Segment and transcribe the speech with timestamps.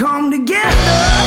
[0.00, 1.20] come together.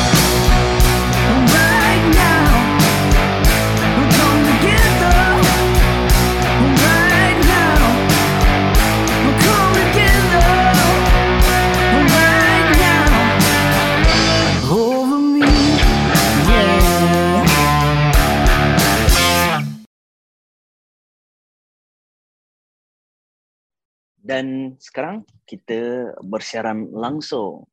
[24.24, 27.70] Dan sekarang kita bersiaran langsung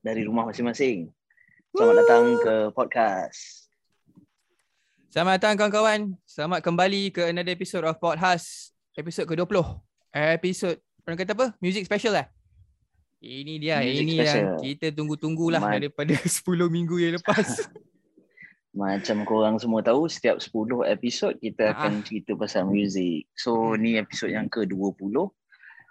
[0.00, 1.08] dari rumah masing-masing.
[1.70, 3.70] Selamat datang ke podcast.
[5.10, 6.00] Selamat datang kawan-kawan.
[6.24, 8.72] Selamat kembali ke another episode of Podcast.
[8.94, 9.60] Episod ke-20.
[10.10, 11.46] Episod, orang kata apa?
[11.60, 12.26] Music special lah.
[13.20, 14.34] Ini dia, Music ini special.
[14.34, 17.68] yang kita tunggu-tunggulah Ma- daripada 10 minggu yang lepas.
[18.70, 21.74] Macam korang semua tahu, setiap 10 episod kita Ah.
[21.76, 23.26] akan cerita pasal muzik.
[23.34, 25.10] So, ni episod yang ke-20.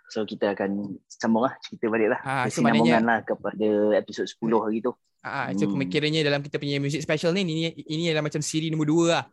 [0.09, 2.19] So, kita akan sambung lah, cerita balik lah.
[2.21, 4.91] Ah, so Kesinambungan lah kepada episod 10 hari tu.
[5.21, 5.85] Ah, so Hmm.
[5.85, 9.23] kiranya dalam kita punya music special ni, ini, ini adalah macam siri nombor 2 lah.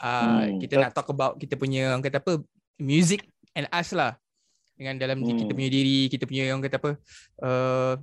[0.00, 0.58] Ah, Hmm.
[0.58, 2.40] Kita nak talk about kita punya, orang kata apa,
[2.76, 4.16] music and us lah.
[4.72, 5.36] Dengan dalam Hmm.
[5.36, 6.90] kita punya diri, kita punya, orang kata apa,
[7.44, 7.94] uh,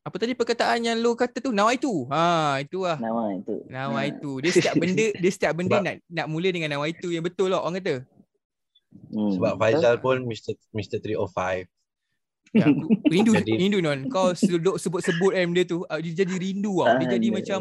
[0.00, 1.52] apa tadi perkataan yang lo kata tu?
[1.52, 2.08] Nawa itu.
[2.08, 2.96] Ha, itu lah.
[2.96, 3.54] Nama itu.
[3.68, 4.08] Nawa Ha.
[4.08, 4.30] itu.
[4.40, 7.60] Dia setiap benda, dia setiap benda nak nak mula dengan nawa itu yang betul lah
[7.60, 8.08] orang kata.
[9.08, 9.32] Hmm.
[9.34, 10.52] Sebab Faizal pun Mr.
[10.70, 10.98] Mr.
[10.98, 11.68] 305.
[12.50, 12.64] Ya,
[13.12, 14.08] rindu Jadi- rindu non.
[14.08, 16.96] Kau seduk sebut-sebut M dia tu, ah, dia jadi rindu tau.
[16.96, 17.58] Dia jadi Ah, macam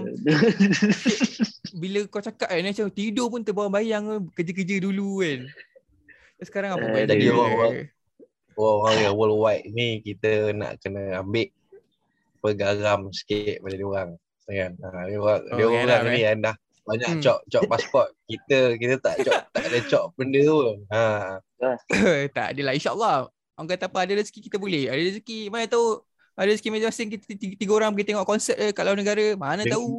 [1.81, 5.39] bila kau cakap kan macam tidur pun terbayang-bayang eh, kerja-kerja dulu kan.
[6.39, 7.87] Sekarang apa Eh, buat jadi orang-
[8.55, 11.51] Orang yang worldwide ni kita nak kena ambil
[12.39, 14.09] pegaram sikit pada dia orang.
[14.47, 14.71] Kan?
[14.79, 16.55] Ha, dia orang, Oh, dia orang Arab, ni yang dah
[16.87, 17.21] banyak Hmm.
[17.21, 18.09] cop cop pasport.
[18.23, 20.77] Kita kita tak cop tak ada cop benda pun.
[20.87, 21.01] Ha.
[22.35, 23.17] tak adalah insyaAllah.
[23.53, 24.87] Orang kata apa ada rezeki kita boleh.
[24.87, 25.99] Ada rezeki mana tahu
[26.33, 29.25] ada rezeki masing-masing kita tiga, tiga orang pergi tengok konsert eh, kat luar negara.
[29.35, 29.89] Mana Dengan- tahu.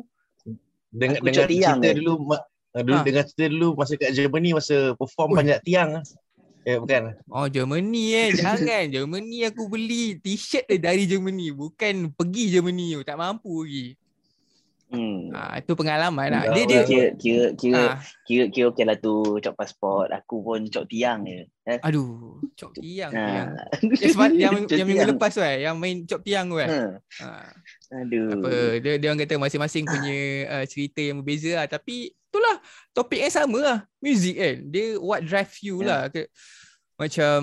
[0.89, 1.94] Dengan dengan cerita eh.
[1.94, 3.05] dulu ma- dulu Ha.
[3.05, 5.37] dengan cerita dulu masa kat Germany masa perform Ui.
[5.37, 6.00] panjat tiang.
[6.65, 7.12] Eh bukan.
[7.28, 8.28] Oh Germany eh.
[8.38, 8.88] Jangan.
[8.88, 11.53] Germany aku beli t-shirt dari Germany.
[11.53, 13.03] Bukan pergi Germany tu.
[13.03, 13.87] Tak mampu lagi.
[14.88, 15.28] Hmm.
[15.37, 16.43] Ah, itu pengalaman lah.
[16.56, 20.09] Dia dia Kira, kira, kira, ah, kira, kira okey lah tu cop pasport.
[20.09, 21.44] Aku pun cop tiang je.
[21.69, 21.76] Eh?
[21.84, 23.12] aduh, cop tiang.
[23.12, 23.25] Ha.
[23.28, 23.48] Yang,
[24.00, 25.12] sema- yang, yang minggu tiang.
[25.12, 26.69] lepas tu eh, yang main cop tiang tu eh.
[27.21, 27.28] Ha.
[27.88, 28.41] Aduh.
[28.41, 30.16] apa dia dia orang kata masing-masing punya
[30.53, 32.60] uh, cerita yang berbeza lah tapi itulah
[32.93, 35.88] topik yang sama lah music kan dia what drive you Ya.
[35.88, 36.28] lah ke,
[37.00, 37.41] macam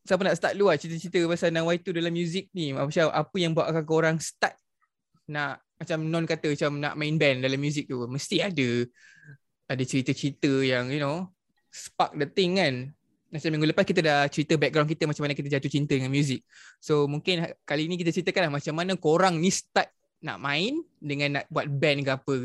[0.00, 3.52] siapa nak start dulu lah cerita-cerita pasal Nawai tu dalam music ni macam apa yang
[3.52, 4.56] buatkan korang start
[5.28, 8.84] nak macam non kata macam nak main band dalam music tu mesti ada
[9.70, 11.24] ada cerita-cerita yang you know
[11.72, 12.92] spark the thing kan
[13.30, 16.42] macam minggu lepas kita dah cerita background kita macam mana kita jatuh cinta dengan music
[16.82, 19.88] So mungkin kali ni kita ceritakan lah macam mana korang ni start
[20.20, 22.38] nak main dengan nak buat band ke apa.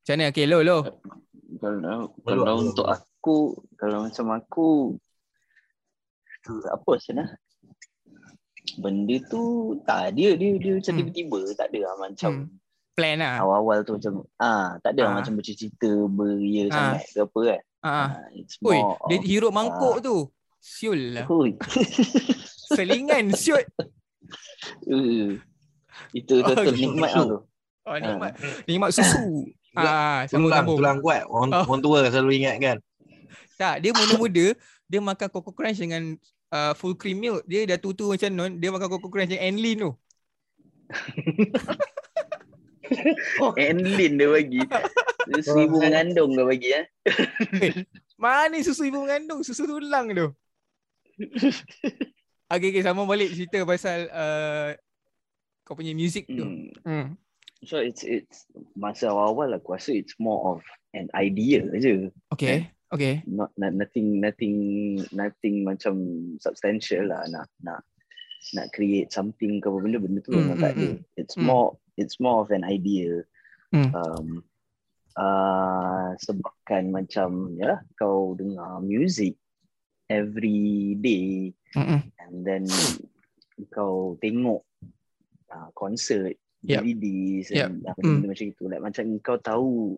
[0.00, 0.32] Macam mana?
[0.32, 0.78] Okay, lo, lo.
[1.60, 4.68] Kalau, kalau untuk aku, kalau macam aku,
[6.40, 7.36] tu apa sana?
[8.80, 9.42] Benda tu
[9.82, 11.00] tak dia dia dia macam Hmm.
[11.00, 12.48] tiba-tiba tak ada lah macam Hmm.
[12.90, 13.34] Plan lah.
[13.38, 15.16] awal-awal tu macam ah tak ada lah Ah.
[15.20, 16.72] macam bercerita beria Ah.
[16.96, 17.60] sangat ke apa kan.
[17.80, 17.90] Ah.
[17.90, 18.08] Ah,
[18.62, 20.16] Oi, dia hirup mangkuk tu.
[20.58, 21.24] Siul lah.
[21.26, 21.56] Oi.
[22.70, 23.64] Selingan, siut.
[24.84, 25.40] Uh,
[26.12, 27.38] itu betul Oh, nikmat lah tu.
[27.82, 28.32] Oh, nikmat.
[28.64, 29.48] Nikmat susu.
[29.70, 30.76] Ah, Tulang sambung-sambung.
[30.76, 31.22] tulang kuat.
[31.24, 31.62] Orang, Oh.
[31.64, 32.76] orang tua selalu ingat kan.
[33.54, 34.46] Tak, dia muda-muda,
[34.84, 36.18] dia makan Coco Crunch dengan
[36.50, 37.46] uh, full cream milk.
[37.46, 39.90] Dia dah tu-tu macam non, dia makan Coco Crunch dengan Enlin tu.
[43.58, 44.60] Enlin dia bagi.
[45.46, 45.82] Seribu Oh.
[45.84, 46.84] mengandung dia bagi eh.
[48.18, 49.46] Mana susu ibu mengandung?
[49.46, 50.26] Susu tulang tu.
[52.50, 54.74] okay, okay, sama balik cerita pasal uh,
[55.62, 56.42] kau punya music tu.
[56.42, 56.66] Hmm.
[56.82, 57.08] Hmm.
[57.62, 60.60] So it's it's masa awal-awal aku rasa it's more of
[60.96, 62.08] an idea je.
[62.32, 63.22] Okay, okay.
[63.26, 64.56] Not, not nothing nothing
[65.14, 65.94] nothing macam
[66.42, 67.80] substantial lah nak nak
[68.56, 70.88] nak create something ke apa benda benda tu Hmm, memang tak hmm, ada.
[71.20, 71.46] It's Hmm.
[71.46, 71.68] more
[72.00, 73.22] it's more of an idea.
[73.70, 73.90] Hmm.
[73.94, 74.28] Um,
[75.14, 79.38] uh, sebabkan macam ya kau dengar music
[80.10, 82.02] every day Mm-mm.
[82.18, 82.66] and then
[83.70, 84.66] kau tengok
[85.54, 86.34] uh, konsert
[86.66, 86.82] Yup.
[86.82, 87.94] DVDs and Yup.
[87.94, 89.96] apa benda macam itu like macam kau tahu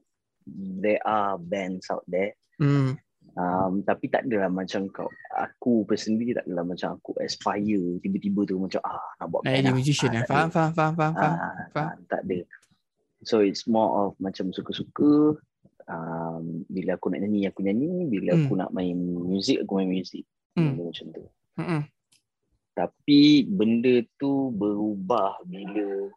[0.78, 2.94] there are bands out there Hmm.
[3.34, 8.56] um, tapi tak adalah macam kau aku personally tak adalah macam aku aspire tiba-tiba tu
[8.56, 9.74] macam ah nak buat band lah.
[9.74, 10.22] musician Ah, lah.
[10.22, 11.34] tak Faham, faham, faham, faham, faham.
[11.34, 11.86] Ah, faham.
[11.88, 12.38] ah, tak ada
[13.20, 15.38] so it's more of macam suka-suka
[15.84, 18.44] um, bila aku nak nyanyi aku nyanyi bila Hmm.
[18.44, 20.22] aku nak main music aku main music
[20.52, 20.70] Hmm.
[20.70, 21.24] Benda macam tu
[21.56, 21.82] Mm-mm.
[22.72, 26.12] tapi benda tu berubah bila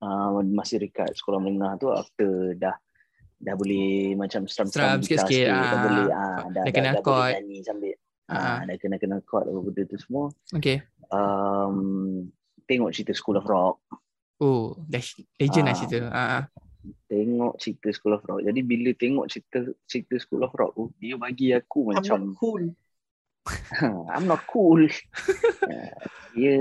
[0.00, 2.74] uh, masih dekat sekolah menengah tu after dah
[3.38, 5.78] dah boleh macam strum Strum sikit-sikit, dah ah.
[5.80, 7.30] boleh ah dah, Dah kenal dah chord.
[7.30, 7.94] boleh nyanyi sambil
[8.28, 8.36] Ah.
[8.36, 10.84] ah dah kena kena chord apa benda tu semua Okay.
[11.08, 11.76] um,
[12.64, 13.78] tengok cerita School of Rock
[14.38, 15.02] Oh, dah
[15.34, 15.78] legend lah Ah.
[15.78, 15.98] cerita.
[16.08, 16.44] Ah, ah.
[17.06, 21.14] tengok cerita School of Rock jadi bila tengok cerita cerita School of Rock tu dia
[21.14, 22.70] bagi aku macam cool.
[24.12, 24.84] I'm not cool.
[24.84, 25.88] Uh,
[26.36, 26.54] dia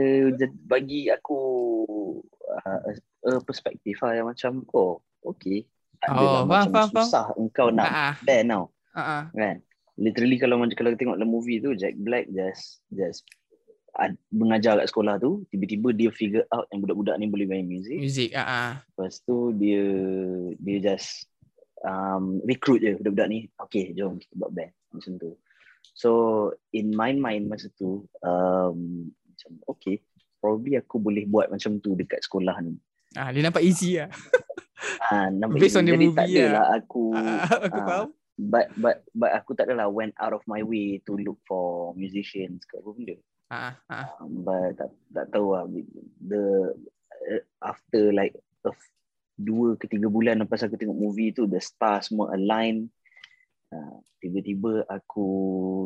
[0.64, 1.40] bagi aku
[2.48, 2.80] uh,
[3.28, 5.68] a perspektif lah yang macam oh okay.
[6.00, 7.08] Oh, adalah faham, macam faham, faham.
[7.10, 7.90] susah engkau nak
[8.22, 9.24] band tau Ah, ah.
[9.32, 9.56] kan.
[9.96, 13.26] Literally kalau macam kalau tengok dalam movie tu Jack Black just just
[13.94, 17.98] ad- mengajar kat sekolah tu tiba-tiba dia figure out yang budak-budak ni boleh main music
[17.98, 18.30] Music.
[18.34, 18.72] Ah, ah.
[18.88, 19.82] lepas tu dia
[20.56, 21.26] dia just
[21.82, 25.34] um, recruit je budak-budak ni okay jom kita buat band macam tu
[25.94, 26.10] so
[26.72, 28.78] in my mind masa tu um,
[29.28, 29.98] macam okay
[30.38, 32.78] probably aku boleh buat macam tu dekat sekolah ni
[33.14, 34.14] Ah, dia nampak easy lah.
[35.04, 36.66] ah, nampak Based on the jadi tak movie adalah lah.
[36.78, 38.08] aku Ah, aku ah, faham.
[38.38, 42.64] but but but aku tak adalah went out of my way to look for musicians
[42.64, 44.12] ke apa benda Ah, ah.
[44.20, 45.64] Um, but tak, tak tahu lah
[46.22, 46.76] the
[47.26, 48.92] uh, after like a f-
[49.36, 52.92] dua ke tiga bulan lepas aku tengok movie tu the stars semua align
[53.70, 55.26] uh, tiba-tiba aku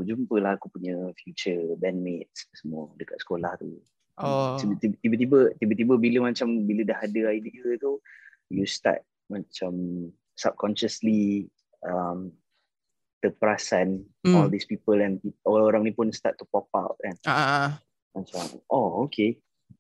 [0.02, 3.78] jumpa lah aku punya future bandmates semua dekat sekolah tu
[4.18, 4.54] Oh.
[4.56, 7.98] Tiba- tiba-tiba tiba-tiba bila macam bila dah ada idea tu
[8.52, 9.00] you start
[9.32, 9.72] macam
[10.36, 11.48] subconsciously
[11.88, 12.36] um,
[13.22, 14.38] terperasan Hmm.
[14.38, 15.18] all these people and
[15.50, 17.70] orang-orang ni pun start to pop out kan ah.
[18.14, 19.38] macam oh okay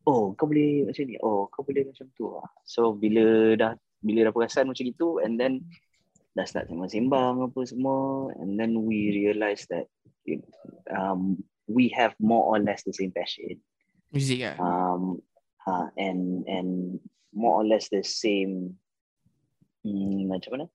[0.09, 3.71] oh kau boleh macam ni oh kau boleh macam tu ah so bila dah
[4.01, 5.61] bila dah perasan macam itu and then
[6.33, 9.85] dah start sembang-sembang apa semua and then we realise that
[10.25, 10.49] you know,
[10.93, 11.37] um,
[11.69, 13.57] we have more or less the same passion
[14.09, 14.57] Music lah.
[14.57, 15.21] um,
[15.69, 16.97] uh, and and
[17.31, 18.75] more or less the same
[19.81, 20.65] hmm, macam mana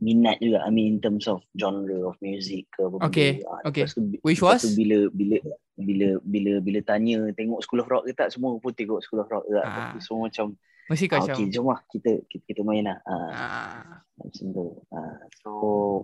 [0.00, 3.06] minat juga I mean in terms of genre of music ke apa benda.
[3.06, 3.84] Okay, Ah, okay.
[3.84, 4.62] lepas tu, Which lepas was?
[4.64, 5.36] tu bila bila
[5.76, 9.28] bila bila bila tanya tengok School of Rock ke tak semua pun tengok School of
[9.28, 9.92] Rock ke tak Ah.
[9.92, 10.56] Tu semua macam
[10.88, 11.36] Mesti kau ah, macam.
[11.36, 13.80] okay jom lah kita kita, kita main lah ah, Ah.
[14.16, 15.50] macam tu ah, so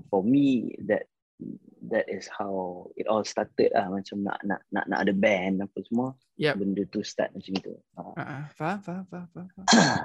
[0.06, 0.44] for me
[0.84, 1.08] that
[1.86, 5.78] that is how it all started lah macam nak nak nak nak ada band apa
[5.84, 6.54] semua Yep.
[6.60, 8.12] benda tu start macam itu ah.
[8.16, 8.44] Ah, ah.
[8.52, 9.48] Faham, faham, faham, faham.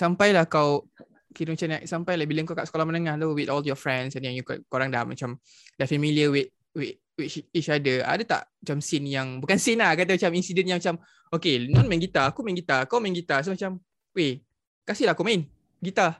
[0.00, 0.84] Sampailah kau
[1.32, 4.24] kira macam nak sampailah bila kau kat sekolah menengah tu with all your friends and
[4.24, 5.36] yang you, korang dah macam
[5.76, 8.02] dah familiar with with, with each other.
[8.04, 10.98] Ada tak macam scene yang bukan scene lah kata macam insiden yang macam
[11.30, 13.44] okay non main gitar, aku main gitar, kau main gitar.
[13.44, 13.78] So macam
[14.16, 14.42] weh
[14.84, 15.46] kasihlah aku main
[15.78, 16.18] gitar.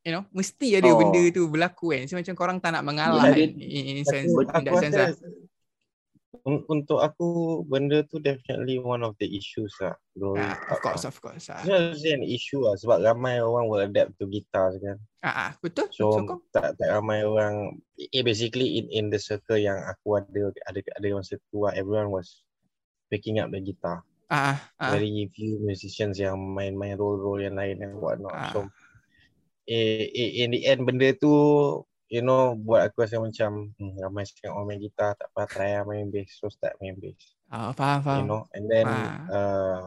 [0.00, 0.96] You know, mesti ada Oh.
[0.96, 2.08] benda tu berlaku kan.
[2.08, 4.96] So macam korang tak nak mengalah Dia- in, in, in sense, Aku, in that sense
[4.96, 5.12] lah.
[6.72, 7.26] untuk aku
[7.68, 9.92] benda tu definitely one of the issues lah.
[10.16, 10.40] Bro.
[10.40, 11.52] Ah, of course, of course.
[11.52, 14.96] Ah, It's an issue lah sebab ramai orang will adapt to guitar kan.
[15.20, 15.92] ah, ah, betul.
[15.92, 20.48] So, So, tak tak ramai orang eh, basically in in the circle yang aku ada
[20.64, 22.40] ada ada masa tu lah, everyone was
[23.12, 24.00] picking up the guitar.
[24.32, 28.32] ah, ah, Very few musicians yang main-main role-role yang lain and whatnot.
[28.32, 28.48] Ah.
[28.54, 28.58] So
[29.70, 31.30] eh, eh, in the end benda tu
[32.10, 35.78] you know buat aku rasa macam hmm, ramai sekarang orang main gitar tak apa try
[35.78, 38.18] lah main bass so start main bass ah, faham, faham.
[38.18, 39.14] you know and then Ah.
[39.30, 39.82] uh,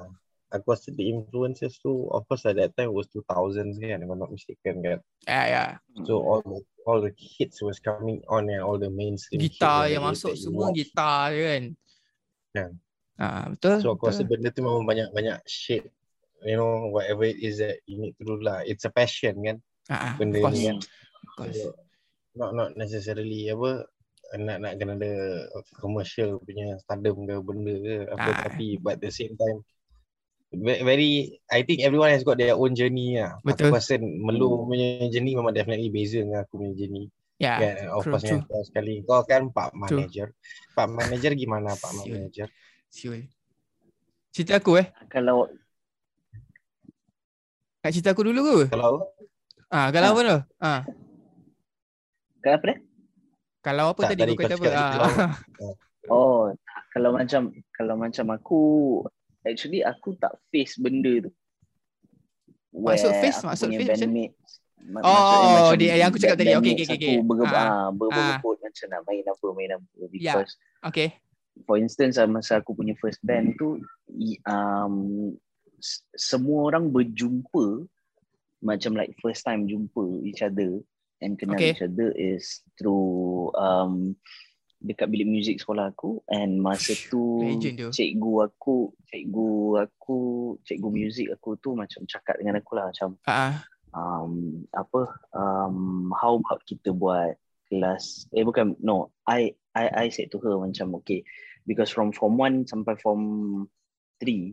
[0.55, 4.15] aku rasa the influences tu of course at that time was 2000s kan if I'm
[4.15, 5.63] not mistaken kan Ya, ya.
[6.07, 10.03] so all the all the hits was coming on and all the mainstream Gitar yang
[10.03, 10.79] masuk semua watch.
[10.79, 11.63] gitar je kan.
[12.53, 12.71] Kan.
[13.19, 13.77] Ah, betul.
[13.83, 14.31] so aku rasa betul.
[14.39, 15.91] benda tu memang banyak-banyak shape
[16.43, 19.57] you know whatever it is that you need to do lah it's a passion kan
[19.87, 20.55] Ah, ah, benda of course.
[20.55, 21.61] ni kan Of course.
[22.33, 23.85] Not not necessarily apa
[24.33, 25.11] nak nak kena ada
[25.77, 28.39] commercial punya stardom ke benda ke apa Ah.
[28.47, 29.61] tapi but at the same time
[30.49, 31.11] ve- very
[31.47, 33.37] I think everyone has got their own journey lah.
[33.41, 33.69] Betul.
[33.69, 37.05] Aku rasa Melu punya journey memang definitely beza dengan aku punya journey.
[37.37, 37.73] Ya, Kan?
[37.91, 38.31] Of true, course true.
[38.31, 39.81] yang kau sekali kau kan pak True.
[39.99, 40.27] manager.
[40.71, 42.13] Pak manager gimana pak Siul.
[42.15, 42.47] manager?
[42.87, 43.21] Siul.
[44.29, 44.87] Cerita aku eh.
[45.07, 45.45] kalau
[47.83, 48.71] Nak cerita aku dulu ke?
[48.71, 49.11] Kalau
[49.73, 50.13] Ah, kalau Ah.
[50.13, 50.37] apa tu?
[50.61, 50.81] Ah,
[52.37, 52.77] kalau apa dia
[53.63, 54.67] kalau apa Tak, tadi tadi kau kata apa?
[54.69, 55.33] Ah.
[56.11, 56.41] oh
[56.91, 58.61] kalau macam kalau macam aku
[59.41, 61.31] actually aku tak face benda tu
[62.71, 63.39] Maksud face?
[63.41, 64.51] Maksud punya face macam- bandmates
[64.83, 66.51] ma- Oh, macam dia- yang aku cakap tadi.
[66.51, 67.15] Okay, okay, okay, aku okay.
[67.23, 67.63] berge- Ah.
[67.63, 70.33] ah, ber- berebut macam nak main apa main apa Ya.
[70.35, 70.51] because
[70.83, 71.07] Okay.
[71.63, 73.79] for instance ah, masa aku punya first band tu
[74.11, 75.31] i- um,
[76.13, 77.87] semua orang berjumpa
[78.63, 80.79] macam like first time jumpa each other
[81.19, 81.75] and kenal Okay.
[81.75, 84.15] each other is through um,
[84.83, 87.47] dekat bilik muzik sekolah aku and masa tu
[87.91, 90.19] cikgu aku cikgu aku
[90.67, 93.63] cikgu muzik aku tu macam cakap dengan aku lah macam Ah,
[93.95, 97.39] um, apa um, how about kita buat
[97.71, 101.23] kelas eh bukan no I I I said to her macam okay
[101.63, 103.23] because from form 1 sampai form
[104.19, 104.51] 3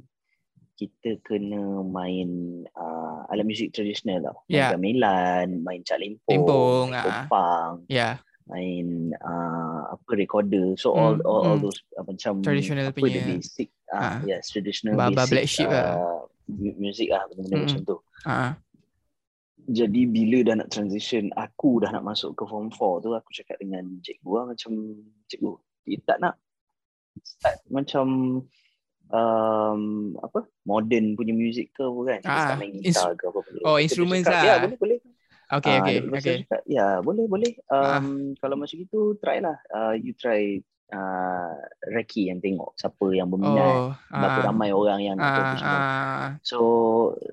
[0.80, 2.30] kita kena main
[2.72, 4.36] uh, alat muzik tradisional tau.
[4.46, 4.72] Main Ya.
[4.72, 7.04] gamelan, main cak lempong, Lempong, main ah.
[7.04, 8.10] kompang, ya.
[8.46, 10.72] main uh, apa recorder.
[10.74, 11.64] So all Hmm, all, all hmm.
[11.64, 13.20] those uh, macam Traditional apa punya.
[13.20, 14.18] the basic uh, Ah.
[14.24, 15.86] yes traditional Baba basic Black Sheep lah.
[15.94, 17.64] uh, mu- music lah benda-benda Hmm.
[17.66, 17.96] macam tu.
[18.22, 18.52] Ah,
[19.62, 23.54] Jadi bila dah nak transition, aku dah nak masuk ke form 4 tu, aku cakap
[23.56, 24.72] dengan cikgu lah macam,
[25.26, 25.52] cikgu,
[25.84, 26.34] kita tak nak
[27.22, 28.06] start macam
[29.10, 29.80] um,
[30.22, 32.20] apa modern punya music ke apa kan?
[32.24, 33.62] Ah, main gitar ke apa boleh.
[33.66, 34.42] oh, instruments lah.
[34.42, 34.98] Ya, boleh, boleh.
[35.50, 36.38] okay, Ah, okay, lepas tu okay.
[36.46, 37.52] Cakap, ya, boleh, boleh.
[37.68, 37.98] Ah.
[37.98, 39.58] Um, Kalau macam itu, try lah.
[39.68, 40.62] Uh, you try
[40.94, 41.54] uh,
[41.90, 43.74] Reki yang tengok siapa yang berminat.
[43.76, 45.78] Oh, Berapa ah, ramai orang yang nak ah, semua.
[45.78, 46.58] ah, So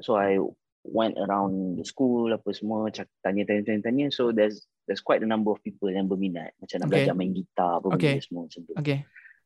[0.01, 0.41] so I
[0.88, 5.19] went around the school apa semua cak, tanya tanya tanya tanya so there's there's quite
[5.19, 7.03] a number of people yang berminat macam nak Okay.
[7.03, 8.15] belajar main gitar apa Okay.
[8.15, 8.74] benda semua macam tu.
[8.79, 9.00] okay.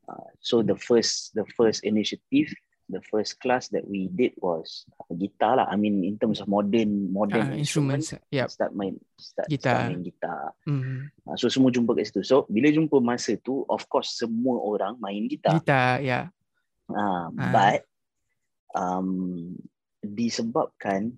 [0.08, 2.50] Uh, so the first the first initiative
[2.90, 5.66] the first class that we did was uh, guitar lah.
[5.70, 8.12] I mean in terms of modern modern Ah, instruments.
[8.28, 8.50] Yep.
[8.52, 9.86] Start main start, Gitar.
[9.86, 10.42] start main gitar.
[10.68, 11.08] Mm.
[11.24, 12.20] Uh, so semua jumpa kat situ.
[12.26, 15.56] So bila jumpa masa tu of course semua orang main gitar.
[15.56, 16.28] Gitar, ya.
[16.90, 17.52] Ah, Ah.
[17.54, 17.80] but
[18.74, 19.08] um,
[20.02, 21.14] disebabkan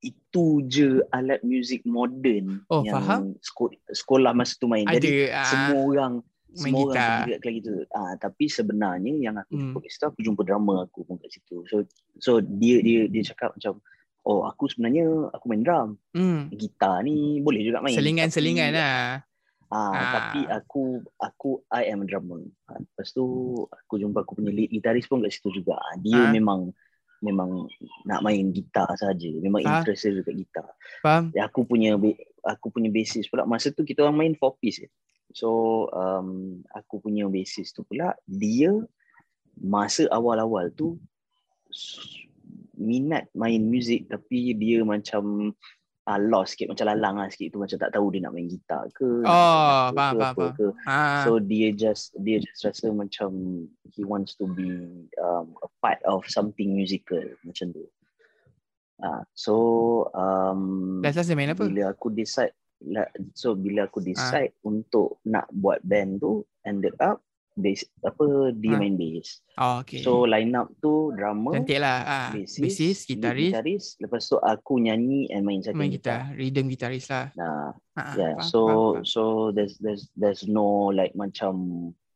[0.00, 3.22] itu je alat muzik moden Oh, yang faham.
[3.42, 4.88] sekolah, sekolah masa tu main.
[4.88, 6.12] Jadi Ada ah, semua orang
[6.52, 7.26] main semua orang gitar.
[7.26, 7.72] kat kelas gitu.
[7.90, 9.60] Ah, tapi sebenarnya yang aku Hmm.
[9.64, 11.56] jumpa kat situ aku jumpa drama aku pun kat situ.
[11.64, 11.76] So
[12.16, 13.78] so dia dia dia cakap macam
[14.22, 15.88] oh aku sebenarnya aku main drum.
[16.10, 16.50] Hmm.
[16.50, 17.94] Gitar ni boleh juga main.
[17.94, 19.22] Selingan-selingan lah.
[19.66, 20.12] Ah, Ah.
[20.12, 20.82] tapi aku
[21.16, 22.42] aku I am a drummer.
[22.66, 23.22] Ah, lepas tu
[23.64, 25.78] aku jumpa aku punya lead gitaris pun kat situ juga.
[25.78, 26.30] Ah, dia Ah.
[26.30, 26.74] memang
[27.20, 27.68] memang
[28.02, 29.28] nak main gitar saja.
[29.36, 29.78] Memang Ah.
[29.78, 30.66] interest dia dekat gitar.
[30.98, 31.30] Faham?
[31.30, 31.94] Ya, aku punya
[32.42, 34.80] aku punya bassist pula masa tu kita orang main four piece.
[35.30, 38.74] So um, aku punya bassist tu pula dia
[39.60, 40.96] masa awal-awal tu
[42.80, 45.52] minat main muzik tapi dia macam
[46.08, 48.88] uh, lost sikit macam lalang lah sikit tu macam tak tahu dia nak main gitar
[48.96, 50.66] ke Oh, apa faham, apa ke.
[50.88, 53.30] Ah, So dia just dia just rasa macam
[53.92, 57.84] he wants to be um, a part of something musical macam tu.
[59.00, 59.54] Ah, so
[60.16, 61.68] um, last last dia main apa?
[61.68, 62.56] bila aku decide
[63.32, 63.86] so bila Ah.
[63.86, 66.32] aku decide untuk nak buat band tu
[66.62, 67.20] ended up
[67.52, 68.80] bass apa dia Ah.
[68.80, 69.44] main bass.
[69.54, 70.00] Oh, okay.
[70.00, 71.98] So line up tu drummer, Cantik lah.
[72.02, 76.24] Ah, bassist, bassist, gitaris, gitaris, lepas tu aku nyanyi and main second main gitar.
[76.24, 76.38] gitar.
[76.38, 77.28] Rhythm gitaris lah.
[77.34, 78.32] Nah, Ah, yeah.
[78.34, 79.04] faham, so faham, faham.
[79.04, 79.22] so
[79.52, 81.52] there's there's there's no like macam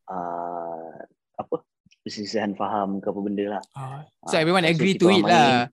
[0.09, 0.97] uh,
[1.35, 1.61] apa
[2.01, 3.61] perselisihan faham ke apa benda lah.
[3.75, 4.01] Oh.
[4.25, 5.69] So Ah, everyone lepas tu agree to it lah.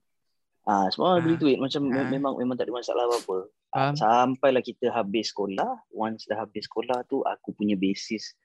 [0.63, 1.41] Ah, semua agree Ah.
[1.41, 2.05] to it macam Ah.
[2.05, 3.49] memang memang tak ada masalah apa-apa.
[3.73, 3.93] Ah, Faham?
[3.97, 8.37] Sampailah kita habis sekolah, once dah habis sekolah tu aku punya basis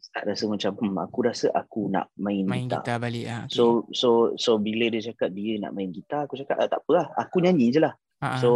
[0.00, 2.80] start rasa macam hmm, aku rasa aku nak main, Main gitar.
[2.80, 3.26] gitar balik.
[3.28, 3.52] Ah, okay.
[3.52, 6.90] So so so bila dia cakap dia nak main gitar, aku cakap ah, tak apa
[6.94, 7.92] lah, aku nyanyi je lah.
[8.18, 8.40] Ah, ah.
[8.40, 8.48] So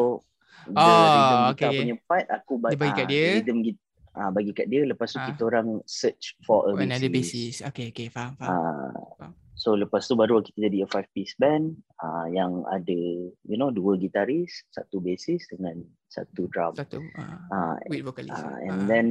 [0.65, 1.77] the Oh, rhythm gitar okay.
[1.77, 3.27] punya part aku ba- Dia bagi kat ah, dia.
[3.37, 5.27] Rhythm git- ah, bagi kat dia lepas tu Ah.
[5.27, 7.61] kita orang search for a Oh, another basis.
[7.61, 8.09] Okay, okay.
[8.09, 8.49] Faham, faham.
[8.49, 9.33] Ah, Faham.
[9.53, 12.97] so lepas tu baru kita jadi a five piece band ah, yang ada
[13.45, 15.77] you know dua gitaris, satu bassist dengan
[16.15, 16.73] satu drum.
[16.73, 17.03] Satu.
[17.51, 18.39] Ah, with vocalist.
[18.39, 19.07] Ah, and then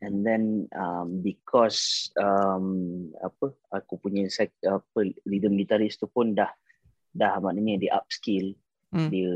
[0.00, 2.66] and then um, because um,
[3.20, 4.24] apa aku punya
[4.64, 6.48] apa rhythm gitaris tu pun dah
[7.12, 9.10] dah maknanya dia upskill Hmm.
[9.10, 9.26] dia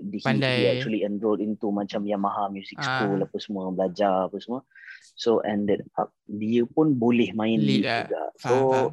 [0.00, 0.56] dia, he, Pandai.
[0.56, 3.04] he actually enrolled into macam Yamaha Music Ah.
[3.04, 4.64] School apa semua belajar apa semua
[5.12, 8.00] so ended up dia pun boleh main Lead lead, lah.
[8.08, 8.90] juga so Faham, faham.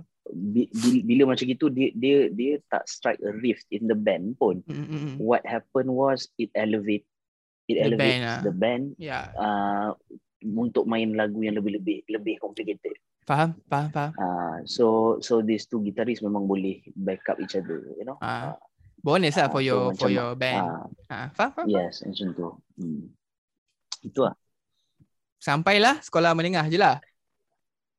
[0.52, 4.36] bi- bi- bila macam gitu dia dia dia tak strike a rift in the band
[4.36, 5.16] pun Mm, mm, mm.
[5.16, 7.08] what happened was it elevate
[7.70, 8.40] it The elevates band lah.
[8.42, 9.88] the band Ya, uh,
[10.42, 12.98] untuk main lagu yang lebih-lebih lebih complicated.
[13.24, 14.12] faham, faham, faham.
[14.16, 14.86] Uh, so
[15.20, 18.18] so these two guitarist memang boleh back up each other, you know.
[18.20, 18.58] Ah.
[19.00, 20.60] Bonus lah Ah, for so your for macam- your band.
[20.60, 21.68] Uh, Ah, faham, faham.
[21.70, 22.48] yes, macam tu.
[22.76, 23.06] Hmm.
[24.02, 24.36] Itu lah.
[25.38, 27.00] Sampailah sekolah menengah je lah.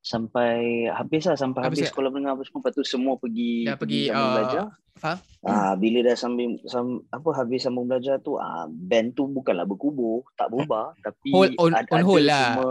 [0.01, 1.93] Sampai habis lah, sampai Habis habis, tak?
[1.93, 2.59] sekolah menengah apa semua.
[2.65, 4.65] Lepas tu semua pergi, Dah pergi, sambung oh, belajar.
[4.97, 5.17] faham?
[5.41, 10.21] Ah, bila dah sambil sam, apa habis sambung belajar tu ah band tu bukanlah berkubur,
[10.33, 12.45] tak berubah tapi Hold- on- ad- on ada hold lah.
[12.45, 12.67] cuma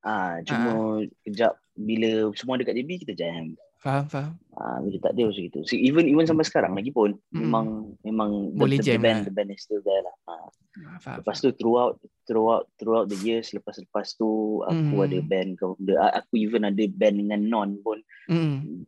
[0.00, 0.72] ah cuma
[1.20, 3.52] kejap bila semua dekat JB kita jam.
[3.82, 4.32] Faham, faham.
[4.52, 5.58] Ah, bila tak ada macam gitu.
[5.64, 7.38] So, even even sampai sekarang lagi pun Mm.
[7.40, 7.66] memang
[8.00, 9.26] memang Boleh the, the, jam band lah.
[9.26, 10.14] the band is still there lah.
[10.24, 10.46] Ah.
[10.86, 11.16] Ah, Faham.
[11.18, 14.30] Lepas tu throughout throughout throughout the years lepas lepas tu
[14.62, 15.02] aku Mm.
[15.02, 15.74] ada band kau
[16.14, 17.98] aku even ada band dengan non pun
[18.30, 18.86] Mm.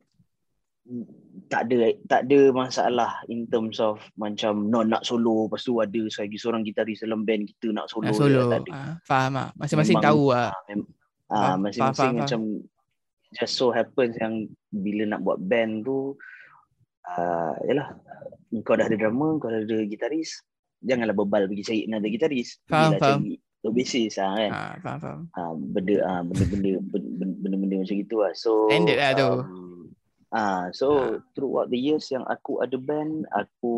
[1.44, 5.96] tak ada tak ada masalah in terms of macam non nak solo lepas tu ada
[5.98, 8.46] lagi seorang gitaris dalam band kita nak solo, Nak solo.
[8.46, 8.70] tak ada.
[8.70, 9.48] Ah, faham ah.
[9.56, 10.50] Masing-masing Memang- tahu ah.
[10.50, 10.86] Ah, mem-
[11.24, 12.40] Faham, ah, faham, masing-masing faham, macam
[13.34, 16.14] just so happens yang bila nak buat band tu
[17.06, 17.98] uh, yalah
[18.62, 20.38] kau dah ada drummer kau dah ada gitaris
[20.80, 23.20] janganlah bebal pergi cari another gitaris Faham, Pergilah faham.
[23.20, 23.32] cari
[23.64, 25.20] low bassist ah, kan Ah, faham, faham.
[25.32, 29.30] ah, benda ah, benda-benda ben- benda-benda macam gitu lah so Standard lah tu.
[29.42, 29.80] um,
[30.30, 30.86] ah so
[31.32, 33.74] throughout the years yang aku ada band aku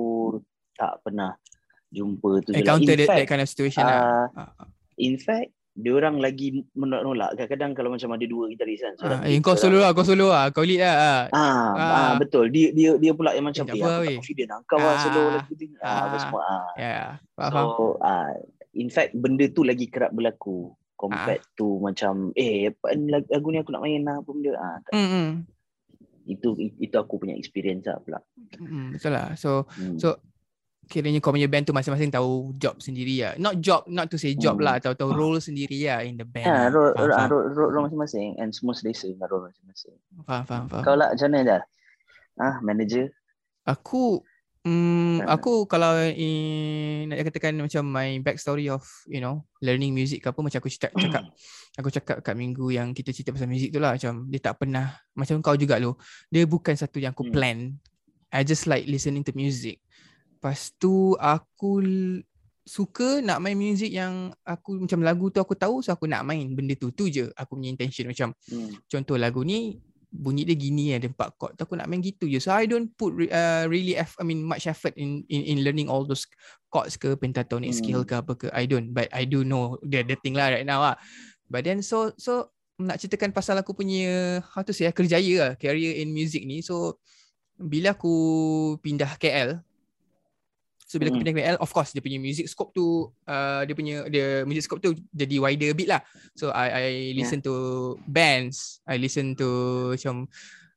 [0.75, 1.33] tak pernah
[1.89, 2.61] jumpa tu je lah.
[2.61, 4.53] Encounter In that, fact, that kind of situation ah, lah.
[4.59, 7.37] Ah, In fact, dia orang lagi menolak.
[7.37, 8.93] Kadang-kadang kalau macam ada dua gitaris kan.
[8.99, 9.21] ah.
[9.23, 10.49] Eh, lead, kau solo lah, kau solo lah.
[10.49, 10.97] Kau lead lah.
[10.97, 11.23] ah.
[11.31, 11.71] Ah, Ah.
[11.77, 12.13] ah.
[12.17, 12.49] betul.
[12.49, 14.61] Dia dia dia pula yang macam Eh, tak eh, apa, aku weh." tak confident lah.
[14.65, 15.29] Kau lah solo Ah.
[15.37, 15.65] lagu tu.
[15.79, 16.19] Ah, apa Ah.
[16.19, 16.41] semua.
[16.43, 16.67] Ah.
[16.75, 16.99] Ya,
[17.35, 17.67] faham, faham.
[17.71, 18.31] So, ah,
[18.73, 21.53] in fact benda tu lagi kerap berlaku compared Ah.
[21.55, 22.73] to macam eh
[23.29, 24.53] lagu, ni aku nak main lah apa benda.
[24.55, 24.93] Ah, tak.
[24.93, 25.31] Mm, mm.
[26.27, 28.19] itu itu aku punya experience lah pula.
[28.57, 29.31] Mm, betul lah.
[29.35, 29.95] So, Hmm.
[29.95, 30.17] So,
[30.87, 33.33] kiranya kau punya band tu masing-masing tahu job sendiri lah.
[33.37, 34.65] Not job, not to say job Hmm.
[34.65, 34.75] lah.
[34.79, 36.47] Tahu-tahu role sendiri lah in the band.
[36.47, 36.67] Ah, lah.
[36.71, 37.29] role, Faham, role, faham.
[37.29, 39.99] role, role, role masing-masing and semua selesa dengan role masing-masing.
[40.23, 40.85] Faham, faham, faham.
[40.85, 41.63] Kau lah macam mana dah?
[42.37, 43.11] Ah, manager.
[43.65, 44.23] Aku
[44.63, 45.35] mm, Ah.
[45.35, 50.39] aku kalau in, nak katakan macam my backstory of you know learning music ke apa
[50.39, 51.23] macam aku cakap, cakap
[51.75, 54.91] aku cakap kat minggu yang kita cerita pasal music tu lah macam dia tak pernah
[55.15, 57.35] macam kau juga lo dia bukan satu yang aku Hmm.
[57.35, 57.59] plan
[58.31, 59.86] I just like listening to music
[60.47, 61.83] lepas tu aku
[62.63, 66.47] suka nak main music yang aku macam lagu tu aku tahu so aku nak main
[66.55, 66.95] benda tu.
[66.95, 68.07] Tu je aku punya intention.
[68.07, 68.79] Macam Hmm.
[68.87, 72.39] contoh lagu ni bunyi dia gini ada empat chord tu aku nak main gitu je.
[72.39, 75.91] So I don't put uh, really eff- I mean much effort in in in learning
[75.91, 76.31] all those
[76.71, 77.79] chords ke pentatonic Hmm.
[77.83, 78.47] scale ke apa ke.
[78.55, 80.95] I don't but I do know the the thing lah right now lah
[81.51, 85.53] but then so so nak ceritakan pasal aku punya how to say ah, kerjaya lah
[85.59, 86.63] career in music ni.
[86.63, 87.03] So
[87.59, 88.15] bila aku
[88.85, 89.66] pindah KL
[90.97, 94.09] So bila aku pindah KL of course dia punya music scope tu uh, dia punya
[94.09, 96.01] dia music scope tu jadi wider a bit lah.
[96.33, 97.55] So I I listen to
[98.09, 99.49] bands, I listen to
[99.93, 100.25] macam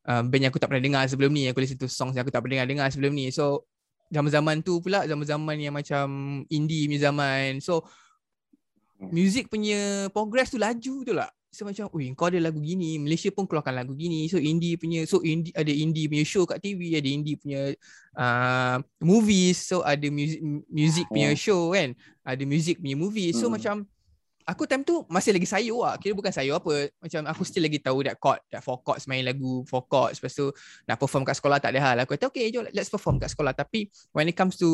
[0.04, 2.36] uh, band yang aku tak pernah dengar sebelum ni, aku listen to songs yang aku
[2.36, 3.32] tak pernah dengar sebelum ni.
[3.32, 3.64] So
[4.12, 6.08] zaman-zaman tu pula zaman-zaman yang macam
[6.52, 7.64] indie punya zaman.
[7.64, 7.88] So
[9.00, 9.16] Hmm.
[9.16, 11.32] music punya progress tu laju tu lah.
[11.50, 14.30] So macam, ui kau ada lagu gini, Malaysia pun keluarkan lagu gini.
[14.30, 17.74] So indie punya, so indie ada indie punya show kat TV, ada indie punya
[18.14, 20.38] uh, movies, so ada music
[20.70, 21.38] music punya Oh.
[21.38, 21.98] show kan.
[22.22, 23.34] Ada music punya movie.
[23.34, 23.58] So Hmm.
[23.58, 23.76] macam
[24.50, 25.96] aku time tu masih lagi sayur lah.
[26.02, 26.90] Kira bukan sayur apa.
[26.98, 30.18] Macam aku still lagi tahu that chord, that four chords main lagu four chords.
[30.18, 30.50] Lepas tu
[30.90, 31.96] nak perform kat sekolah tak ada hal.
[32.02, 33.54] Aku kata okay jom let's perform kat sekolah.
[33.54, 34.68] Tapi when it comes to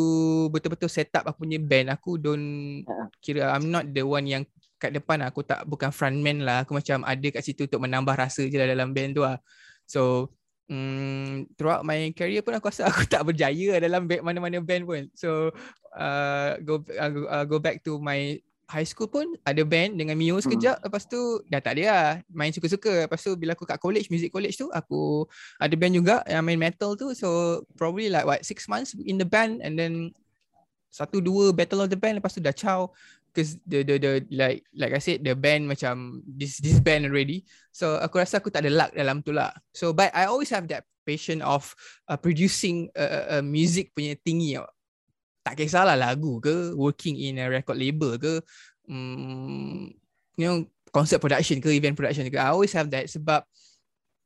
[0.55, 2.47] betul-betul set up aku punya band, aku don't
[2.85, 3.09] Ha.
[3.19, 4.43] kira I'm not the one yang
[4.79, 6.63] kat depan aku tak bukan frontman lah.
[6.63, 9.41] Aku macam ada kat situ untuk menambah rasa je lah dalam band tu lah.
[9.89, 10.31] So
[10.69, 15.03] mm, throughout my career pun aku rasa aku tak berjaya dalam band, mana-mana band pun.
[15.17, 15.51] So
[15.95, 20.17] uh, go uh, go, uh, go back to my high school pun ada band dengan
[20.17, 20.81] Mio sekejap.
[20.81, 22.09] Lepas tu dah tak ada lah.
[22.33, 23.05] Main suka-suka.
[23.05, 25.25] Lepas tu bila aku kat college music college tu aku
[25.61, 27.13] ada band juga yang main metal tu.
[27.13, 30.13] So probably like what six months in the band and then
[30.89, 32.17] satu dua battle of the band.
[32.17, 32.89] Lepas tu dah ciao
[33.29, 37.43] because the, the the like like I said the band macam this this band already.
[37.69, 39.53] So aku rasa aku tak ada luck dalam tu lah.
[39.75, 41.69] So but I always have that passion of
[42.09, 44.57] uh, producing a, a, a music punya tinggi.
[45.45, 48.41] Tak kisahlah lagu ke working in a record label ke
[48.89, 49.93] um,
[50.33, 52.41] you know concert production ke event production ke.
[52.41, 53.45] I always have that sebab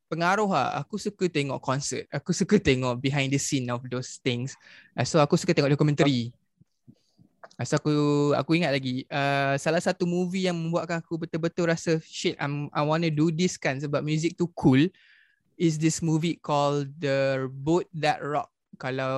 [0.08, 0.80] pengaruh lah.
[0.80, 2.08] Aku suka tengok concert.
[2.08, 4.56] Aku suka tengok behind the scene of those things.
[4.96, 6.32] Uh, so aku suka tengok dokumentari
[7.60, 7.92] So aku
[8.40, 12.88] aku ingat lagi uh, salah satu movie yang membuatkan aku betul-betul rasa shit I'm, I
[12.88, 14.88] want to do this kan sebab music tu cool
[15.60, 18.48] is this movie called The Boat That Rock
[18.80, 19.18] kalau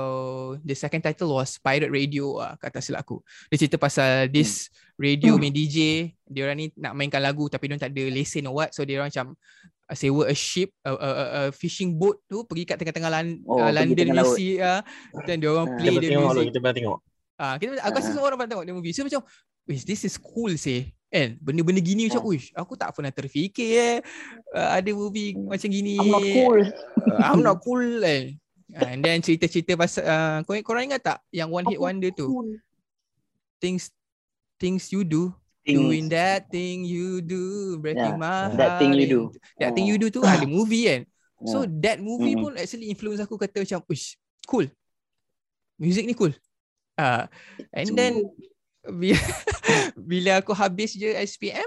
[0.60, 3.22] the second title was Pirate Radio ah kata silap aku.
[3.48, 7.78] Dia cerita pasal this radio main DJ, dia orang ni nak mainkan lagu tapi dia
[7.78, 9.38] orang tak ada lesen or what so dia orang macam
[9.86, 13.26] uh, sewa a ship a, a, a, a fishing boat tu pergi kat tengah-tengah lan,
[13.46, 14.34] Oh, uh, London tengah laut.
[14.34, 14.80] sea ah
[15.26, 15.78] dan dia orang Ah.
[15.78, 16.48] play Kita the tengok dulu, music.
[16.50, 16.98] kita pernah tengok.
[17.38, 18.14] Ah, kita aku rasa Ah.
[18.14, 18.94] semua orang pernah tengok dia movie.
[18.94, 19.22] So macam,
[19.66, 20.82] wish this is cool sih.
[21.10, 21.36] Kan?
[21.38, 22.30] Benda-benda gini macam, Ah.
[22.30, 23.98] wish aku tak pernah terfikir eh.
[24.54, 25.50] Uh, ada movie Hmm.
[25.50, 25.98] macam gini.
[25.98, 26.60] I'm not cool.
[26.62, 28.38] Uh, I'm not cool kan.
[28.72, 32.32] And then cerita-cerita pasal uh, kau korang ingat tak yang one hit wonder tu?
[33.62, 33.92] Things
[34.58, 35.34] things you do,
[35.66, 38.58] doing that thing you do, breaking Yeah, my heart.
[38.58, 39.22] that thing you do.
[39.60, 39.92] That thing Oh.
[39.92, 41.02] you do tu ada movie kan.
[41.42, 42.44] So that movie Mm-mm.
[42.48, 44.14] pun actually influence aku kata macam, uish,
[44.46, 44.70] cool.
[45.82, 46.34] Music ni cool.
[46.94, 47.26] Ah,
[47.74, 48.22] and then
[48.86, 49.18] bila,
[50.10, 51.66] bila aku habis je SPM,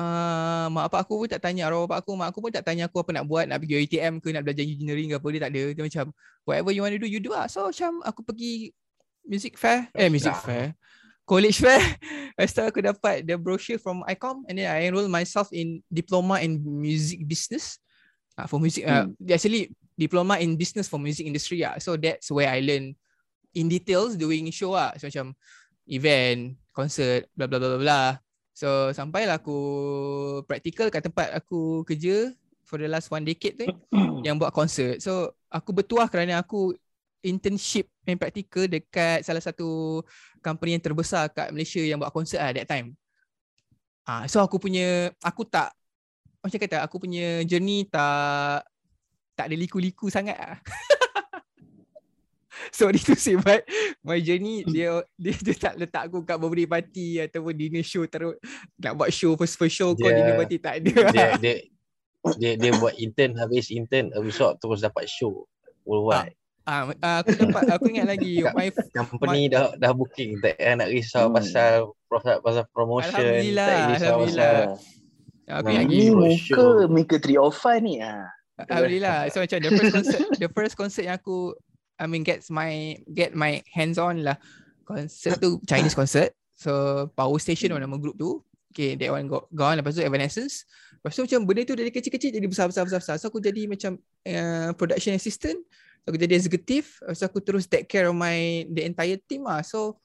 [0.00, 2.88] uh, mak bapak aku pun tak tanya arwah bapak aku, mak aku pun tak tanya
[2.88, 5.52] aku apa nak buat, nak pergi ATM ke, nak belajar engineering ke apa, dia tak
[5.52, 5.62] ada.
[5.76, 6.04] Dia macam,
[6.48, 7.46] whatever you want to do, you do lah.
[7.46, 8.72] So macam aku pergi
[9.28, 10.42] music fair, eh music Nah.
[10.42, 10.66] fair,
[11.28, 11.82] college fair.
[12.34, 16.40] Lepas tu aku dapat the brochure from ICOM and then I enroll myself in diploma
[16.40, 17.76] in music business.
[18.40, 19.68] Uh, for music, uh, actually
[20.00, 21.76] diploma in business for music industry ah.
[21.76, 22.96] So that's where I learn
[23.52, 24.96] in details doing show ah.
[24.96, 25.36] So macam
[25.84, 28.02] event, concert, bla bla bla bla.
[28.60, 29.56] So sampailah aku
[30.44, 32.28] practical kat tempat aku kerja
[32.68, 33.72] for the last one decade tu eh,
[34.28, 35.00] yang buat concert.
[35.00, 36.76] So aku bertuah kerana aku
[37.24, 40.04] internship and practical dekat salah satu
[40.44, 42.92] company yang terbesar kat Malaysia yang buat concert ah that time.
[44.04, 45.72] Ah so aku punya aku tak
[46.44, 48.68] macam kata aku punya journey tak
[49.40, 50.60] tak ada liku-liku sangat ah.
[52.70, 53.64] Sorry to say but
[54.04, 58.36] my journey dia dia, dia tak letak aku kat birthday party ataupun dinner show terus
[58.76, 60.92] nak buat show first first show kau dinner party tak ada.
[61.10, 61.54] dia dia
[62.36, 65.48] dia dia buat intern habis intern habis tu terus dapat show
[65.82, 66.36] worldwide.
[66.68, 70.88] Ah, ah, aku dapat aku ingat lagi my Company dah dah booking tak payah nak
[70.92, 71.34] risau Hmm.
[71.40, 71.72] pasal
[72.06, 73.16] pasal, pasal promotion.
[73.16, 74.54] Alhamdulillah, tak risau Alhamdulillah.
[74.68, 74.98] pasal
[75.50, 76.64] aku Nah, ingat lagi Ni muka.
[76.86, 78.22] Maker 305 ni ah.
[78.60, 79.18] Alhamdulillah.
[79.32, 81.56] So macam the first concert, the first concert yang aku
[82.00, 84.40] I mean gets my get my hands on lah.
[84.88, 86.32] Concert tu Chinese concert.
[86.56, 88.40] So Power Station nama group tu.
[88.72, 89.76] Okay, that one got gone.
[89.76, 90.64] Lepas tu Evanescence.
[91.00, 93.16] Lepas tu macam benda tu dari kecil-kecil jadi besar besar besar besar.
[93.20, 95.60] So aku jadi macam uh, production assistant.
[96.08, 96.96] Aku jadi eksekutif.
[97.12, 99.60] So aku terus take care of my the entire team lah.
[99.60, 100.00] So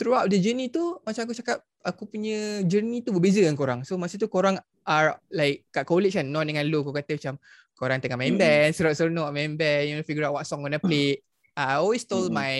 [0.00, 3.80] throughout the journey tu macam aku cakap aku punya journey tu berbeza dengan korang.
[3.86, 7.34] So masa tu korang are like kat college kan non dengan lu kau kata macam
[7.82, 11.18] korang tengah main band, seronok-seronok main band, you know figure out what song gonna play.
[11.52, 12.38] I always told Mm-mm.
[12.38, 12.52] my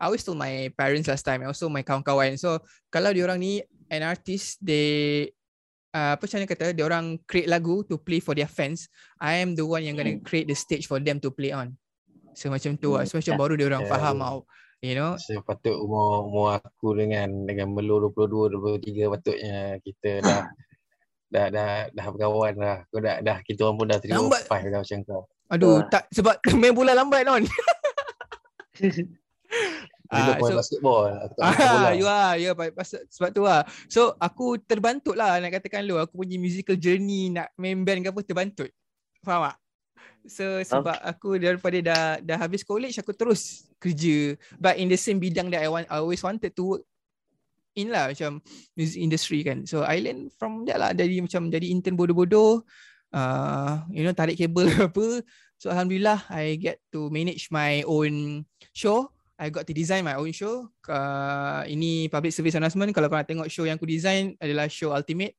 [0.00, 2.34] I always told my parents last time also my kawan-kawan.
[2.40, 3.62] So kalau diorang ni
[3.92, 5.28] an artist they
[5.94, 8.90] uh, apa macam kata dia orang create lagu to play for their fans.
[9.22, 11.78] I am the one yang gonna create the stage for them to play on.
[12.34, 13.06] So macam tu lah.
[13.06, 14.38] So macam baru dia orang Yeah, faham tau.
[14.80, 20.48] You know, So patut umur umur aku dengan dengan Melo 22 23 patutnya kita dah
[21.30, 22.78] dah dah dah berkawan dah.
[22.86, 24.42] Kau dah dah kita orang pun dah 3 Lambat.
[24.44, 25.22] 5 dah macam kau.
[25.46, 25.86] aduh Ah.
[25.88, 27.42] tak sebab main bola lambat non.
[30.10, 31.86] Bila Ah, main so- basketball aku tak main bola.
[31.86, 33.62] Ah, you are, ya yeah, pasal sebab tu lah.
[33.86, 38.10] So aku terbantut lah nak katakan lu, aku punya musical journey nak main band ke
[38.10, 38.70] apa terbantut.
[39.22, 39.56] Faham tak?
[40.26, 45.16] So sebab aku daripada dah dah habis college aku terus kerja but in the same
[45.16, 46.82] bidang that I want I always wanted to work
[47.80, 48.44] in lah macam
[48.76, 49.64] music industry kan.
[49.64, 52.62] So I learn from that lah dari macam jadi intern bodoh-bodoh
[53.14, 55.24] uh, you know tarik kabel apa.
[55.60, 59.12] So alhamdulillah I get to manage my own show.
[59.40, 60.68] I got to design my own show.
[60.84, 65.36] Uh, ini public service announcement kalau nak tengok show yang aku design adalah show Ultimate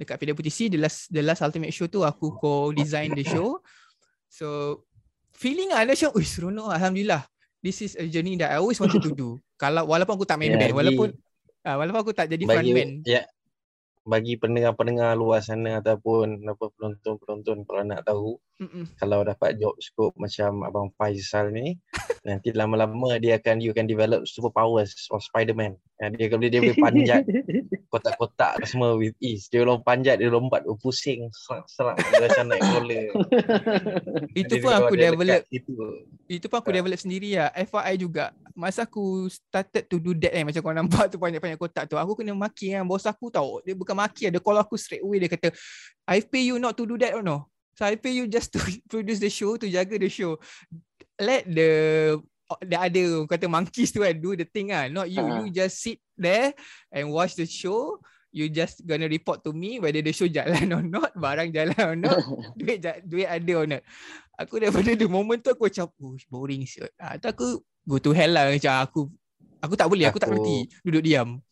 [0.00, 3.58] dekat Fidel Putisi the last the last Ultimate show tu aku co-design the show.
[4.30, 4.80] So
[5.34, 6.78] feeling lah macam ui seronok lah.
[6.78, 7.22] alhamdulillah.
[7.60, 9.36] This is a journey that I always wanted to do.
[9.60, 11.08] Kalau walaupun aku tak main Yeah, band, walaupun
[11.66, 12.90] uh, walaupun aku tak jadi bagi frontman.
[13.04, 13.22] ya
[14.04, 18.88] bagi pendengar-pendengar luar sana ataupun apa penonton-penonton kalau nak tahu Mm-mm.
[18.96, 21.76] kalau dapat job scope macam abang Faisal ni
[22.28, 25.76] nanti lama-lama dia akan you can develop superpowers of Spider-Man.
[26.00, 27.22] Ya, dia boleh dia boleh panjat
[27.92, 29.52] kotak-kotak semua with ease.
[29.52, 33.06] Dia lompat panjat, dia lompat, dia pusing, serak-serak dia macam naik roller.
[34.40, 35.74] Itu pun aku develop Itu.
[36.30, 37.50] Itu pun aku develop sendiri lah.
[37.52, 38.30] FYI juga.
[38.54, 40.46] Masa aku started to do that kan.
[40.46, 41.98] Macam kau nampak tu banyak-banyak kotak tu.
[41.98, 42.86] Aku kena maki kan.
[42.86, 43.58] Bos aku tahu.
[43.66, 44.38] Dia bukan maki lah.
[44.38, 45.22] Dia call aku straight away.
[45.22, 45.48] Dia kata,
[46.06, 47.46] I pay you not to do that or no.
[47.76, 48.60] So I pay you just to
[48.92, 50.36] produce the show, to jaga the show.
[51.20, 51.70] Let the
[52.66, 54.90] the other kata monkeys tu kan do the thing lah.
[54.90, 55.22] Not you.
[55.22, 55.40] Ah.
[55.40, 56.52] You just sit there
[56.90, 58.00] and watch the show.
[58.30, 61.10] You just gonna report to me whether the show jalan or not.
[61.18, 62.22] Barang jalan or not.
[62.58, 63.82] duit duit ada or not.
[64.38, 66.94] Aku daripada the moment tu aku macam oh boring siot.
[66.96, 69.00] Ah tu aku go to hell lah macam aku
[69.60, 71.42] aku tak boleh aku, tak Aku- berhenti duduk diam.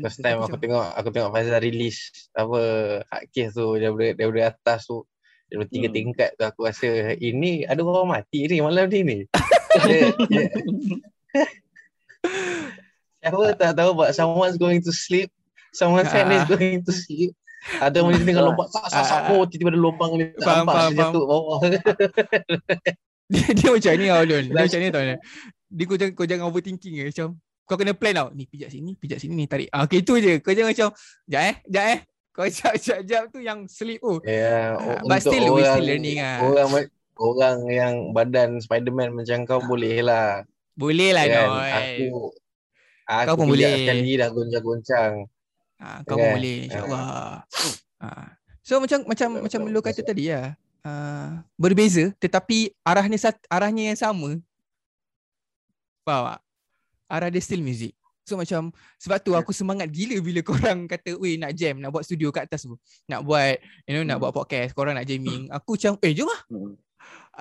[0.00, 2.60] First time aku tengok aku tengok Faizal release apa
[3.04, 5.04] hard case tu daripada daripada atas tu
[5.46, 5.96] daripada tiga Hmm.
[5.96, 9.18] tingkat tu aku rasa ini ada orang mati ni malam ni ni.
[13.20, 15.28] siapa tak tahu but someone's going to sleep
[15.70, 16.12] someone's Ah.
[16.24, 17.36] friend is going to sleep
[17.76, 19.36] ada orang dia tengah lompat sak sak sak Ah.
[19.36, 21.58] oh tiba-tiba ada lubang ni tak Faham, nampak faham, dia jatuh bawah
[23.30, 24.44] Dia, dia macam ni tau Lon.
[24.50, 25.02] Dia macam ni tau.
[25.70, 27.02] Dia kau jangan, kau jangan overthinking ke.
[27.14, 27.38] Macam
[27.70, 28.28] kau kena plan tau.
[28.34, 29.70] Ni pijak sini, pijak sini, ni tarik.
[29.70, 30.42] Ah, okay, itu je.
[30.42, 31.98] Kau jangan macam, sekejap eh, sekejap eh.
[32.30, 34.18] Kau jap-jap tu yang sleep oh.
[34.22, 36.38] Ya, Ah, o- but still we orang, still learning ah.
[36.42, 36.68] Orang
[37.14, 40.42] orang yang badan Spiderman macam kau boleh lah.
[40.74, 41.46] Boleh lah kan?
[41.46, 41.70] Noy.
[41.70, 42.06] Aku
[43.04, 43.74] aku Kau pun pun boleh.
[43.76, 45.12] sekali dah goncang-goncang.
[45.78, 46.34] Ha, kau pun Kan?
[46.38, 47.42] boleh insya-Allah.
[48.00, 48.08] Ha.
[48.62, 50.08] So macam macam Betul, macam betul, lu kata betul.
[50.08, 50.42] tadi ya.
[50.80, 54.30] Uh, berbeza tetapi arahnya arahnya yang sama.
[56.00, 56.40] Faham tak?
[57.10, 57.98] Arah dia still music.
[58.22, 58.70] So macam
[59.02, 62.46] sebab tu aku semangat gila bila korang kata weh nak jam, nak buat studio kat
[62.46, 62.78] atas tu.
[63.10, 63.58] Nak buat
[63.90, 64.30] you know nak Hmm.
[64.30, 65.50] buat podcast, korang nak jamming.
[65.50, 66.40] Aku macam eh jom lah.
[66.46, 66.78] Hmm.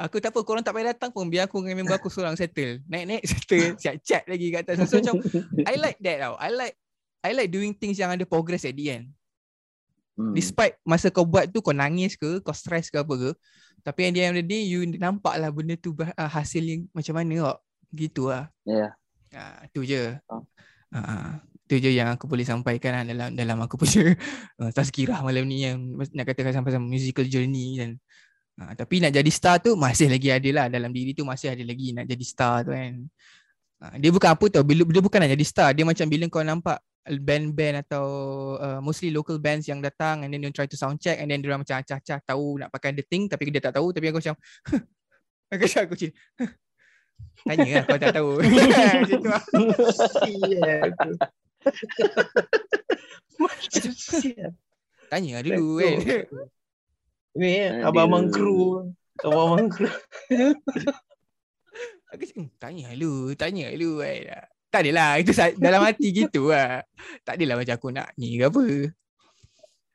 [0.08, 2.79] Aku tak apa korang tak payah datang pun biar aku dengan member aku seorang settle.
[2.89, 4.89] Naik-naik settle, siap chat lagi kat atas.
[4.89, 5.21] So macam
[5.67, 6.34] I like that tau.
[6.39, 6.73] I like
[7.19, 9.05] I like doing things yang ada progress at the end.
[10.15, 10.34] Hmm.
[10.34, 13.32] Despite masa kau buat tu kau nangis ke, kau stress ke apa ke.
[13.84, 16.82] Tapi at the end of the day you nampak lah benda tu uh, hasil yang
[16.95, 17.58] macam mana kok.
[17.91, 18.47] Gitu lah.
[18.63, 18.95] Ya.
[19.34, 20.18] Uh, tu je.
[20.30, 20.44] Oh.
[20.89, 21.38] Uh,
[21.70, 24.18] tu je yang aku boleh sampaikan lah dalam dalam aku punya
[24.62, 25.78] uh, tazkirah malam ni yang
[26.18, 27.89] nak katakan sampai sama musical journey dan
[28.58, 31.62] uh, tapi nak jadi star tu masih lagi ada lah dalam diri tu masih ada
[31.62, 33.06] lagi nak jadi star tu kan.
[33.80, 36.44] Uh, dia bukan apa tau, bila dia bukan nak jadi star, dia macam bila kau
[36.44, 36.84] nampak
[37.18, 38.06] band-band atau
[38.60, 41.42] uh, mostly local bands yang datang and then they try to sound check and then
[41.42, 44.36] dia macam acah-acah tahu nak pakai the thing tapi dia tak tahu tapi aku macam
[45.54, 46.12] aku macam aku macam
[47.47, 48.32] tanya lah kau tak tahu.
[48.43, 50.82] Macam tu lah.
[55.10, 55.95] Tanya lah dulu kan.
[57.39, 57.51] Ni
[57.82, 58.91] abang-abang kru.
[59.23, 59.88] Abang-abang kru.
[62.10, 64.49] aku cakap "Hmm, tanya lah lu tanya lah lu kan.
[64.69, 66.86] Tak adalah itu dalam hati gitu lah.
[67.25, 68.63] Tak adalah macam aku nak ni ke apa.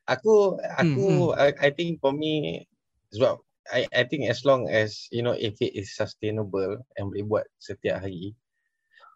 [0.04, 2.66] Aku aku Hmm, I, I think for me
[3.14, 3.38] sebab
[3.72, 7.44] I I think as long as you know if it is sustainable and boleh buat
[7.57, 8.37] setiap hari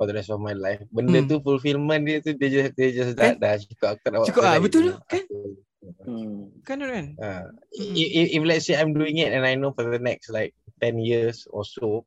[0.00, 1.28] for the rest of my life benda Hmm.
[1.28, 3.42] tu fulfillment dia tu dia just dia just dah, Kan?
[3.42, 5.24] dah cukup aku tak nak Cukup ah, betul tu, kan?
[5.26, 5.66] Aku-
[6.08, 6.50] Hmm.
[6.64, 7.30] kan kan Ha.
[7.76, 7.94] Mm-mm.
[7.96, 10.54] If, if, if let's say I'm doing it and I know for the next like
[10.80, 12.06] 10 years or so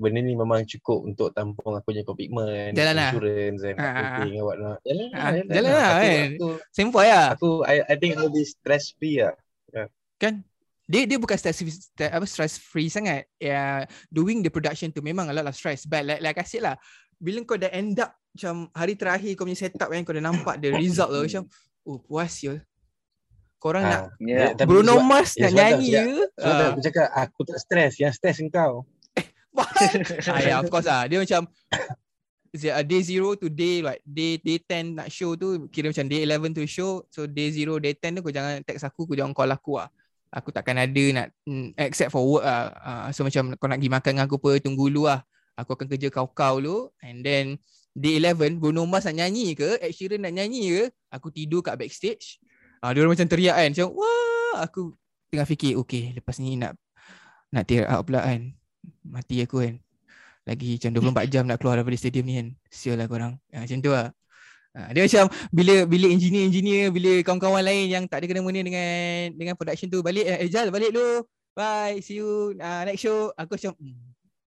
[0.00, 3.12] benda ni memang cukup untuk tampung aku punya commitment, Jalan lah.
[3.12, 4.78] insurance and Ah, ah, everything and whatnot.
[4.80, 6.28] Jalan lah, Ah, jalan lah, Aku, kan?
[6.32, 9.36] aku, Sempoi lah aku, I, I think I'll be stress free lah.
[10.20, 10.44] kan
[10.90, 15.30] dia dia bukan stress stress- apa stress free sangat ya doing the production tu memang
[15.30, 16.74] a lot of stress but like like I said lah
[17.14, 20.58] bila kau dah end up macam hari terakhir kau punya setup kan kau dah nampak
[20.58, 21.46] the result lah macam
[21.84, 22.58] oh puas ya
[23.56, 24.56] korang nak Ah, Ya.
[24.64, 26.66] Bruno sebab- Mars ya, nak sebab nyanyi ke Sebab Ah.
[26.66, 28.88] aku cakap aku tak stres, yang stres engkau.
[30.32, 31.04] ah, yeah, of course lah.
[31.04, 31.44] Dia macam
[32.82, 36.50] day zero to day like day day 10 nak show tu kira macam day 11
[36.50, 39.52] tu show so day zero day 10 tu kau jangan text aku kau jangan call
[39.52, 39.86] aku lah
[40.30, 42.70] aku takkan ada nak mm, except for work lah.
[42.78, 45.20] Uh, so macam kau nak pergi makan dengan aku apa tunggu dulu lah.
[45.58, 46.88] Aku akan kerja kau-kau dulu.
[47.02, 47.58] And then
[47.92, 49.76] day 11 Bruno Mars nak nyanyi ke?
[49.82, 50.84] Ed Sheeran nak nyanyi ke?
[51.12, 52.38] Aku tidur kat backstage.
[52.80, 53.68] Uh, dia orang macam teriak kan.
[53.74, 54.56] Macam wah!
[54.64, 54.94] Aku
[55.30, 56.74] tengah fikir okay lepas ni nak
[57.50, 58.54] nak tear out pula kan.
[59.04, 59.74] Mati aku kan.
[60.48, 62.48] Lagi macam 24 jam nak keluar daripada stadium ni kan.
[62.70, 63.36] Sial lah korang.
[63.52, 64.14] Ha, macam tu lah
[64.76, 68.90] ha, dia macam bila bila engineer-engineer bila kawan-kawan lain yang tak ada kena mengena dengan
[69.34, 73.58] dengan production tu balik eh Jal balik dulu bye see you uh, next show aku
[73.58, 73.98] macam hmm.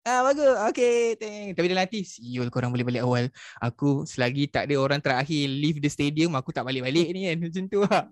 [0.07, 3.25] ah bagus okay thank tapi dalam hati siul korang boleh balik awal
[3.59, 7.65] aku selagi tak ada orang terakhir leave the stadium aku tak balik-balik ni kan macam
[7.67, 8.07] tu lah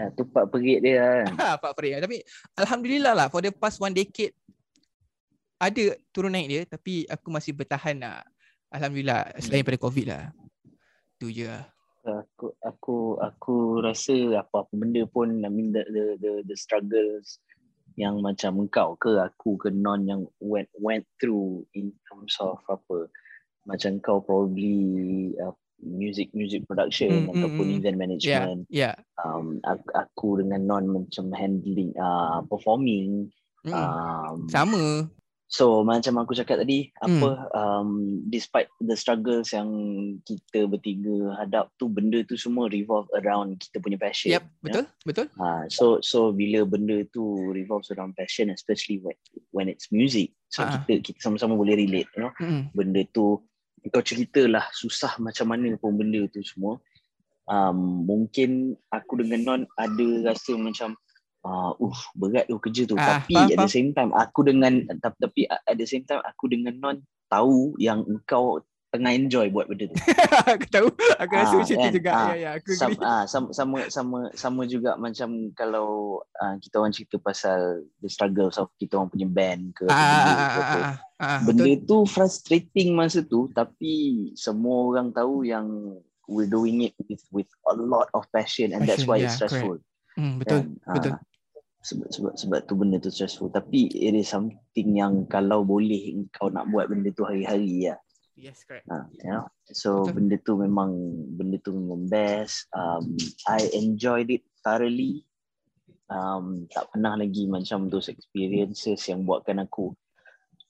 [0.00, 1.26] Ah, tu pak perit dia kan.
[1.36, 2.00] Ha, Pak Farid.
[2.02, 2.24] Tapi
[2.56, 4.32] Alhamdulillah lah for the past one decade
[5.62, 8.26] ada turun naik dia tapi aku masih bertahan lah.
[8.72, 10.24] Alhamdulillah selain pada COVID lah.
[11.20, 11.68] Tu je lah.
[12.02, 17.38] Aku aku aku rasa apa-apa benda pun I mean the the the, the struggles
[17.94, 23.06] yang macam engkau ke aku ke non yang went went through in terms of apa
[23.68, 27.76] macam kau probably uh, music music production Hmm, hmm, ataupun hmm.
[27.78, 28.96] event management Ya.
[29.22, 33.30] um, aku, aku dengan non macam handling uh, performing
[33.62, 33.70] Mm.
[33.78, 35.06] um, Sama.
[35.52, 37.20] So macam aku cakap tadi Hmm.
[37.20, 37.88] apa um,
[38.32, 39.68] despite the struggles yang
[40.24, 44.32] kita bertiga hadap tu benda tu semua revolve around kita punya passion.
[44.32, 44.84] Yep, betul?
[45.04, 45.26] Betul?
[45.36, 49.12] Ha, so so bila benda tu revolves around passion especially when
[49.52, 50.32] when it's music.
[50.48, 50.80] So Ah.
[50.88, 52.32] kita kita sama-sama boleh relate you know.
[52.40, 52.72] Mm.
[52.72, 53.44] Benda tu
[53.92, 56.80] kau ceritalah susah macam mana pun benda tu semua.
[57.44, 60.96] Um, mungkin aku dengan Non ada rasa macam
[61.46, 64.72] uh, uh berat tu kerja tu Ah, tapi faham, at the same time aku dengan
[65.02, 66.96] tapi, at the same time aku dengan Non
[67.32, 68.60] tahu yang engkau
[68.92, 69.96] tengah enjoy buat benda tu.
[70.52, 70.88] aku tahu.
[71.16, 71.92] Aku rasa Ah, macam tu kan?
[71.96, 72.10] juga.
[72.12, 72.48] Ah, Ya, ya.
[72.60, 73.06] Aku Sam, agree.
[73.08, 78.60] ah, sama, sama sama sama juga macam kalau uh, kita orang cerita pasal the struggles
[78.60, 81.64] of kita orang punya band ke Ah, benda ah, ke ah, ah, ah, ah, Benda
[81.72, 81.88] betul.
[81.88, 83.92] tu frustrating masa tu tapi
[84.36, 85.66] semua orang tahu yang
[86.28, 89.40] we're doing it with with a lot of passion and that's Passion, why yeah, it's
[89.40, 89.80] stressful
[90.12, 90.68] Hmm, betul.
[90.68, 90.92] kan?
[90.92, 91.12] betul.
[91.16, 91.20] Ah,
[91.82, 93.50] sebab, sebab sebab tu benda tu stressful.
[93.50, 97.96] Tapi it is something yang kalau boleh kau nak buat benda tu hari-hari ya.
[98.38, 98.88] Yes, correct.
[98.88, 99.44] ha, you know.
[99.70, 100.14] So Betul.
[100.16, 100.90] benda tu memang
[101.36, 102.66] benda tu memang best.
[102.72, 105.26] Um, I enjoyed it thoroughly.
[106.12, 109.96] Um, tak pernah lagi macam those experiences yang buatkan aku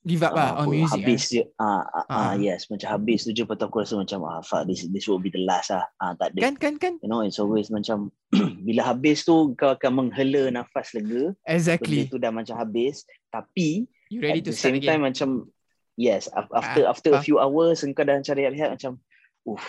[0.03, 0.99] Give up lah ah, on music.
[0.99, 1.31] habis eh.
[1.31, 2.35] je ah, ah, ah, Ah.
[2.35, 5.17] yes macam habis tu je lepas tu aku rasa macam ah fuck this this will
[5.17, 6.95] be the last ah ah tak ada Kan, kan, kan?
[6.99, 8.11] you know it's always macam
[8.67, 12.03] bila habis tu kau akan menghela nafas lega Exactly.
[12.03, 14.99] benda tu dah macam habis tapi You ready at to the same again?
[14.99, 15.29] time macam
[15.95, 17.25] yes af- after Ah, after a faham.
[17.25, 18.99] few hours engkau dah macam rehat-rehat macam
[19.45, 19.63] uff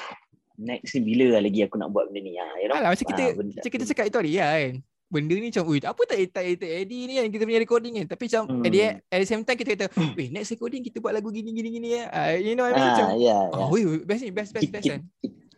[0.55, 3.05] next ni bila lah lagi aku nak buat benda ni ah you know Alah, macam
[3.05, 4.73] kita, Ah, benda- macam kita cakap itu hari lah kan.
[5.13, 8.05] Benda ni macam, ui, apa tak tak tak edit ni kan kita punya recording kan.
[8.09, 8.97] Tapi macam at, the, Hmm.
[9.13, 9.85] at the same time kita kata,
[10.17, 12.03] weh next recording kita buat lagu gini gini gini ya.
[12.09, 12.81] Uh, you know I mean?
[12.81, 15.01] Macam, ah ya ya oh, weh, best ni, best, best, best kan.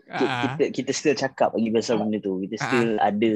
[0.05, 2.63] kita, Ah, kita kita still cakap lagi pasal benda tu kita Ah.
[2.67, 3.31] still ada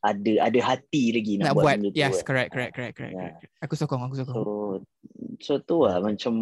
[0.00, 2.24] ada ada hati lagi nak, nak buat, buat, benda tu yes, kan.
[2.24, 3.32] correct, correct, correct, correct, Yeah.
[3.36, 3.60] correct.
[3.60, 4.34] Aku sokong, aku sokong.
[4.38, 4.52] So
[5.36, 6.32] so tu lah macam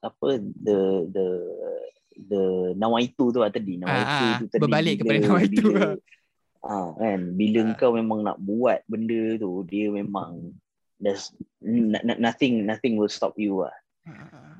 [0.00, 0.78] apa the
[1.10, 1.26] the
[2.16, 5.94] the nawaitu tu lah tadi nawaitu Ah, ah, tu tadi berbalik kepada nawaitu bila, lah.
[6.66, 7.76] Ah kan bila Ah.
[7.78, 10.50] kau memang nak buat benda tu dia memang
[10.98, 11.30] there's
[11.62, 13.74] n- n- nothing nothing will stop you lah
[14.06, 14.54] Ah,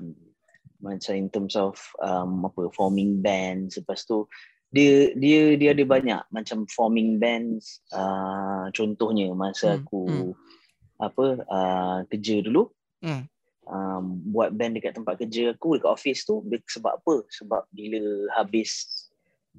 [0.77, 4.27] macam in terms of um, apa forming bands lepas tu
[4.69, 10.33] dia dia dia ada banyak macam forming bands uh, contohnya masa Hmm, aku hmm.
[10.99, 12.67] apa uh, kerja dulu
[12.99, 13.23] Hmm.
[13.65, 18.01] um, buat band dekat tempat kerja aku dekat office tu dia- sebab apa sebab bila
[18.35, 19.06] habis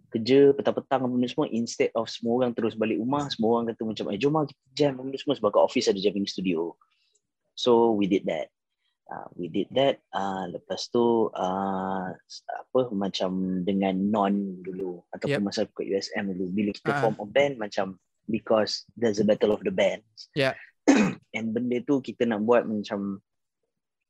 [0.09, 3.83] kerja petang-petang apa benda semua instead of semua orang terus balik rumah semua orang kata
[3.85, 6.73] macam eh jom lah kita jam apa benda semua sebab kat office ada jamming studio
[7.53, 8.49] so we did that
[9.09, 12.07] uh, we did that uh, lepas tu uh,
[12.49, 15.47] apa macam dengan non dulu ataupun Yep.
[15.47, 17.01] masa kat USM dulu bila kita Ah.
[17.03, 20.55] form a band macam because there's a battle of the bands Yeah.
[21.37, 23.21] and benda tu kita nak buat macam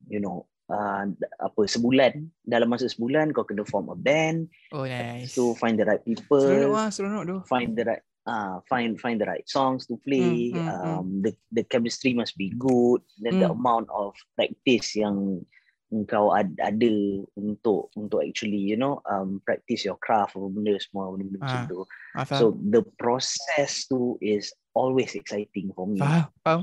[0.07, 1.05] you know uh,
[1.41, 2.13] apa sebulan
[2.45, 5.33] dalam masa sebulan kau kena form a band Oh, nice.
[5.33, 7.37] so find the right people Seronok lah, seronok tu.
[7.49, 11.33] find the right uh, find find the right songs to play Hmm, hmm, um, the
[11.51, 13.57] the chemistry must be good then the Hmm.
[13.57, 15.41] amount of practice yang
[15.89, 16.93] engkau ad, ada
[17.33, 21.61] untuk untuk actually you know um, practice your craft apa benda semua benda, -benda macam
[21.65, 21.79] Ah, tu
[22.13, 22.37] Ah, faham.
[22.37, 26.63] so the process tu is always exciting for me faham, faham.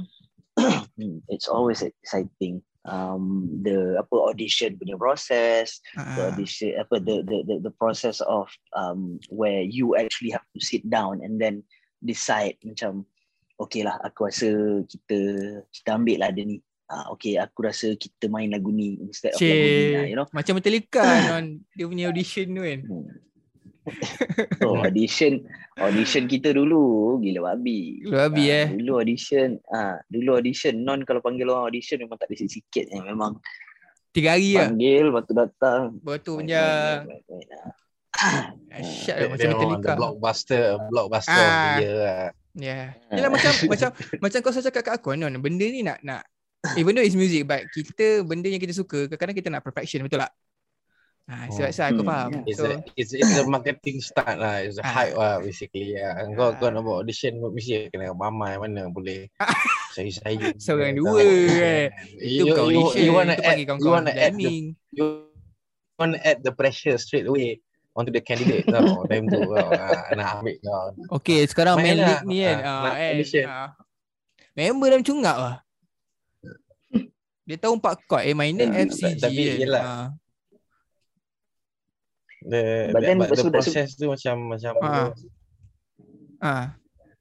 [1.33, 7.37] It's always exciting um the apa audition punya process the Ah, audition apa the, the
[7.49, 11.65] the the process of um where you actually have to sit down and then
[12.05, 13.03] decide macam
[13.57, 14.49] okay lah aku rasa
[14.85, 15.19] kita
[15.73, 19.41] kita ambil lah dia ni ah okay aku rasa kita main lagu ni instead of
[19.41, 21.45] lagu ni Cik, lah, you know macam Metallica non
[21.75, 22.79] dia punya audition tu kan.
[22.85, 23.09] Hmm.
[24.57, 25.45] So audition
[25.75, 26.83] audition kita dulu
[27.19, 28.67] gila babi Lu habis Ah, eh.
[28.73, 33.01] Dulu audition, ah dulu audition non kalau panggil orang audition memang tak ada sikit-sikit eh.
[33.03, 33.37] Memang
[34.09, 34.67] Tiga hari lah.
[34.67, 35.81] panggil waktu datang.
[35.99, 36.63] Betul main, punya
[37.03, 37.47] main, main.
[38.15, 39.91] ah, Dia, lah macam dia Metallica.
[39.93, 41.75] blockbuster, blockbuster Ah.
[41.77, 42.25] year lah.
[42.55, 42.85] Yeah.
[43.11, 46.23] Yalah macam macam macam kau cakap kat aku non benda ni nak nak
[46.73, 50.23] even though it's music but kita benda yang kita suka kadang-kadang kita nak perfection betul
[50.23, 50.31] tak?
[51.25, 51.73] Ha, sebab Oh.
[51.73, 52.29] saya aku Hmm, faham.
[52.29, 52.43] yeah.
[52.45, 54.61] It's So a it's it's a marketing start lah.
[54.61, 54.93] It's a Ah.
[54.93, 55.97] hype lah basically.
[55.97, 56.13] Ya.
[56.31, 56.55] Kau Ah.
[56.55, 59.25] kau nak buat audition mesti kena ramai mana boleh.
[59.97, 60.53] Saya saya.
[60.61, 61.89] Seorang dua kan.
[62.13, 64.53] itu You, bukan you, audition, you wanna itu add panggil you wanna add the
[64.91, 65.05] you
[65.95, 67.57] wanna add the pressure straight away
[67.91, 68.85] onto the candidate tau.
[69.09, 70.85] Time tu kau ah, nak ambil kau.
[71.15, 72.09] Okay, sekarang main Main lah.
[72.11, 72.57] league ni kan.
[72.59, 73.09] Ah, Ah, nak kan.
[73.09, 73.45] audition.
[73.47, 73.69] Ah.
[74.53, 75.55] Member dah cungap lah.
[77.47, 79.57] Dia tahu empat chord eh mainnya Hmm, FCG tapi kan.
[79.57, 79.83] yelah.
[82.45, 82.49] Ah.
[82.51, 82.61] The
[82.93, 85.09] But then but the process tu macam macam Ah.
[86.39, 86.65] Ah,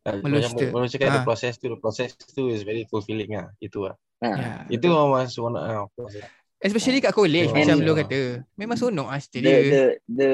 [0.04, 0.66] Uh, Melus macam tu.
[0.68, 1.24] macam cakap the Ah.
[1.24, 4.36] process tu the process tu is very fulfilling lah itu lah Ah.
[4.36, 4.60] yeah.
[4.68, 5.88] itu memang one uh,
[6.60, 7.56] Especially kat college Oh.
[7.56, 8.44] macam lu kata.
[8.56, 9.64] Memang sonok lah cerita the dia.
[9.68, 10.30] the the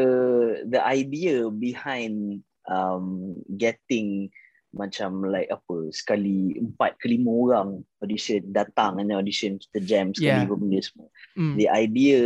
[0.74, 4.26] the idea behind um getting
[4.70, 10.46] macam like apa sekali empat ke lima orang audition datang and audition kita jam sekali
[10.46, 10.50] Yeah.
[10.50, 11.54] benda semua Hmm.
[11.58, 12.18] the idea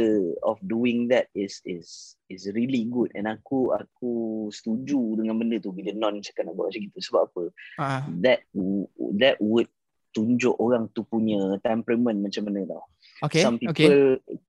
[0.44, 4.12] of doing that is is is really good and aku aku
[4.52, 7.44] setuju dengan benda tu bila non cakap nak buat macam gitu sebab apa
[7.80, 8.02] Ah.
[8.20, 8.44] that
[9.16, 9.68] that would
[10.14, 12.84] tunjuk orang tu punya temperament macam mana tau
[13.24, 13.42] Okay.
[13.42, 13.64] some Okay.
[13.64, 13.98] people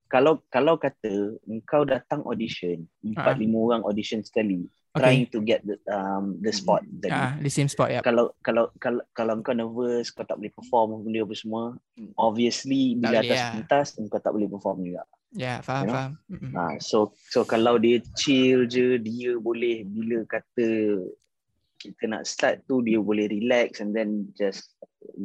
[0.05, 3.39] kalau kalau kata engkau datang audition empat Ah.
[3.39, 5.03] lima orang audition sekali Okay.
[5.03, 7.99] trying to get the um the spot tadi Ah, the same spot ya.
[7.99, 11.63] kalau kalau kalau kalau kau nervous kau tak boleh perform benda apa semua
[12.15, 13.51] obviously bila atas lah.
[13.51, 15.03] pentas kau tak boleh perform juga
[15.35, 15.95] Ya, faham, You know?
[15.99, 16.11] faham.
[16.31, 16.51] Mm-mm.
[16.55, 20.63] Ha, so so kalau dia chill je, dia boleh bila kata
[21.93, 24.73] kita nak start tu dia boleh relax and then just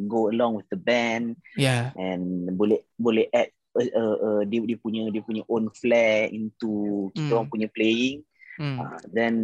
[0.06, 4.76] go along with the band Ya, and boleh boleh add uh, uh, uh, dia dia
[4.76, 7.36] punya dia punya own flair into kita Hmm.
[7.40, 8.20] orang punya playing
[8.60, 8.76] hmm.
[8.76, 9.34] uh, then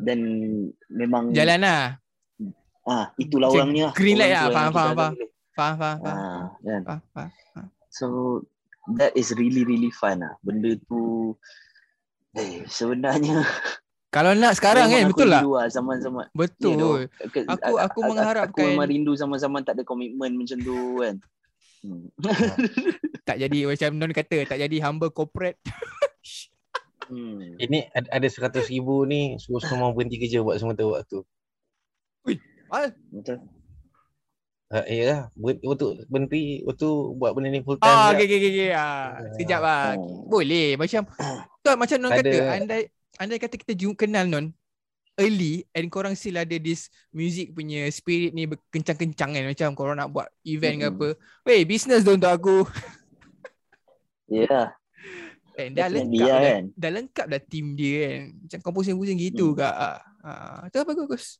[0.00, 0.20] then
[0.88, 1.82] memang Jalan lah.
[2.86, 5.14] ah itulah Macam orangnya green light lah, faham, faham, faham.
[5.52, 6.16] Faham, faham, faham.
[6.16, 7.30] ah kan Faham, faham.
[7.90, 8.06] So
[8.96, 10.38] that is really really fun lah.
[10.40, 11.34] Benda tu
[12.38, 13.42] eh sebenarnya
[14.10, 16.26] Kalau nak sekarang kan, aku betul lah zaman-zaman.
[16.34, 16.74] Betul.
[16.74, 16.94] Ya, doh.
[17.30, 20.76] Ke- Aku- a- aku a- mengharapkan- aku memang rindu zaman-zaman tak ada komitmen macam tu
[20.98, 21.14] kan.
[21.80, 22.10] Hmm.
[23.28, 25.62] Tak jadi macam Non kata, tak jadi humble corporate.
[27.06, 27.62] hmm.
[27.62, 31.22] Ini ada, ada 100 ribu ni suruh semua berhenti kerja buat sementara waktu.
[32.66, 33.38] Ah, Betul.
[34.70, 35.20] Uh, ya lah.
[35.38, 37.86] Waktu berhenti, waktu buat benda ni full time.
[37.86, 38.22] Ah, juga.
[38.22, 38.70] okey okey okey.
[38.70, 39.82] Ah, sekejap lah.
[39.94, 40.26] Oh.
[40.26, 41.02] Boleh macam
[41.62, 42.82] tu macam non kata andai
[43.20, 44.48] andai kata kita jumpa kenal non
[45.20, 50.08] early and korang still ada this music punya spirit ni kencang-kencang kan macam korang nak
[50.08, 50.96] buat event ke Mm-mm.
[50.96, 51.08] apa.
[51.44, 52.56] Weh, business tu untuk aku.
[54.24, 54.48] Ya.
[54.48, 54.66] Yeah.
[55.60, 56.64] And dah lengkap lah dah, kan.
[56.72, 58.22] dah lengkap dah team dia kan.
[58.40, 59.58] Macam komposer-komposer gitu Hmm.
[59.60, 59.66] ke.
[59.68, 60.64] Ah, ah.
[60.72, 61.36] tu apa bagus.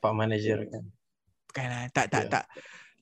[0.00, 0.84] Pak manager kan.
[1.50, 1.84] Bukan lah.
[1.92, 2.30] Tak, tak, Ya.
[2.30, 2.44] tak.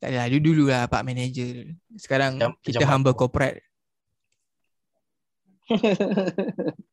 [0.01, 0.27] Tak adalah.
[0.27, 1.53] Dulu-dulu lah Pak Manager.
[1.97, 3.63] Sekarang Macam- kita macam humble corporate.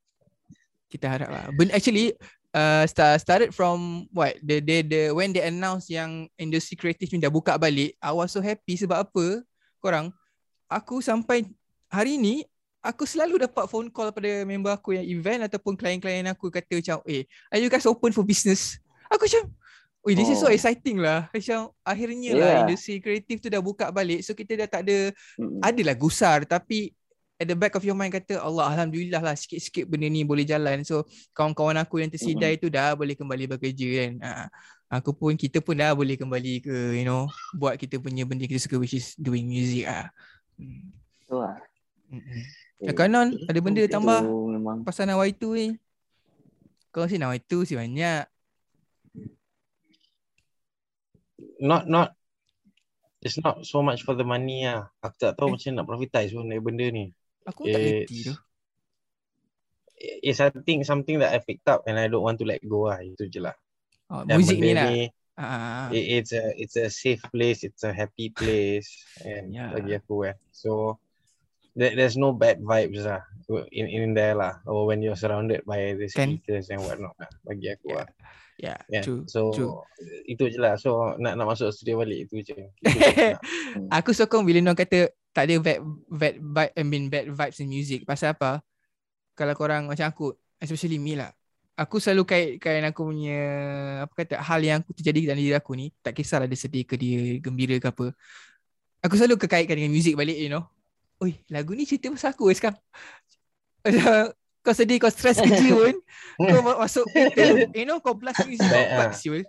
[0.91, 1.45] kita harap lah.
[1.55, 2.15] But actually,
[2.51, 4.36] uh, start, started from what?
[4.43, 8.36] The, the, the, when they announce yang industry creative ni dah buka balik, I was
[8.36, 9.43] so happy sebab apa?
[9.80, 10.11] Korang,
[10.67, 11.47] aku sampai
[11.88, 12.43] hari ni,
[12.84, 16.97] aku selalu dapat phone call pada member aku yang event ataupun klien-klien aku kata macam,
[17.07, 18.78] eh, are you guys open for business?
[19.07, 19.47] Aku macam,
[20.01, 20.53] Ui, this is so Oh.
[20.53, 21.30] exciting lah.
[21.30, 22.61] Macam akhirnya lah Yeah.
[22.65, 24.26] industri kreatif tu dah buka balik.
[24.26, 25.61] So kita dah tak ada, Hmm.
[25.61, 26.89] adalah gusar tapi
[27.41, 30.85] at the back of your mind kata Allah Alhamdulillah lah sikit-sikit benda ni boleh jalan.
[30.85, 34.11] So kawan-kawan aku yang tersidai tu dah boleh kembali bekerja kan.
[34.21, 34.31] Ha,
[35.01, 37.25] aku pun, kita pun dah boleh kembali ke, you know,
[37.57, 40.13] buat kita punya benda kita suka which is doing music ah.
[40.61, 40.93] Hmm.
[41.25, 41.57] Tu lah.
[42.13, 42.41] Mm-mm.
[42.81, 45.73] Eh, Cakap non, ada benda itu tambah memang pasal Nawai tu ni.
[46.93, 48.29] Kau si Nawai tu si banyak.
[51.61, 52.17] Not, not,
[53.21, 54.89] it's not so much for the money lah.
[55.01, 55.51] Aku tak tahu Eh.
[55.57, 57.13] macam nak profitize pun dari benda ni.
[57.49, 58.35] Aku tak reti It's- tu.
[60.01, 63.05] It's think something that I picked up and I don't want to let go lah.
[63.05, 63.53] Itu je lah.
[64.09, 64.89] Oh, Dan muzik ni lah.
[65.41, 68.89] Ah, it, it's a it's a safe place, it's a happy place
[69.25, 69.71] and Yeah.
[69.73, 70.35] bagi aku eh.
[70.51, 70.97] So
[71.77, 73.23] there, there's no bad vibes lah
[73.71, 74.59] in in there lah.
[74.65, 77.97] Or when you're surrounded by the speakers and whatnot lah bagi aku Yeah.
[78.01, 78.07] lah.
[78.61, 79.03] yeah, Yeah.
[79.05, 79.23] true.
[79.29, 79.81] So true.
[80.29, 80.77] itu je lah.
[80.81, 82.57] So nak nak masuk studio balik itu je.
[82.81, 83.85] Itu je aku.
[83.89, 85.79] Aku sokong bila orang kata tak ada bad,
[86.11, 88.03] bad vibe, I mean bad vibes in music.
[88.03, 88.59] Pasal apa?
[89.36, 91.32] Kalau korang macam aku, especially me lah.
[91.79, 93.39] Aku selalu kaitkan aku punya
[94.05, 96.99] apa kata hal yang aku terjadi dalam diri aku ni, tak kisahlah dia sedih ke
[96.99, 98.11] dia gembira ke apa.
[99.01, 100.67] Aku selalu kekaitkan dengan music balik, you know.
[101.23, 102.82] Oi, lagu ni cerita pasal aku eh sekarang.
[104.61, 105.97] Kau sedih, kau stres kerja pun,
[106.38, 107.01] kau ma- masuk
[107.73, 109.17] you know, kau blast music, kau buat ah.
[109.17, 109.41] siul.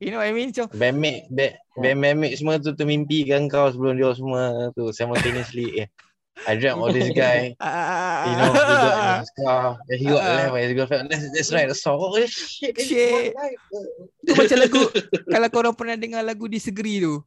[0.00, 0.48] You know what I mean?
[0.48, 5.84] Macam, Bandmate, band, bandmate semua tu termimpikan kau sebelum dia semua tu simultaneously.
[5.84, 5.88] Eh,
[6.48, 7.52] I dreamt of this guy.
[8.20, 9.64] You know, he got in his car.
[9.92, 10.32] He got Ah.
[10.40, 11.04] left by his girlfriend.
[11.12, 12.00] Let's write a song.
[12.00, 12.80] Oh shit.
[12.80, 13.36] Shit.
[14.24, 14.82] Tu macam lagu
[15.28, 17.20] Kalau korang pernah dengar lagu Disagree tu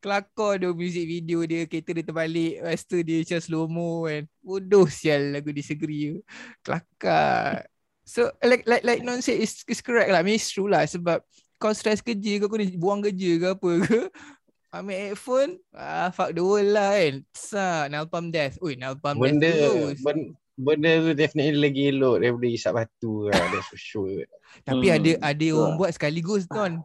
[0.00, 4.24] Kelakar tu music video dia Kereta dia terbalik Lepas tu dia macam slow mo kan
[4.40, 6.18] Bodoh sial lagu Disagree tu
[6.64, 7.68] Kelakar
[8.04, 10.88] So like like like non say it's, it's correct lah I mean it's true lah
[10.88, 11.20] Sebab
[11.60, 14.00] kau stress kerja Kau kena buang kerja ke apa ke
[14.72, 19.50] Ambil headphone ah, Fuck the world lah kan Sa, Nalpalm Death Ui Nalpalm Death Benda,
[19.52, 23.40] terus benda, benda tu definitely lagi elok daripada isap batu lah.
[23.50, 24.28] That's for sure.
[24.68, 26.84] Tapi Hmm, ada ada orang buat sekaligus kan.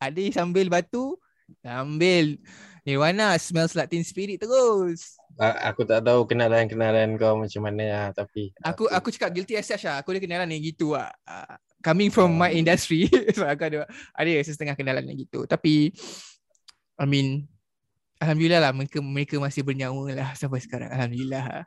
[0.00, 1.18] Ada sambil batu,
[1.60, 2.38] sambil
[2.86, 5.20] Nirvana smells like teen spirit terus.
[5.36, 8.06] Aku tak tahu kenalan-kenalan kau macam mana lah.
[8.16, 10.00] Tapi Aku aku cakap guilty as charged lah.
[10.00, 11.12] Aku ada kenalan yang gitu lah.
[11.80, 13.08] Uh, coming from my industry.
[13.36, 15.48] so aku ada ada setengah kenalan yang gitu.
[15.48, 15.96] Tapi
[16.94, 17.48] I mean
[18.20, 20.92] Alhamdulillah lah mereka mereka masih bernyawa lah sampai sekarang.
[20.92, 21.64] Alhamdulillah.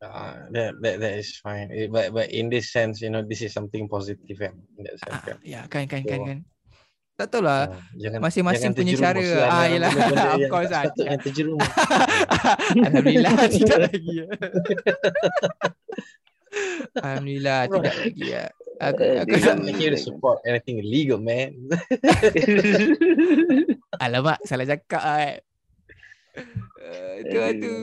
[0.00, 1.68] uh, that, that, that is fine.
[1.68, 4.56] Eh, But, but in this sense, you know, this is something positive kan.
[4.76, 5.36] In that sense Ah, kan.
[5.44, 6.38] ya kan kan kan So, kan.
[7.14, 7.70] Tak tahu lah.
[7.70, 9.20] Ah, jangan, Masing-masing jangan punya cara.
[9.22, 9.90] lah Ah, yelah.
[9.92, 10.82] benda-benda Of yang course lah.
[10.88, 11.70] sepatutnya terjerumus.
[12.88, 14.12] Alhamdulillah tidak lagi.
[14.16, 14.26] ya.
[16.96, 18.44] Alhamdulillah tidak lagi ya.
[18.74, 21.54] Aku, Eh, aku tak, not here to support anything illegal, man.
[24.04, 25.34] alamak salah cakap kan.
[26.82, 27.74] Uh, tu lah tu.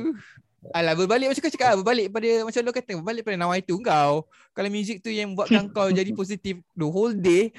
[0.78, 4.28] Alah berbalik macam kau cakap berbalik pada macam lo kata berbalik pada nawai tu kau.
[4.54, 7.50] Kalau music tu yang buatkan kau jadi positif the whole day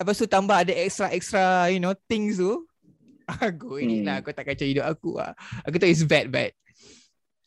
[0.00, 2.64] lepas tu tambah ada extra extra you know things tu.
[3.28, 4.06] Aku ini Hmm.
[4.08, 5.36] lah kau tak kacau hidup aku lah.
[5.68, 6.56] Aku tahu it's bad but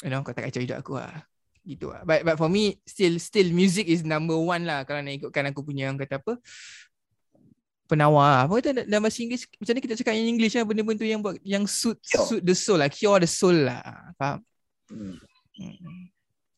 [0.06, 1.26] you know kau tak kacau hidup aku lah.
[1.64, 2.04] Gitu lah.
[2.04, 5.64] But, but for me still still music is number one lah kalau nak ikutkan aku
[5.64, 6.36] punya orang kata apa
[7.88, 8.48] penawar.
[8.48, 11.22] Apa kata dalam bahasa Inggeris macam ni kita cakap in English lah benda-benda tu yang
[11.24, 12.26] buat yang suit Cure.
[12.28, 13.84] suit the soul lah, cure the soul lah.
[14.20, 14.40] Faham?
[14.92, 15.16] Hmm.
[15.60, 16.10] Mm.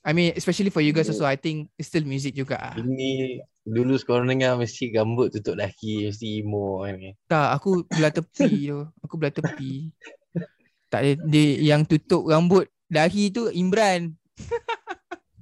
[0.05, 1.17] I mean especially for you guys Yeah.
[1.17, 2.73] also I think it's still music juga ah.
[2.77, 6.93] Ini dulu sekarang dengar mesti gambut tutup laki, mesti emo kan.
[7.25, 8.79] Tak, aku belah tepi tu.
[9.01, 9.89] Aku belah tepi.
[10.87, 14.13] Tak ada dia yang tutup rambut dahi tu Imran.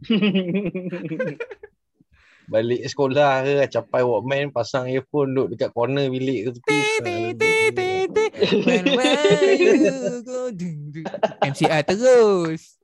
[2.52, 6.76] Balik sekolah ke capai Walkman pasang earphone duduk dekat corner bilik ke tepi.
[11.48, 12.84] MCR terus.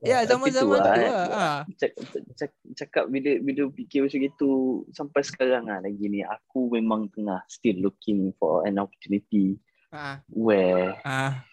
[0.00, 1.12] Ya, zaman-zaman tu eh.
[1.12, 1.28] lah.
[1.28, 1.48] Ha.
[1.76, 1.92] Cak,
[2.40, 4.50] cak, cakap bila bila fikir macam itu
[4.96, 9.60] sampai sekarang lah lagi ni aku memang tengah still looking for an opportunity
[9.92, 10.24] Ha.
[10.32, 11.44] where Ha.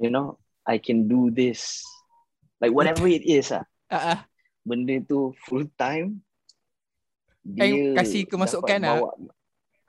[0.00, 1.82] you know I can do this
[2.60, 3.98] like whatever it is ah Ha.
[3.98, 4.14] ha.
[4.62, 6.20] benda tu full time
[7.42, 9.00] Eh, kasih kemasukan lah.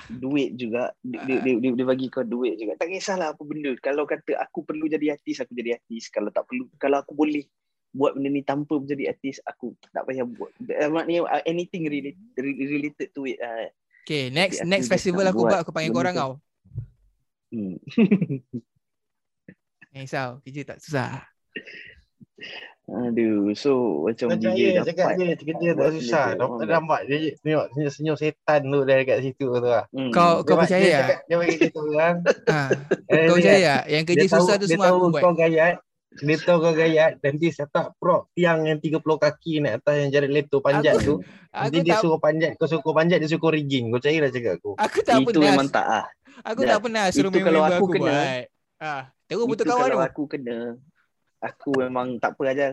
[0.09, 3.69] duit juga dia, dia, dia, dia, dia bagi kau duit juga tak kisahlah apa benda
[3.77, 7.43] kalau kata aku perlu jadi artis aku jadi artis kalau tak perlu kalau aku boleh
[7.91, 12.17] buat benda ni tanpa menjadi artis aku tak payah buat Eh, maknanya uh, anything related
[12.39, 13.67] related to it uh,
[14.01, 16.19] Okay, next next festival aku buat aku panggil korang tu.
[16.19, 16.33] kau.
[17.51, 17.77] hmm.
[19.91, 20.39] Eh, risau.
[20.41, 21.09] Kerja tak susah.
[22.83, 23.71] aduh so
[24.03, 26.25] macam Macam dia dia cakap dapat dia kerja tak buat susah.
[26.27, 26.39] tu.
[26.41, 29.85] Nampak nampak dia tengok senyum-senyum setan tu dari kat situ tu lah.
[29.89, 30.11] Hmm.
[30.11, 30.99] Kau kau Dia- percaya dia tak?
[31.01, 32.15] cakap- Dia bagi kita orang.
[32.45, 32.59] Ha.
[32.67, 33.83] eh, Kau dia- percaya tak?
[33.87, 35.21] Yang kerja dia tahu- susah tu dia semua tahu aku buat.
[35.21, 35.75] Kau gayat.
[36.11, 39.95] Dia tahu kau gayat dan dia set up prop tiang yang 30 kaki naik atas
[39.97, 41.15] yang jarak leto panjat Aku- tu.
[41.49, 43.87] Aku Nanti dia tak suruh panjat, kau suruh panjat, dia suruh rigging.
[43.87, 44.71] Kau percaya lah cakap aku.
[44.75, 45.47] aku tak itu pernah.
[45.47, 46.05] memang tak ah
[46.43, 48.11] Aku tak pernah suruh Itu member aku, aku aku kena.
[48.11, 48.43] buat.
[48.81, 50.03] Ah, terus betul itu kawan kalau tu.
[50.03, 50.57] aku kena
[51.41, 52.67] aku memang tak apa aja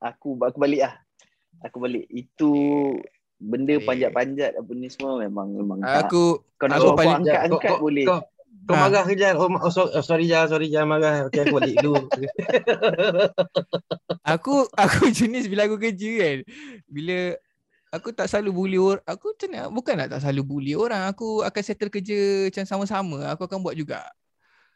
[0.00, 0.94] aku aku balik ah
[1.60, 2.52] aku balik itu
[3.36, 7.60] benda panjat-panjat apa ni semua memang memang tak Aku kau nak aku suruh paling- angkat-angkat
[7.60, 8.20] Kau- kau- boleh Kau,
[8.64, 8.80] kau Ah.
[8.80, 9.34] marah ke Jan?
[9.36, 11.28] Oh, oh, so- oh, sorry Jan, sorry Jan marah.
[11.28, 12.00] Okay, aku balik dulu.
[14.24, 16.38] aku aku jenis bila aku kerja kan.
[16.86, 17.36] Bila
[17.90, 19.68] aku tak selalu bully orang, aku macam mana?
[19.68, 21.04] Bukan nak tak selalu bully orang.
[21.06, 22.16] Aku akan settle kerja
[22.48, 23.18] macam sama-sama.
[23.34, 24.00] Aku akan buat juga.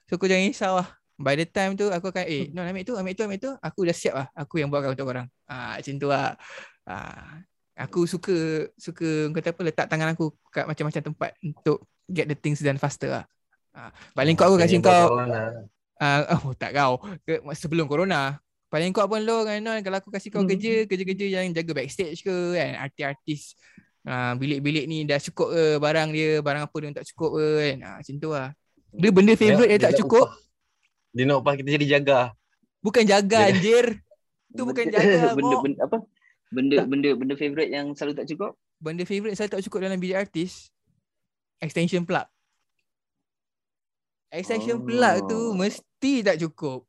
[0.04, 0.88] So kau jangan risau lah.
[1.18, 3.80] By the time tu aku akan eh no ambil tu ambil tu ambil tu aku
[3.82, 4.26] dah siap lah.
[4.38, 5.26] Aku yang buatkan untuk orang.
[5.44, 6.38] Ah macam tu lah.
[6.86, 7.42] Ah
[7.74, 12.62] aku suka suka kata apa letak tangan aku kat macam-macam tempat untuk get the things
[12.62, 13.24] done faster lah.
[13.74, 15.14] Ah, paling kau aku kasi kau
[15.98, 17.02] Ah, oh tak kau.
[17.54, 18.38] Sebelum corona.
[18.70, 20.50] Paling kau pun lo kan non kalau aku kasih kau Hmm.
[20.50, 23.58] kerja, kerja-kerja yang jaga backstage ke kan, artis-artis
[24.06, 27.76] ah, bilik-bilik ni dah cukup ke barang dia, barang apa dia tak cukup ke kan.
[27.82, 28.48] Ah, macam tu lah.
[28.88, 30.47] Dia benda favourite dia, tak nak cukup, upah-
[31.18, 32.30] Dia nak upah kita jadi jaga.
[32.78, 33.98] bukan jaga anjir.
[34.48, 35.98] Tu bukan jaga, benda, benda apa
[36.48, 40.14] benda benda benda favorite yang selalu tak cukup Benda favourite saya tak cukup dalam bilik
[40.16, 40.70] artis.
[41.58, 42.22] Extension plug.
[44.30, 44.86] Extension Oh.
[44.86, 46.86] plug tu mesti tak cukup.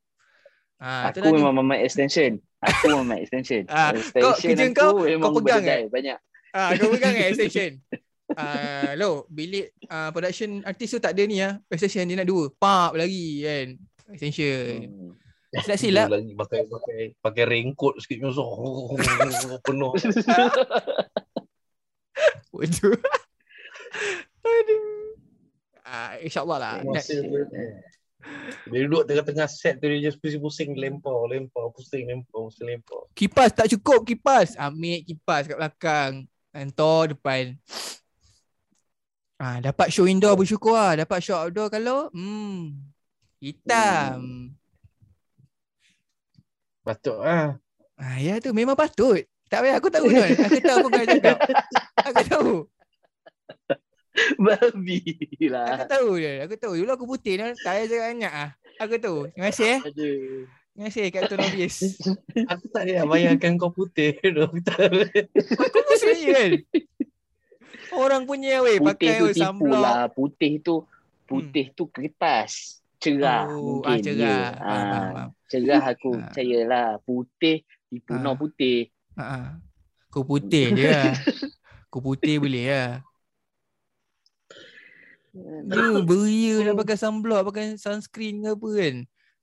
[0.76, 5.28] Ah, tu aku memang mamat extension aku mamat extension Ah, extension kerja aku kau, memang
[5.28, 6.18] kau pegang berdedai banyak
[6.50, 7.72] Ah, kau pegang kan extension.
[8.30, 11.58] Ah, lo, bilik ah, production artis tu tak ada ni ah.
[11.66, 12.48] Extension dia nak dua.
[12.54, 13.66] Pap lagi kan.
[14.12, 14.90] Extension.
[14.90, 15.12] Hmm.
[15.50, 16.06] Silap silap.
[16.14, 18.46] Lagi pakai pakai pakai raincoat sikit musuh.
[19.66, 19.90] Penuh.
[22.54, 22.98] Waduh.
[24.46, 24.82] Aduh.
[25.82, 26.74] Ah, InsyaAllah lah.
[26.86, 27.18] Tu,
[28.70, 33.10] Dia duduk tengah-tengah set tu dia just pusing-pusing lempar, lempar, pusing, lempar, pusing, lempar.
[33.16, 34.54] Kipas tak cukup kipas.
[34.54, 36.30] Ambil kipas kat belakang.
[36.54, 37.58] Hantar depan.
[39.40, 40.94] Ah, dapat show indoor bersyukur lah.
[41.00, 42.89] Dapat show outdoor kalau hmm,
[43.40, 44.52] hitam.
[46.84, 47.56] Patut ah.
[47.96, 49.24] Ah, ya tu memang patut.
[49.50, 50.30] Tak payah aku tahu Don.
[50.46, 51.36] Aku tahu apa kau cakap.
[52.06, 52.52] Aku tahu.
[54.36, 56.32] babi Aku lah tahu je.
[56.46, 56.72] Aku tahu.
[56.78, 57.52] Dulu aku putih Don.
[57.58, 58.50] Tak payah cakap banyak ah.
[58.78, 59.18] Aku tahu.
[59.34, 59.80] Terima kasih eh.
[59.82, 61.76] aduh Terima kasih Captain Obvious.
[62.46, 64.46] Aku tak ada bayangkan kau putih tu.
[64.46, 66.50] Aku pun sebenarnya kan.
[67.90, 69.82] Orang punya weh putih pakai tu tipu sunblock.
[69.82, 70.86] lah putih tu
[71.26, 74.14] putih tu kertas cerah Oh, mungkin ah, cerah.
[74.14, 74.36] dia.
[74.54, 75.28] Faham, Ah, faham.
[75.48, 76.18] cerah aku Ah.
[76.22, 77.56] percayalah putih
[77.88, 78.20] tipu Ah.
[78.20, 78.78] no putih
[79.16, 79.46] Ha ah.
[80.08, 81.14] Kau putih je lah.
[81.86, 82.90] Kau putih boleh lah.
[85.30, 88.94] Dia beria nak pakai sunblock, pakai sunscreen ke apa kan.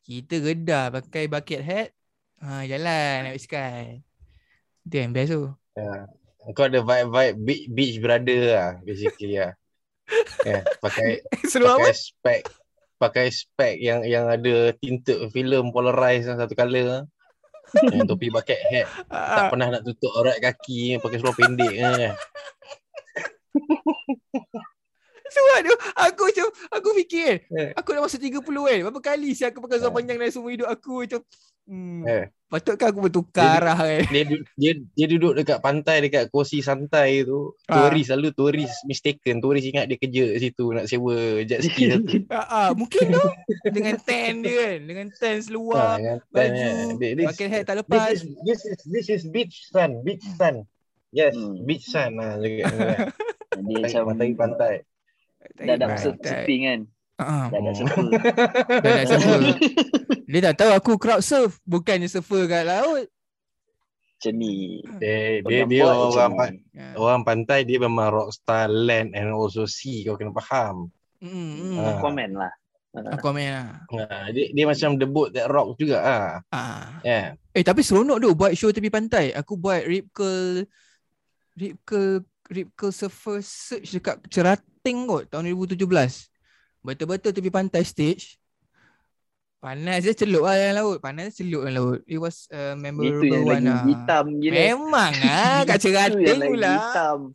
[0.04, 1.90] Kita redah pakai bucket hat.
[2.38, 4.04] Ha, jalan nak sky.
[4.84, 5.48] Itu yang best tu.
[6.52, 9.56] Kau ada vibe-vibe beach, beach brother lah basically lah.
[10.44, 11.92] Yeah, pakai pakai apa?
[11.92, 12.42] spek
[12.98, 17.06] pakai spek yang yang ada tinted film polarized satu color.
[17.92, 22.16] yang topi bucket hat tak Ah, pernah nak tutup aurat kaki pakai seluar pendek kan.
[25.28, 27.72] Sebab tu aku macam aku fikir Eh.
[27.72, 28.78] aku dah masuk 30 kan.
[28.84, 29.96] Berapa kali sih aku pakai seluar Eh.
[29.96, 31.20] panjang dalam semua hidup aku macam
[31.64, 32.26] hmm, Eh.
[32.48, 34.04] Patutkah aku bertukar Dia- arah kan?
[34.08, 34.24] Dia,
[34.56, 37.52] dia dia duduk dekat pantai dekat kursi santai tu.
[37.66, 37.92] Ah.
[37.92, 39.40] Turis selalu turis mistaken.
[39.40, 42.08] Turis ingat dia kerja kat situ nak sewa jet ski satu.
[42.32, 43.24] Ah, ah, mungkin tu
[43.66, 46.68] dengan tan dia kan, dengan tan Ha, seluar, dengan baju, tanya.
[46.94, 48.10] This, this, pakai hat tak this lepas.
[48.10, 50.64] is this is this is beach sun, beach sun.
[51.10, 51.64] Yes, Hmm.
[51.64, 52.64] beach sun lah juga.
[52.64, 53.12] Dia
[53.58, 54.74] Pantai, macam pantai pantai.
[55.58, 55.88] dah dah Pantai.
[55.90, 56.80] masuk surfing kan.
[57.18, 57.80] Ah, Dah dah Hmm.
[57.82, 58.06] surfer.
[58.86, 59.40] dah nak surfer.
[60.30, 63.10] Dia dah tahu aku crowd surf, bukannya surfer kat laut.
[64.18, 64.82] Macam ni.
[65.02, 66.54] Dia dia, dia orang pan.
[66.74, 66.94] Ya.
[66.94, 70.94] orang pantai dia memang rockstar land and also sea kau kena faham.
[71.18, 71.76] Hmm, hmm.
[71.82, 71.98] Ah.
[72.02, 72.54] Komen lah.
[72.98, 73.86] Aku komen lah.
[73.94, 76.30] Ha, dia, dia macam the boat that rock juga ah.
[76.50, 76.98] Ah.
[77.06, 77.38] Yeah.
[77.54, 79.34] Eh tapi seronok tu buat show tepi pantai.
[79.38, 80.66] Aku buat rip curl
[81.58, 85.78] rip curl rip curl surfer search dekat Cerating kot tahun 2017.
[86.88, 88.40] Betul-betul tepi pantai stage.
[89.58, 90.98] Panas je celup lah dalam laut.
[91.02, 92.00] Panas je celup dalam laut.
[92.08, 93.82] It was a Itu memorable yang one lagi lah.
[93.84, 94.54] hitam gila.
[94.56, 96.72] Memang ah kat Itu yang Cerating lagi pula.
[96.72, 97.20] hitam.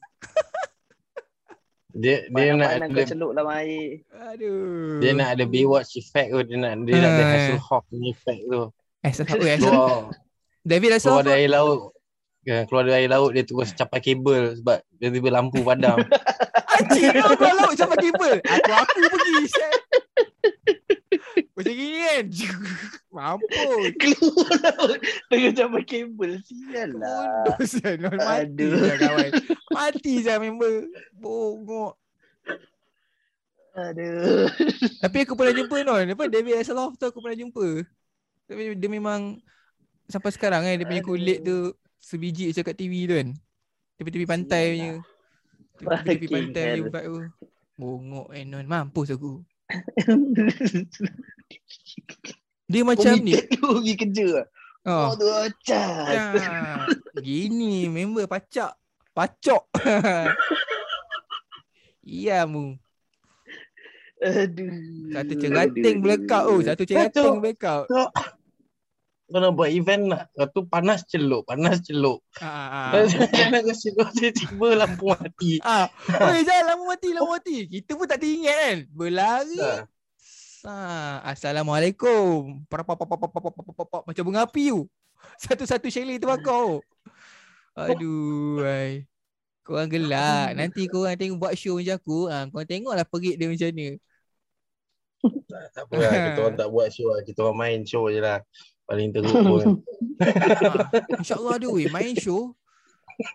[1.92, 4.00] Dia dia nak Pandang-pandang ada, celup dalam air.
[4.32, 4.96] Aduh.
[4.96, 7.28] dia nak ada Baywatch effect tu, dia nak dia nak ada Ah.
[7.36, 8.62] Hasselhoff punya effect tu.
[9.04, 9.92] Eh, so, oh, eh, Keluar
[10.64, 11.80] David keluar Hasselhoff dari air laut.
[12.42, 16.00] Ya, keluar dari air laut dia terus capai kabel sebab tiba-tiba lampu padam.
[16.82, 18.34] Anjing kau keluar laut sampai kabel.
[18.42, 19.36] Aku aku pergi.
[21.52, 22.24] Macam gini kan.
[23.14, 23.84] Mampus.
[24.00, 24.98] Keluar laut.
[25.30, 26.32] Tengah capai kabel.
[26.42, 27.44] Sial lah.
[27.62, 28.72] Saya non mati Aduh.
[28.72, 29.30] je kawan.
[29.70, 30.74] Mati je member.
[31.14, 31.92] Bongok.
[33.72, 34.48] Aduh.
[35.00, 36.04] Tapi aku pernah jumpa non.
[36.12, 37.84] Apa David Hasselhoff tu aku pernah jumpa.
[38.48, 39.40] Tapi dia memang
[40.10, 43.28] sampai sekarang kan dia punya kulit tu sebiji macam kat TV tu kan.
[44.00, 44.92] Tepi-tepi pantai punya.
[44.98, 45.11] Tepi-tepi
[45.80, 46.84] Fucking pantai hell.
[46.88, 47.16] vibe tu.
[47.80, 48.68] Bongok eh non.
[48.68, 49.40] Mampus aku.
[52.72, 53.32] Dia macam ni.
[53.36, 54.44] Tu pergi kerja.
[54.82, 55.12] Oh.
[55.12, 55.28] Oh, tu
[55.64, 56.10] cas.
[56.10, 56.24] Ya.
[57.20, 58.76] Gini member pacak.
[59.12, 59.68] Pacok.
[62.02, 62.76] Iya mu.
[64.22, 64.70] Aduh.
[65.12, 67.90] Satu cerating blackout oh, satu cerating blackout.
[69.32, 70.24] Kau nak buat event nak.
[70.36, 72.20] Kau tu panas celup, panas celup.
[72.44, 72.92] Ah.
[72.92, 73.08] ah,
[73.48, 75.56] Nak kasi kau tiba-tiba lampu mati.
[75.64, 75.88] ah.
[75.88, 76.28] ah.
[76.28, 77.56] Oi, jangan lama mati, lama mati.
[77.64, 78.78] Kita pun tak teringat kan.
[78.92, 79.56] Berlari.
[79.56, 79.72] Ha.
[80.68, 82.60] Ah, Assalamualaikum.
[82.68, 84.04] Parapapapapapapapapap.
[84.04, 84.84] Macam bunga api tu.
[85.40, 86.84] Satu-satu chalet terbakar.
[87.72, 88.60] Aduh.
[88.60, 89.08] Ai.
[89.64, 90.60] Korang gelak.
[90.60, 92.18] Nanti korang tengok buat show macam aku.
[92.28, 93.88] Ah, korang tengoklah perit dia macam mana.
[95.72, 97.22] Tak apa lah, kita orang tak buat show lah.
[97.22, 98.42] Kita orang main show je lah.
[98.84, 99.82] Paling teruk pun.
[100.20, 100.86] Ah,
[101.20, 102.52] InsyaAllah ada weh main show.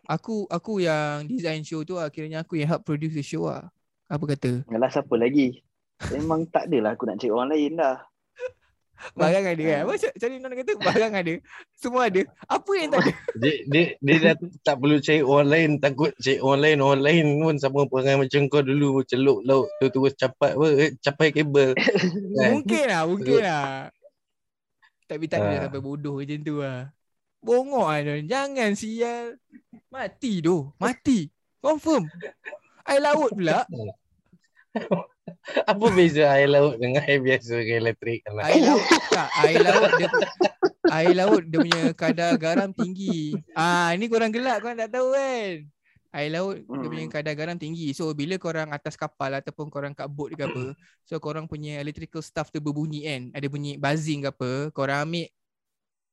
[0.06, 3.70] Aku aku yang design show tu akhirnya aku yang help produce the show lah.
[4.08, 4.64] Apa kata?
[4.68, 5.64] Yalah siapa lagi?
[6.12, 7.98] Memang tak adalah aku nak cari orang lain dah.
[9.14, 9.82] Barang ada kan?
[9.86, 11.34] Macam ni nak kata barang ada.
[11.78, 12.22] Semua ada.
[12.50, 13.12] Apa yang tak ada?
[13.38, 14.34] Dia, dia, dia dah
[14.66, 15.70] tak perlu cari orang lain.
[15.78, 16.78] Takut cari orang lain.
[16.82, 19.06] Orang lain pun sama perangai macam kau dulu.
[19.06, 19.70] Celup laut.
[19.78, 20.68] Tu terus capai apa?
[20.74, 21.78] eh, Capai kabel.
[21.78, 22.50] Kan?
[22.58, 23.66] Mungkin lah, mungkin lah.
[25.08, 25.62] Tapi tak ada Ah.
[25.68, 26.92] sampai bodoh macam tu lah.
[27.40, 28.22] Bongok lah Don.
[28.28, 29.40] Jangan sial.
[29.88, 30.68] Mati tu.
[30.78, 31.32] Mati.
[31.64, 32.04] Confirm.
[32.84, 33.64] Air laut pula.
[35.64, 38.20] Apa beza air laut dengan air biasa ke elektrik?
[38.28, 39.30] Air laut tak.
[39.44, 40.10] Air laut dia
[40.88, 43.36] air laut dia punya kadar garam tinggi.
[43.56, 45.68] Ah ni korang gelak korang tak tahu kan.
[46.18, 47.14] Air laut dia punya Hmm.
[47.14, 47.94] kadar garam tinggi.
[47.94, 50.74] So bila korang atas kapal ataupun korang kat boat ke apa,
[51.06, 53.22] so korang punya electrical stuff tu berbunyi kan.
[53.38, 55.30] Ada bunyi buzzing ke apa, korang ambil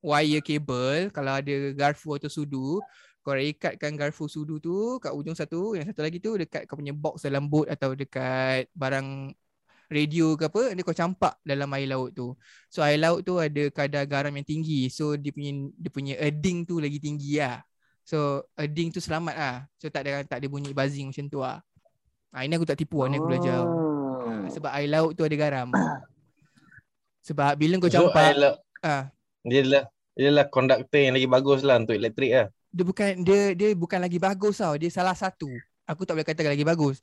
[0.05, 2.85] wire kabel kalau ada garfu atau sudu,
[3.25, 6.93] korang ikatkan garfu sudu tu kat ujung satu, yang satu lagi tu dekat kau punya
[6.93, 9.33] box dalam boat atau dekat barang
[9.89, 12.37] radio ke apa, dia kau campak dalam air laut tu.
[12.69, 14.93] So air laut tu ada kadar garam yang tinggi.
[14.93, 17.65] So dia punya dia punya earthing tu lagi tinggi lah.
[18.05, 19.57] So earthing tu selamat lah.
[19.81, 21.65] So tak ada tak ada bunyi buzzing macam tu lah.
[22.37, 23.65] Ha, ini aku tak tipu lah, ni aku belajar.
[23.65, 24.27] Oh.
[24.29, 25.69] Ha, sebab air laut tu ada garam.
[27.31, 29.09] Sebab bila kau So, air campak, laut, ah
[29.49, 32.47] dia lah dia lah konduktor yang lagi bagus lah untuk elektrik lah.
[32.75, 34.77] dia bukan dia dia bukan lagi bagus tau.
[34.77, 35.49] Dia salah satu.
[35.89, 37.01] Aku tak boleh katakan lagi bagus.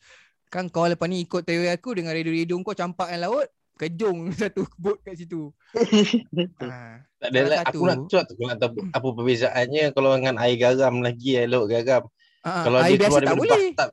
[0.51, 3.47] Kan kau lepas ni ikut teori aku dengan radio-radio kau campak yang laut,
[3.79, 5.49] kejung satu bot kat situ.
[6.61, 7.01] ha.
[7.21, 7.57] Tak ada lah.
[7.63, 11.69] Aku nak cuat aku nak tahu apa perbezaannya kalau dengan air garam lagi air laut
[11.69, 12.09] garam.
[12.41, 12.65] Ha.
[12.65, 13.53] kalau air dia biasa tak boleh.
[13.69, 13.91] bathtub.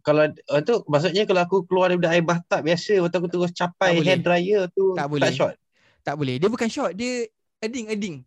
[0.00, 3.88] Kalau oh, tu maksudnya kalau aku keluar daripada air bathtub biasa waktu aku terus capai
[3.88, 4.06] Tak boleh.
[4.06, 5.22] hair dryer tu Tak boleh.
[5.22, 5.54] tak shot.
[6.00, 6.36] Tak boleh.
[6.36, 8.24] Dia bukan short, dia eding-eding.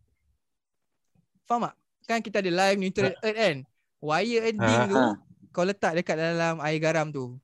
[1.43, 1.75] Faham tak?
[2.03, 3.55] Kan kita ada live neutral earth kan.
[3.99, 5.13] Wire eding Ha, tu ha.
[5.49, 7.37] kau letak dekat dalam air garam tu.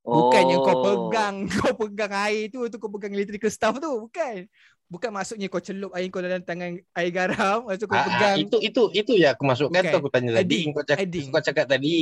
[0.00, 1.08] Kau Oh.
[1.08, 3.92] pegang, kau pegang air tu, tu kau pegang electrical stuff tu.
[4.00, 4.48] Bukan.
[4.86, 8.06] Bukan maksudnya kau celup air kau dalam tangan air garam, lepas tu kau Ah, ah,
[8.08, 8.36] pegang.
[8.42, 9.92] itu itu itu ya aku masukkan Bukan.
[9.92, 11.26] tu aku tanya tadi kau cakap adding.
[11.30, 11.96] kau cakap tadi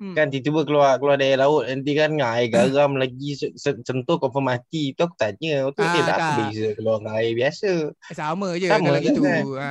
[0.00, 0.18] Hmm.
[0.18, 4.18] kan tiba-tiba keluar keluar dari laut nanti kan dengan air garam lagi se- se- sentuh
[4.18, 7.70] confirm mati tu aku tanya tu Ah, dia tak beza keluar dengan air biasa
[8.10, 9.20] Sama je Sama kalau je gitu.
[9.22, 9.44] kan?
[9.54, 9.70] Ha.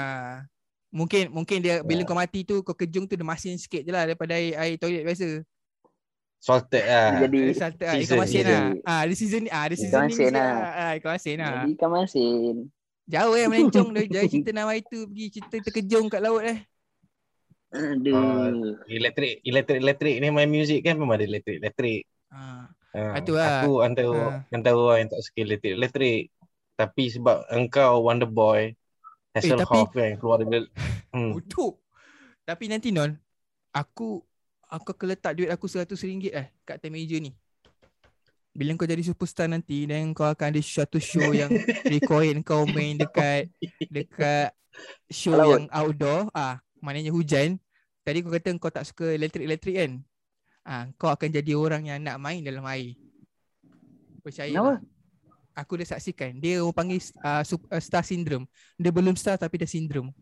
[0.91, 2.07] Mungkin mungkin dia bila Ya.
[2.07, 5.03] kau mati tu kau kejung tu dia masin sikit je lah daripada air, air toilet
[5.03, 5.43] biasa.
[6.41, 7.95] Salted lah Jadi salted lah.
[7.95, 8.49] Ikan season, masin season.
[8.49, 8.65] lah.
[8.83, 10.49] Ah, dia season ah, dia Ikan seasoning masin sikit lah.
[10.49, 10.71] lah.
[10.73, 11.49] Ah, ikan masin lah.
[11.53, 12.55] Jadi ikan masin.
[13.05, 16.59] Jauh eh melencong dari, dari cerita nama itu pergi cerita terkejung kat laut eh.
[17.71, 18.75] Aduh.
[18.91, 22.63] elektrik elektrik elektrik ni main music kan memang ada elektrik elektrik Ha.
[22.95, 23.19] ha.
[23.19, 23.63] Itu lah.
[23.63, 24.47] aku antara Ha.
[24.51, 26.21] antara orang yang tak suka elektrik elektrik
[26.75, 28.71] tapi sebab engkau Wonder Boy
[29.31, 30.67] Hasselhoff kan keluar dari
[31.15, 31.35] hmm.
[32.43, 33.15] Tapi nanti non
[33.71, 34.19] aku
[34.71, 37.35] aku akan letak duit aku RM100 eh kat atas meja ni.
[38.51, 41.51] Bila kau jadi superstar nanti dan kau akan ada satu show yang
[41.91, 43.51] record kau main dekat
[43.91, 44.55] dekat
[45.11, 45.51] show Laut.
[45.59, 47.59] yang outdoor ah maknanya hujan.
[48.07, 49.91] Tadi kau kata kau tak suka elektrik-elektrik kan?
[50.63, 52.95] Ah kau akan jadi orang yang nak main dalam air.
[54.23, 54.51] Percaya.
[54.51, 54.79] Kenapa?
[55.51, 56.39] Aku dah saksikan.
[56.39, 57.43] Dia orang panggil uh,
[57.83, 58.47] star syndrome.
[58.79, 60.15] Dia belum star tapi dah sindrom.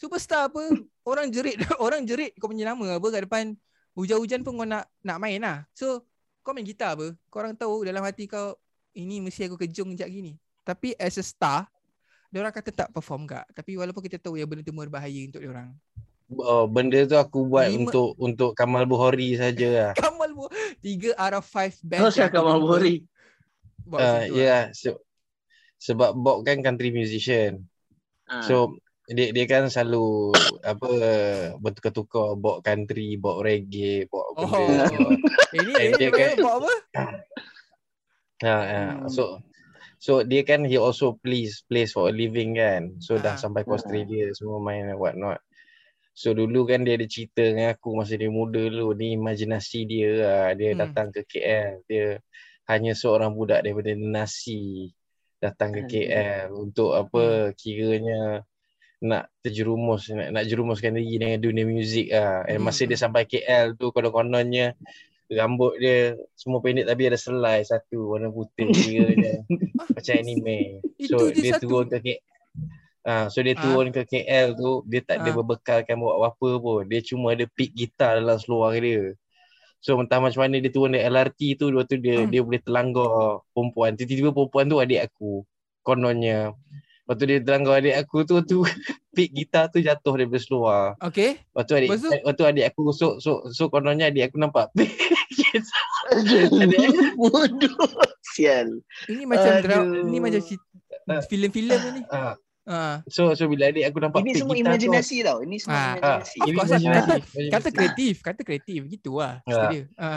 [0.00, 0.64] Superstar apa?
[1.04, 3.52] Orang jerit, orang jerit kau punya nama apa kat depan
[3.92, 5.68] hujan-hujan pun kau nak nak main lah.
[5.76, 6.08] So
[6.40, 7.12] kau main gitar apa?
[7.28, 8.56] Kau orang tahu dalam hati kau
[8.96, 10.32] ini mesti aku kejung sekejap gini.
[10.64, 11.68] Tapi as a star,
[12.32, 13.44] dia orang akan tetap perform gak.
[13.52, 15.68] Tapi walaupun kita tahu yang benda tu berbahaya untuk dia orang.
[16.32, 20.46] oh, benda tu aku buat Lima- untuk untuk Kamal Buhori saja lah Kamal bu
[20.80, 22.00] 3 out of 5 band.
[22.00, 23.04] Kau cakap Kamal Buhori.
[23.84, 24.32] Buat uh, ya lah.
[24.32, 24.96] yeah, so,
[25.76, 27.68] sebab Bob kan country musician
[28.30, 28.46] Ah.
[28.46, 28.78] So
[29.10, 30.30] dia dia kan selalu
[30.62, 30.90] apa
[31.58, 34.46] bertukar-tukar bawa country, bawa reggae, bawa Oh.
[34.46, 34.86] benda.
[35.50, 36.74] Ini Eh, ini dia dia kan- buat apa?
[38.40, 38.82] Ha, ha.
[39.12, 39.44] So
[40.00, 42.96] so dia kan he also plays plays for a living kan.
[42.98, 43.40] So dah Ah.
[43.40, 43.76] sampai ke Ah.
[43.76, 45.44] Australia semua main and what not.
[46.16, 50.08] So dulu kan dia ada cerita dengan aku masa dia muda dulu ni imajinasi dia
[50.16, 50.46] lah.
[50.54, 50.80] Dia Hmm.
[50.80, 51.84] datang ke KL.
[51.84, 52.16] Dia
[52.64, 54.88] hanya seorang budak daripada Nasi
[55.36, 55.90] datang ke Aduh.
[55.90, 57.22] KL untuk apa
[57.56, 58.40] kiranya
[59.00, 62.44] nak terjerumus nak, nak jerumuskan diri dengan dunia muzik ah.
[62.44, 62.68] And Hmm.
[62.68, 64.76] masa dia sampai KL tu konon-kononnya
[65.30, 69.46] rambut dia semua pendek tapi ada selai satu warna putih kiranya
[69.88, 70.84] macam anime.
[70.96, 71.64] Itu So je dia satu.
[71.64, 72.22] turun ke KL.
[73.00, 73.62] Ah, so dia Ah.
[73.62, 75.34] turun ke KL tu dia tak ada Ah.
[75.34, 76.80] berbekalkan bawa apa-apa pun.
[76.84, 79.16] Dia cuma ada pick gitar dalam seluar dia.
[79.78, 82.28] So entah macam mana dia turun dari LRT tu waktu dia Hmm.
[82.28, 83.08] dia boleh terlanggar
[83.48, 83.96] perempuan.
[83.96, 85.40] Tiba-tiba perempuan tu adik aku.
[85.80, 86.52] Kononnya.
[87.10, 88.58] Waktu dia terlanggar adik aku tu tu
[89.10, 90.82] pick gitar tu jatuh daripada seluar.
[91.00, 91.42] Okay.
[91.42, 92.10] Lepas tu adik Lepas tu?
[92.22, 94.70] waktu adik aku so so so kononnya adik aku nampak
[96.10, 96.46] Aduh.
[97.16, 97.90] Bodoh.
[98.28, 98.78] Sial.
[99.06, 100.62] Ini macam drama, ini macam ci-
[101.26, 102.02] filem-filem ni.
[102.08, 103.02] Ah, Ha.
[103.04, 105.38] so so bila adik aku nampak Ini pick semua gitar tu, imajinasi tau.
[105.40, 105.90] Ini semua Ah.
[105.90, 106.36] imajinasi.
[106.36, 107.10] Of Ini course lah, imajinasi.
[107.10, 109.34] kata, kata kreatif, kata kreatif gitu lah.
[109.40, 109.50] Ya.
[109.50, 109.84] Cerita dia.
[109.98, 110.12] Ha.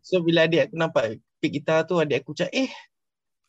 [0.00, 1.04] So bila adik aku nampak
[1.36, 2.70] pick gitar tu adik aku cakap eh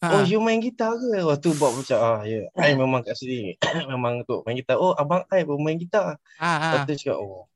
[0.04, 0.20] Ha.
[0.20, 1.24] oh you main gitar ke?
[1.24, 2.45] Waktu Bob macam ah ya yeah.
[2.60, 3.56] I memang kat sini
[3.91, 4.76] memang tu main gitar.
[4.76, 6.20] Oh abang I pun main gitar.
[6.43, 6.51] Ha.
[6.60, 6.68] ha.
[6.76, 7.47] Lepas tu cakap oh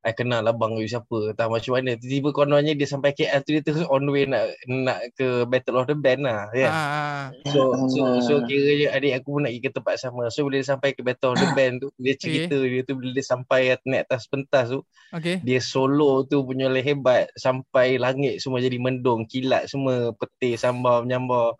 [0.00, 3.60] I kenal abang you siapa tak macam mana tiba-tiba kononnya dia sampai KL tu dia
[3.60, 6.56] terus on way nak nak ke Battle of the Band lah Ha.
[6.56, 6.72] kan.
[6.72, 6.82] ha.
[7.52, 7.60] So
[7.92, 8.16] so Ah.
[8.24, 10.32] so kiranya adik aku pun nak pergi ke tempat sama.
[10.32, 13.12] So bila dia sampai ke Battle of the Band tu dia cerita dia tu bila
[13.12, 14.80] dia sampai naik atas pentas tu
[15.10, 15.42] Okay.
[15.42, 21.02] dia solo tu punya oleh hebat sampai langit semua jadi mendung kilat semua peti sambar
[21.02, 21.58] menyambar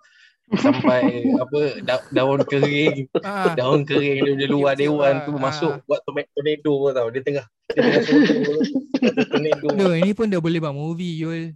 [0.53, 3.55] sampai apa da- daun kering Ha.
[3.55, 5.41] daun kering dia luar dewan tu Ah.
[5.41, 8.03] masuk buat tornado tornado tau dia tengah dia tengah
[9.25, 11.55] tornado Aduh, ini pun dah boleh buat movie Yul.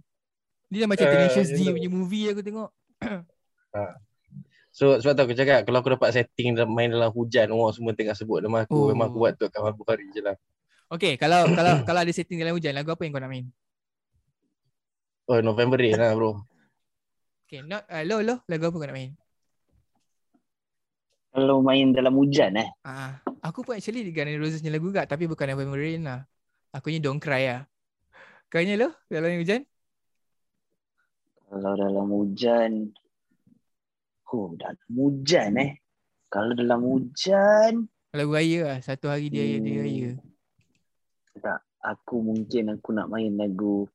[0.65, 2.69] Dia dah macam Ah, Tenacious D punya movie aku tengok.
[4.69, 8.11] so sebab tu aku cakap kalau aku dapat setting main dalam hujan orang semua tengah
[8.11, 8.87] sebut nama aku Oh.
[8.87, 10.35] memang aku buat tu kawan Bukhari je lah
[10.85, 13.47] Okay, kalau kalau kalau ada setting dalam hujan, lagu apa yang kau nak main?
[15.25, 16.43] oh November Rain lah bro
[17.45, 19.13] Okay, not uh, lo lo lagu apa kau nak main?
[21.29, 22.69] Kalau main dalam hujan eh.
[22.81, 26.25] Ah, aku pun actually Guns N' Roses punya lagu gak tapi bukan November Rain lah.
[26.73, 27.61] Aku ni Don't Cry lah.
[28.49, 29.61] Kau ni lo dalam hujan?
[31.45, 32.71] Kalau dalam hujan.
[34.35, 35.71] Oh, dalam hujan eh.
[36.27, 38.79] Kalau dalam hujan, Lagu raya lah.
[38.83, 39.83] Satu hari dia dia Hmm.
[39.85, 40.09] raya.
[41.39, 41.59] tak.
[41.85, 43.85] Aku mungkin aku nak main lagu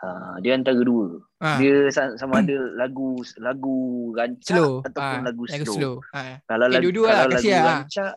[0.00, 1.20] uh, dia antara dua.
[1.38, 1.62] Ha.
[1.62, 4.82] Dia sama ada lagu lagu rancak slow.
[4.82, 5.26] ataupun ha.
[5.30, 5.54] lagu slow.
[5.54, 5.94] Lagu slow.
[6.10, 6.42] Ha.
[6.50, 7.26] Kalau, eh, lagu, kalau lah.
[7.30, 8.12] lagu rancak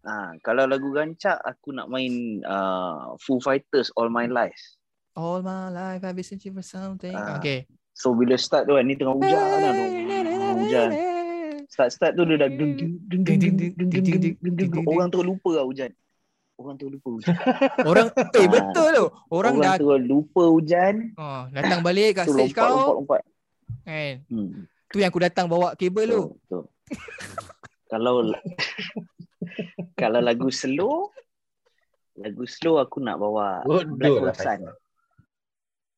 [0.00, 0.06] ha.
[0.06, 0.28] Ha.
[0.40, 4.78] kalau lagu rancak aku nak main uh, Foo Fighters All My Life.
[5.18, 7.10] All my life I've been searching for something.
[7.10, 7.42] Ha.
[7.42, 7.66] Okay.
[7.90, 9.86] So bila start tu kan ni tengah hujan kan tu.
[10.30, 10.90] Ha, hujan.
[11.66, 12.50] Start start tu dia dah
[14.86, 15.90] orang tu lupa lah hujan.
[16.60, 17.32] Orang tu lupa hujan.
[17.90, 18.50] Orang eh Ah.
[18.52, 19.06] betul tu.
[19.32, 21.16] Orang, dah tu lupa hujan.
[21.16, 22.94] oh, datang balik kat stage lompat lompat kau.
[23.00, 23.22] lompat.
[23.82, 24.14] Kan.
[24.28, 24.68] Hmm.
[24.86, 26.22] Tu yang aku datang bawa kabel tu.
[26.36, 26.62] Betul,
[27.88, 28.14] kalau
[30.00, 31.08] kalau lagu slow
[32.14, 34.60] lagu slow aku nak bawa Bodoh Black Hole lah, Sun.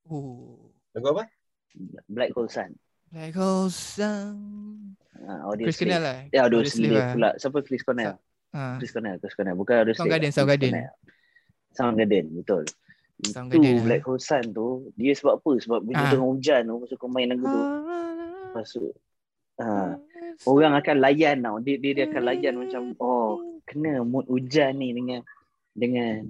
[0.06, 0.70] Oh.
[0.94, 1.24] Lagu apa?
[2.06, 2.70] Black Hole Sun.
[3.10, 4.96] Like oh sun.
[5.20, 6.18] Ha, audio Chris kenal lah.
[6.30, 7.10] Ya, audio Audio Slave Slave lah.
[7.12, 7.30] pula.
[7.36, 8.16] Siapa Chris Cornell?
[8.52, 8.76] Ah.
[8.76, 9.56] Chris Cornell, Chris Cornell.
[9.56, 9.98] Bukan audio Slave.
[9.98, 10.70] Soundgarden, Chris Soundgarden.
[10.70, 10.94] Cornell.
[11.72, 12.64] Soundgarden, betul.
[13.22, 13.84] Soundgarden Itu lah.
[13.88, 15.52] Black Hole Sun tu, dia sebab apa?
[15.56, 16.10] Sebab bila Ah.
[16.10, 17.80] tengah hujan tu, masa kau main lagu tu, Ah.
[18.50, 18.84] lepas tu,
[19.56, 19.96] ha,
[20.44, 21.56] orang akan layan tau.
[21.58, 23.30] Dia, dia, dia akan layan macam, oh,
[23.64, 25.24] kena mood hujan ni dengan
[25.72, 26.20] dengan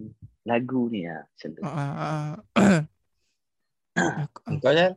[0.44, 1.26] lagu ni lah.
[1.26, 1.60] Macam tu.
[1.64, 2.80] Ah, ah, ah.
[4.22, 4.92] aku, Kau Jan?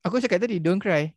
[0.00, 1.12] aku cakap tadi don't cry.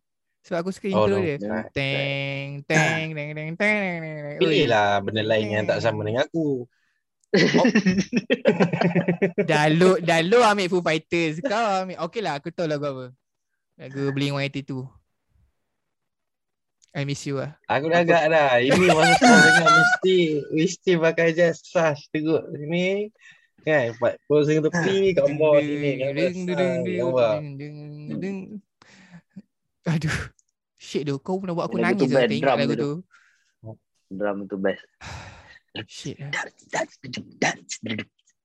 [0.46, 1.26] Sebab aku suka Oh, intro no.
[1.26, 1.42] dia.
[1.50, 1.66] Ah.
[1.74, 4.14] Teng teng teng teng teng teng.
[4.22, 4.38] teng.
[4.38, 6.70] Pilih Oi, lah benda lain yang tak sama dengan aku.
[9.74, 11.42] Lu dah lu ambil Foo Fighters.
[11.42, 11.98] Kau ambil.
[12.06, 13.06] Okey lah aku tahu lagu apa.
[13.82, 14.86] Lagu Blink-182.
[16.96, 17.58] I miss you lah.
[17.68, 18.62] Aku dah agak dah.
[18.62, 20.18] Ini masa kau dengar mesti
[20.54, 23.12] mesti pakai just sash teruk sini.
[23.66, 27.34] Kan, buat posing tepi, gambar sini, gambar gambar.
[27.58, 28.38] ding, ding, ding.
[29.90, 30.35] Aduh.
[30.96, 31.20] Shit tu.
[31.20, 32.92] Kau pernah buat aku Lagu tu nangis lah ingat drum lagu tu.
[34.16, 34.84] Drum tu best.
[35.92, 36.32] Shit lah.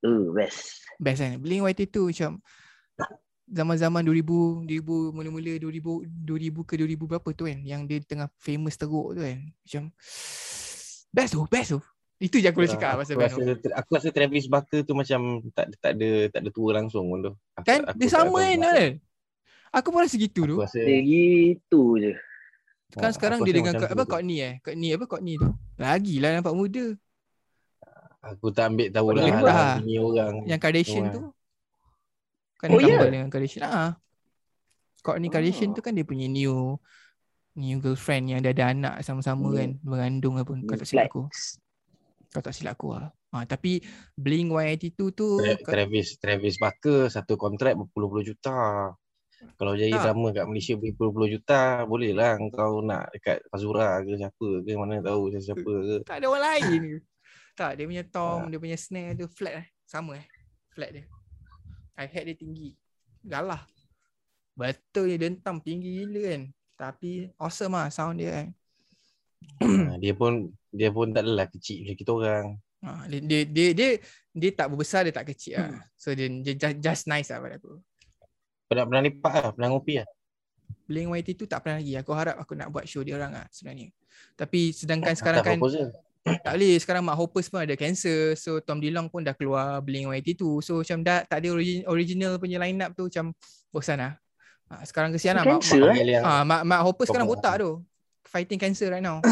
[0.03, 0.82] Uh, best.
[0.98, 2.42] Best kan Blink YT tu macam
[3.51, 8.80] Zaman-zaman 2000 2000 mula-mula 2000 2000 ke 2000 berapa tu kan Yang dia tengah famous
[8.80, 9.82] teruk tu kan Macam
[11.12, 11.80] Best tu Best tu
[12.16, 15.44] Itu je aku boleh cakap pasal aku rasa, tu aku rasa Travis Barker tu macam
[15.53, 17.32] tak tak ada tak ada tua langsung pun tu.
[17.61, 18.90] Aku, Kan aku Dia tak sama kan
[19.70, 22.16] Aku pun rasa gitu tu Aku rasa Dia gitu je.
[22.93, 24.11] Kan ah, sekarang dia dengan Kak- apa tu tu.
[24.11, 26.84] Courtney eh Courtney apa Courtney tu Lagilah nampak muda
[28.22, 30.34] Aku tak ambil tahu lah dalam ini orang.
[30.45, 31.14] Yang Kardashian Orang.
[31.14, 31.22] tu
[32.57, 32.99] Kan Oh, ya?
[33.03, 33.91] dengan Kardashian ah.
[34.99, 35.32] Courtney Oh.
[35.32, 36.76] Kardashian tu kan dia punya new
[37.53, 39.57] New girlfriend yang dah ada anak sama-sama Hmm.
[39.57, 41.22] kan Mengandung apa Kau tak silap aku
[42.28, 43.80] Kau tak silap aku lah ha, Tapi
[44.12, 48.93] Blink 182 tu Tra- kau- Travis Travis Barker satu kontrak berpuluh-puluh juta.
[49.57, 50.03] Kalau jadi Tak.
[50.05, 55.01] drama kat Malaysia berpuluh-puluh juta, boleh lah kau nak dekat Fazura ke siapa ke mana
[55.01, 55.97] tahu siapa ke.
[56.09, 56.99] Tak ada orang lain ke
[57.57, 58.11] Tak dia punya Ah.
[58.11, 60.26] tom Dia punya snare tu flat eh Sama eh
[60.70, 61.05] Flat dia
[61.97, 62.76] Hi-hat dia tinggi
[63.20, 63.64] Galah
[64.53, 66.43] Betul dia dentam tinggi gila kan
[66.76, 68.49] Tapi awesome lah sound dia kan
[69.61, 72.47] Ha, dia pun dia pun tak adalah kecil macam kita orang.
[72.80, 73.88] Ha, dia, dia, dia, dia,
[74.30, 75.64] dia tak berbesar, dia tak kecil Hmm.
[75.70, 75.84] lah.
[75.97, 77.80] So dia, dia just, just nice lah pada aku.
[78.71, 80.07] Pernah pernah lipat lah, pernah ngopi lah.
[80.87, 81.99] Blink YT tu tak pernah lagi.
[81.99, 83.91] Aku harap aku nak buat show dia orang lah sebenarnya.
[84.39, 85.91] Tapi sedangkan sekarang kan proposal.
[86.47, 86.79] tak boleh.
[86.79, 88.39] Sekarang Mark Hoppers pun ada cancer.
[88.39, 90.62] So Tom DeLonge pun dah keluar Blink YT tu.
[90.62, 93.35] So macam dah tak ada origin, original punya line up tu macam
[93.75, 94.14] bosan lah.
[94.71, 95.43] Ha, sekarang kesian lah.
[95.43, 96.23] Mark, eh?
[96.23, 97.83] Ha, Mark, Mark Hoppers sekarang botak tu.
[98.23, 99.18] Fighting cancer right now.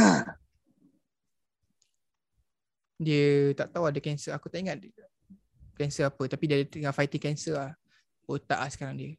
[2.98, 4.34] Dia tak tahu ada cancer.
[4.34, 4.90] Aku tak ingat dia-
[5.78, 6.26] cancer apa.
[6.26, 7.70] Tapi dia tengah fighting cancer lah.
[8.26, 9.14] Botak lah sekarang dia.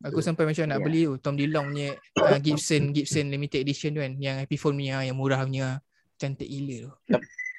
[0.00, 0.86] Aku sampai macam nak Yeah.
[0.88, 1.90] beli tu Tom DeLonge punya
[2.24, 5.76] uh, Gibson Gibson limited edition tu kan yang Epiphone punya yang murah punya
[6.16, 6.90] cantik gila tu.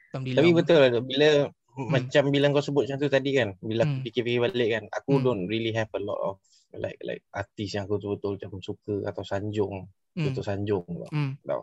[0.10, 0.58] Tom Tapi DeLonge.
[0.58, 1.30] betul lah tu, bila
[1.72, 4.04] macam bila kau sebut macam tu tadi kan, bila aku Hmm.
[4.04, 5.24] fikir-fikir balik kan, aku Hmm.
[5.24, 6.36] don't really have a lot of
[6.74, 9.86] like like artis yang aku betul-betul macam suka atau sanjung,
[10.18, 10.26] Hmm.
[10.26, 11.10] betul sanjung tau.
[11.14, 11.32] Hmm.
[11.46, 11.62] Tau.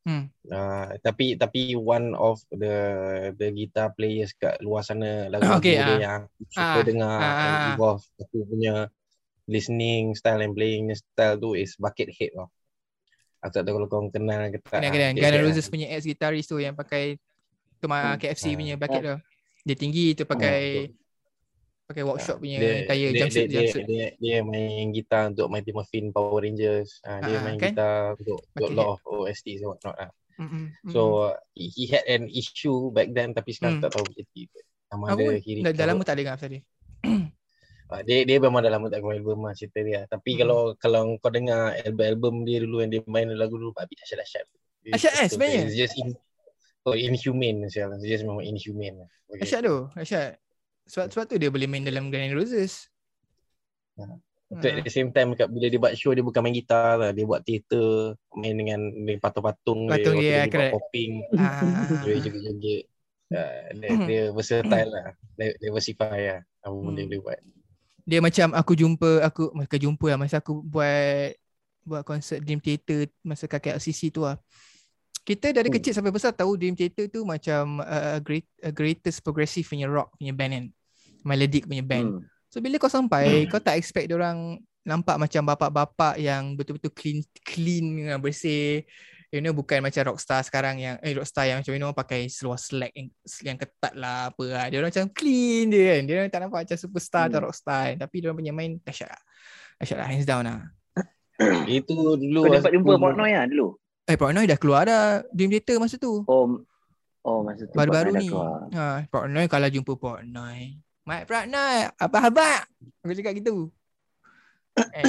[0.00, 0.32] Hmm.
[0.48, 2.72] Uh, tapi tapi one of the
[3.36, 5.98] the guitar players kat luar sana lagu Okay, dia ah.
[6.00, 7.68] yang aku suka Ah, dengar and ah.
[7.76, 8.74] evolve aku punya
[9.46, 12.48] listening style and playing style tu is Buckethead tau.
[13.40, 14.84] Aku tak tahu kalau kau kenal ke tak.
[14.84, 17.16] Kena kena Dia- Guns N' dia- Roses punya ex guitarist tu yang pakai
[17.80, 18.20] Tuma Hmm.
[18.20, 18.54] KFC Ah.
[18.54, 19.16] punya bucket tu.
[19.64, 20.92] Dia tinggi tu pakai
[21.84, 23.84] pakai workshop punya dia, tayar dia, jumpsuit dia, jumpsuit.
[23.88, 27.00] dia, dia, dia main gitar untuk Mighty Morphin Power Rangers.
[27.02, 27.72] Ha, dia Ah, main kan?
[27.72, 29.96] gitar untuk, untuk lot of OST and whatnot.
[29.96, 30.06] Ha.
[30.38, 30.64] Mm-mm.
[30.88, 33.84] So uh, he, had an issue back then tapi sekarang Hmm.
[33.84, 34.42] tak tahu jadi.
[34.86, 36.62] Sama aku ada pun he dah, dah lama tak dengar pasal dia.
[37.90, 40.06] Ah, dia dia memang dah lama tak keluar album lah cerita dia.
[40.06, 40.38] Tapi Hmm.
[40.40, 44.46] kalau kalau kau dengar album-album dia dulu yang dia main lagu dulu babi dahsyat-dahsyat.
[44.80, 45.60] Dia- Dahsyat, eh, sebenarnya?
[45.66, 46.14] It's just in,
[46.82, 47.90] oh, inhumane sial.
[47.92, 49.04] It's just memang inhumane.
[49.28, 49.42] Okay.
[49.42, 50.38] Asyad tu, Asyad.
[50.86, 52.86] Sebab sebab tu dia boleh main dalam N' Roses.
[53.98, 54.06] Ha.
[54.06, 54.14] Ha.
[54.50, 57.10] But at the same time kat bila dia buat show dia bukan main gitar lah.
[57.10, 60.38] Dia buat teater, main dengan, dengan patung-patung Patung dia, dia.
[60.42, 60.72] Waktu correct.
[60.74, 61.62] buat popping, Ah.
[62.02, 62.84] dia joget-joget.
[63.30, 64.06] Uh, dia, Hmm.
[64.06, 65.06] dia versatile lah.
[65.38, 66.40] Dia diversify lah.
[66.60, 67.10] Apa pun dia Hmm.
[67.14, 67.38] boleh buat.
[68.08, 71.36] Dia macam aku jumpa aku masa jumpa lah masa aku buat
[71.84, 74.36] buat konsert Dream Theater masa kakek LCC tu lah.
[75.20, 75.76] Kita dari Hmm.
[75.76, 80.16] kecil sampai besar tahu Dream Theater tu macam uh, great uh, greatest progressive punya rock
[80.16, 80.64] punya band kan.
[81.24, 82.08] Melodic punya band.
[82.20, 82.22] Hmm.
[82.50, 88.16] So bila kau sampai kau tak expect orang nampak macam bapak-bapak yang betul-betul clean clean
[88.18, 88.82] bersih.
[89.30, 92.58] You know bukan macam rockstar sekarang yang eh rockstar yang macam you know pakai seluar
[92.58, 93.14] slack yang,
[93.46, 94.66] yang ketat lah apa lah.
[94.66, 96.02] Dia orang macam clean dia kan.
[96.02, 97.46] Dia orang tak nampak macam superstar atau Hmm.
[97.46, 97.96] rockstar kan.
[98.02, 99.22] Tapi dia orang punya main dahsyat lah.
[99.78, 100.60] Dahsyat lah hands down lah.
[101.78, 103.78] Itu dulu Kau dapat jumpa Portnoy lah dulu?
[104.10, 106.26] Eh Portnoy dah keluar dah Dream Theater masa tu.
[106.26, 106.58] Oh,
[107.22, 108.34] oh masa tu Baru-baru ni.
[108.74, 110.74] Ha, Portnoy kalau jumpa Portnoy.
[111.06, 112.66] Mat Portnoy, apa khabar?
[113.06, 113.70] Aku cakap gitu.
[114.94, 115.04] Eh,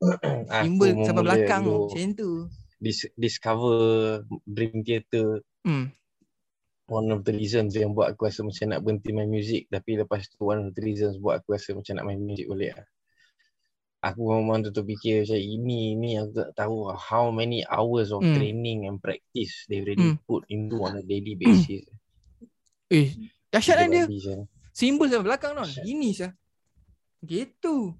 [0.64, 2.30] timbul sampai belakang dulu macam tu.
[2.84, 5.88] Dis- discover Dream Theater Hmm.
[6.84, 10.28] one of the reasons yang buat aku rasa macam nak berhenti main music tapi lepas
[10.28, 12.86] tu one of the reasons buat aku rasa macam nak main music balik lah.
[14.04, 18.36] Aku memang tu fikir macam ini ni aku tak tahu how many hours of Hmm.
[18.36, 20.20] training and practice they already Hmm.
[20.28, 21.88] put into on a daily basis.
[22.92, 23.16] Eh,
[23.48, 24.04] dahsyat kan dia.
[24.04, 24.44] Babi, Syah.
[24.76, 25.64] Simbol sampai belakang non.
[25.64, 26.32] Ini sah.
[27.24, 27.96] Gitu.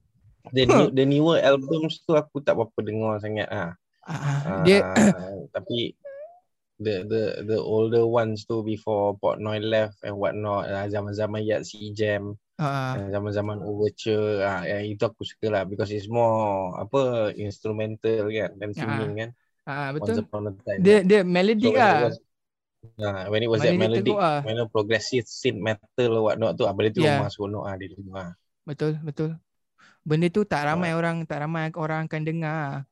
[0.53, 3.72] The, new, the newer albums tu aku tak berapa dengar sangat ah.
[4.07, 5.94] Ah, dia Ah, tapi
[6.84, 11.94] the the the older ones tu before Portnoy left and whatnot ah, zaman-zaman Yat Si
[11.98, 17.32] Jam ah, uh, zaman-zaman Overture ah, yang itu aku suka lah because it's more apa
[17.38, 19.30] instrumental kan dan singing kan
[19.66, 20.26] ah, once betul.
[20.66, 22.00] time Dia dia melodic when it ah.
[22.00, 22.22] was-
[23.00, 24.40] Ah, when it was that Melodic melodic, teruk ah.
[24.44, 27.11] when it progressive synth metal or whatnot tu, ah, benda tu Yeah.
[27.11, 28.30] memang seronok ah dia dulu ah.
[28.68, 29.30] Betul, betul.
[30.09, 32.84] Benda tu tak ramai orang tak ramai orang akan dengar.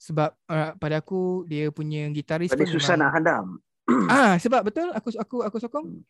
[0.00, 3.44] Sebab uh, pada aku dia punya gitaris Tapi pun susah nak memang- hadam.
[4.08, 6.00] Ah, sebab betul aku aku aku sokong.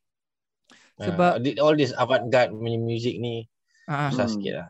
[0.96, 3.48] Sebab- Ah, all this avant-garde punya music ni
[3.84, 4.34] Ah, susah Hmm.
[4.36, 4.68] sikit lah.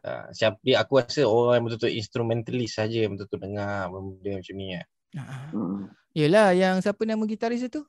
[0.00, 4.54] Uh, siapa dia aku rasa orang yang betul-betul instrumentalist saja yang betul-betul dengar benda macam
[4.54, 4.84] ni lah.
[5.14, 5.48] ah.
[5.50, 5.82] Hmm.
[6.12, 7.84] Yelah yang siapa nama gitaris itu?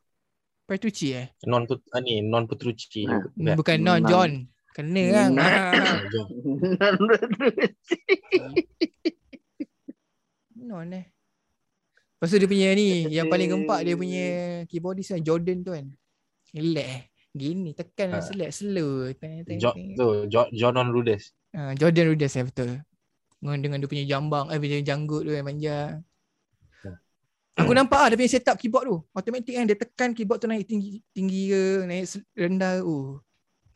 [0.66, 1.28] Petrucci eh?
[1.46, 3.06] Non put, ah, ni non Petrucci.
[3.06, 3.22] Ah.
[3.22, 3.56] bukan?
[3.56, 4.02] Bukan non.
[4.04, 4.32] John.
[4.74, 5.30] Kena kan?
[5.32, 6.28] Non.
[8.36, 9.25] Ah,
[10.76, 11.08] Non eh.
[12.20, 14.28] Lepas tu dia punya ni yang paling gempak dia punya
[14.68, 15.88] keyboardist kan Jordan tu kan.
[16.52, 17.02] Relax eh.
[17.36, 18.24] Gini tekan Ah.
[18.24, 19.08] select slow.
[19.16, 19.96] Teng, teng, John teng.
[19.96, 21.32] tu John, John on Rudes.
[21.56, 22.84] Ah, Jordan Rudess eh betul.
[23.40, 26.00] Dengan, dengan dia punya jambang, eh punya janggut tu yang manja.
[26.84, 26.96] Hmm.
[27.56, 28.98] Aku nampak ah dia punya setup keyboard tu.
[29.16, 32.04] Automatic kan dia tekan keyboard tu naik tinggi tinggi ke, naik
[32.36, 32.84] rendah.
[32.84, 33.24] Oh.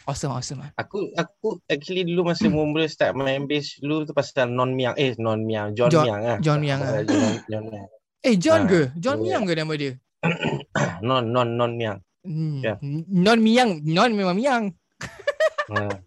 [0.07, 0.71] Awesome, awesome ah.
[0.79, 5.13] Aku aku actually dulu masa mula start main bass dulu tu pasal Non Miang eh
[5.19, 6.37] Non Miang John, John- Miang ah.
[6.39, 7.03] John Miang, ah.
[7.03, 7.87] John, John Miang.
[8.19, 8.81] Eh John Ah, ke?
[8.99, 9.93] John oh, Miang ke nama dia?
[11.07, 11.99] Non Non Non Miang.
[12.23, 12.59] Hmm.
[12.59, 12.75] Ya.
[13.07, 14.63] Non Miang, non memang Miang.
[15.71, 15.87] Ha.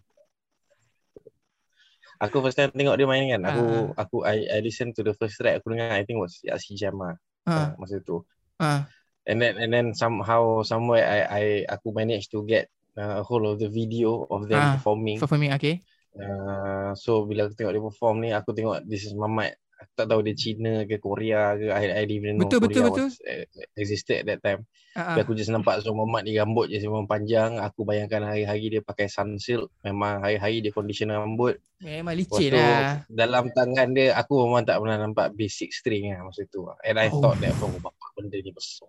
[2.23, 3.41] Aku first time tengok dia main kan.
[3.43, 3.63] Aku
[3.97, 4.03] Ah.
[4.05, 6.95] aku I, I listen to the first track aku dengar I think was Yaksi Jam
[6.95, 8.23] lah Ah, uh, masa tu.
[8.63, 8.87] ah.
[9.27, 13.45] And then and then somehow somewhere I I aku managed to get uh, a hold
[13.45, 15.17] of the video of them Ah, performing.
[15.17, 15.81] Performing okay.
[16.13, 19.57] Uh, so bila aku tengok dia perform ni aku tengok this is Mamat.
[19.81, 22.87] Aku tak tahu dia Cina ke Korea ke I, I didn't even know Betul, betul,
[22.87, 23.43] Korea was, uh,
[23.75, 24.61] existed at that time.
[24.93, 25.17] Ah.
[25.17, 27.57] aku just nampak so Mamat ni rambut je memang panjang.
[27.59, 29.67] Aku bayangkan hari-hari dia pakai sunsilk.
[29.81, 31.57] Memang hari-hari dia condition rambut.
[31.81, 33.03] Memang licin lah.
[33.09, 36.63] dalam tangan dia aku memang tak pernah nampak basic string lah masa tu.
[36.85, 37.19] And I Oh.
[37.19, 38.87] thought that oh bapak benda ni besar.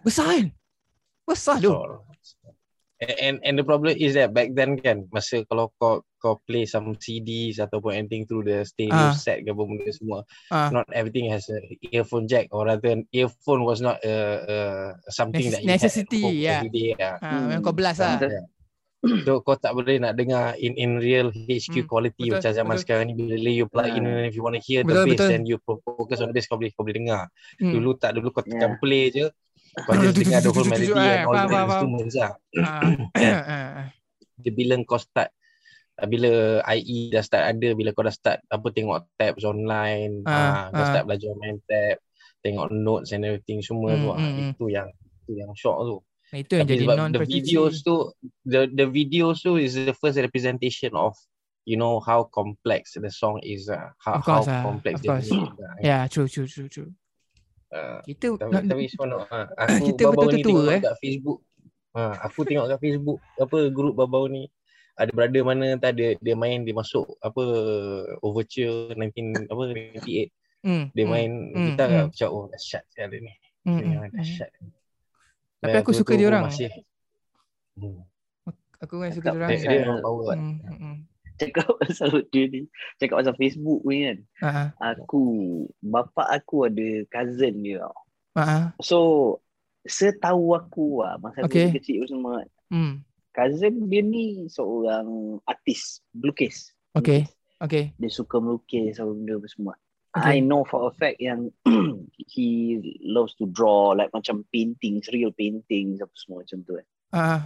[0.00, 0.46] Besar kan?
[1.26, 1.74] Besar tu.
[1.74, 2.54] Besar.
[3.02, 6.62] And, and and the problem is that back then kan masa kalau kau kau play
[6.64, 9.10] some CDs ataupun anything through the stereo Ah.
[9.10, 10.70] set ke apa benda semua Ah.
[10.70, 11.58] not everything has a
[11.90, 14.14] earphone jack or rather an earphone was not a,
[14.46, 14.58] a
[15.10, 16.58] something Necess- that you necessity, had yeah.
[16.62, 17.14] every day lah.
[17.18, 17.44] Ah, Hmm.
[17.50, 18.22] memang kau blast lah.
[19.26, 22.70] So kau tak boleh nak dengar in in real HQ Hmm, quality betul, macam zaman
[22.70, 22.82] betul.
[22.86, 24.14] sekarang ni bila you plug in Ah.
[24.14, 25.28] and if you want to hear the Betul, bass betul.
[25.34, 27.26] then you focus on the bass kau boleh kau boleh dengar.
[27.58, 27.74] Hmm.
[27.74, 28.78] Dulu tak dulu kau tekan Yeah.
[28.78, 29.26] play je
[29.72, 32.32] kau just dengar the whole melody Eh, and all the instruments lah.
[32.60, 32.80] Ah,
[33.16, 33.88] ah, ah.
[34.36, 35.32] Dia bila kau start
[35.96, 40.68] ah, bila IE dah start ada bila kau dah start apa tengok tabs online Ah,
[40.68, 41.96] ah, kau start belajar main tab
[42.44, 44.88] tengok notes and everything semua tu Hmm, hmm, itu yang
[45.24, 45.98] itu yang shock tu
[46.32, 48.08] Nah, itu yang Tapi jadi non the videos tu
[48.48, 51.12] the the videos tu is the first representation of
[51.68, 55.28] you know how complex the song is uh, how, course how ah, complex of course.
[55.28, 56.90] is, uh, Ya, true true true true.
[57.72, 59.46] Uh, Kita tapi, nak- tapi seronok ah.
[59.66, 60.80] Aku Kita ni tengok tua, eh.
[60.80, 61.40] kat Facebook.
[61.92, 64.48] Ha, aku tengok kat Facebook apa grup baru ni
[64.96, 67.44] ada brother mana tak ada dia main dia masuk apa
[68.24, 69.62] overture 19 apa
[70.00, 70.32] 98
[70.64, 72.04] hmm, dia hmm, main hmm, gitar hmm.
[72.12, 73.32] macam oh dahsyat sekali ni.
[73.64, 74.16] memang hmm.
[74.16, 74.50] dahsyat.
[75.62, 76.44] Tapi aku tu- suka tu dia orang.
[76.50, 76.72] Masih,
[77.78, 78.00] hmm.
[78.82, 79.50] Aku kan suka dia orang.
[79.54, 80.24] Dia, memang power.
[80.26, 80.38] kan.
[80.40, 80.96] Hmm, hmm.
[81.38, 82.68] Cakap pasal dia ni.
[82.98, 84.18] Cakap pasal Facebook ni kan.
[84.42, 85.22] Ah, Aku,
[85.80, 87.96] bapak aku ada cousin dia tau.
[88.36, 88.64] ah.
[88.80, 88.98] So,
[89.82, 91.68] setahu aku lah, masa Okay.
[91.70, 93.04] aku kecil semua, Hmm.
[93.32, 96.70] cousin dia ni seorang artis, melukis.
[96.94, 97.26] Okay.
[97.58, 97.94] Okay.
[97.96, 99.74] Dia suka melukis apa benda apa semua.
[100.12, 100.36] Okay.
[100.36, 101.48] I know for a fact yang
[102.32, 106.86] he loves to draw like macam paintings, real paintings apa semua macam tu kan.
[107.10, 107.40] Ah, ah.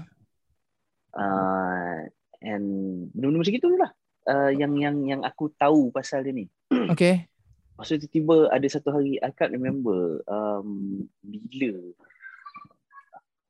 [1.17, 1.99] Uh,
[2.47, 2.65] and
[3.11, 3.91] benda-benda macam gitu lah.
[4.27, 6.47] Uh, yang yang yang aku tahu pasal dia ni.
[6.71, 7.27] Okay.
[7.75, 11.77] Masa tu tiba ada satu hari I can't remember um, bila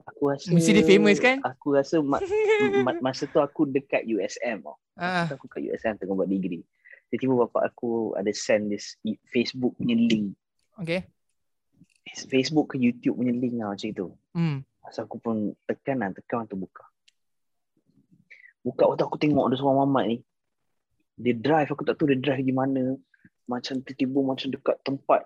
[0.06, 1.38] aku rasa Mesti dia famous kan?
[1.44, 2.22] Aku rasa ma-
[2.86, 4.76] ma- masa tu aku dekat USM tau.
[4.96, 6.64] Ah, Masa tu aku kat USM tengah buat degree.
[7.06, 8.98] Tiba-tiba bapak aku ada send this
[9.30, 10.34] Facebook punya link.
[10.74, 11.06] okay.
[12.06, 14.08] Facebook ke YouTube punya link lah macam tu.
[14.30, 14.62] Hmm.
[14.82, 15.36] Masa aku pun
[15.66, 16.85] tekan lah, tekan tu buka.
[18.66, 20.16] Buka waktu aku tengok ada seorang mamat ni.
[21.16, 22.98] Dia drive, aku tak tahu dia drive di mana.
[23.46, 25.22] Macam tiba-tiba macam dekat tempat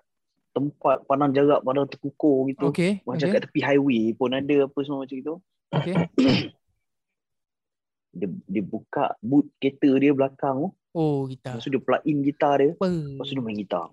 [0.50, 2.68] tempat pandang jarak, pandang terkukur gitu.
[2.68, 3.00] Okay.
[3.08, 3.40] Macam Okay.
[3.40, 5.34] kat tepi highway pun ada apa semua macam itu.
[5.72, 5.94] Okay.
[8.10, 10.68] Dia, dia buka boot kereta dia belakang tu.
[10.98, 11.54] Oh, kita.
[11.54, 12.74] Lepas tu dia plug in gitar dia.
[12.74, 12.90] Apa?
[12.90, 13.86] Lepas tu dia main gitar.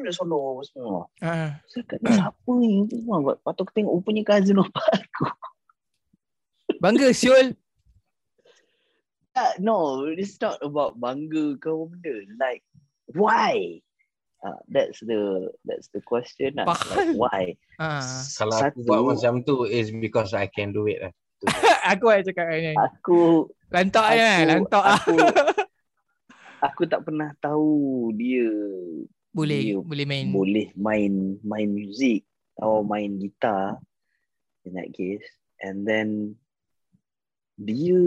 [0.00, 1.04] Dia solo apa semua.
[1.20, 2.88] Ah, Saya kata siapa ni?
[2.88, 5.24] Lepas tu aku tengok rupanya cousin bapak aku.
[6.80, 7.52] bangga Syul.
[9.36, 12.14] Uh, no, it's not about bangga ke apa benda.
[12.40, 12.64] Like,
[13.12, 13.84] why?
[14.40, 16.72] Uh, that's the that's the question lah.
[16.72, 17.42] Like, why?
[17.76, 18.00] Ah.
[18.40, 21.12] Kalau aku buat macam tu is because I can do it lah.
[21.92, 22.72] aku ada cakap ni.
[22.72, 24.40] Aku Lantak je kan?
[24.40, 24.96] aku, Lantak ah.
[24.96, 25.16] aku,
[26.72, 28.48] aku tak pernah tahu dia
[29.36, 30.26] Boleh, dia boleh main.
[30.32, 31.12] boleh main
[31.44, 32.24] main muzik
[32.56, 33.76] atau main gitar
[34.64, 35.26] in that case
[35.60, 36.32] and then
[37.60, 38.00] dia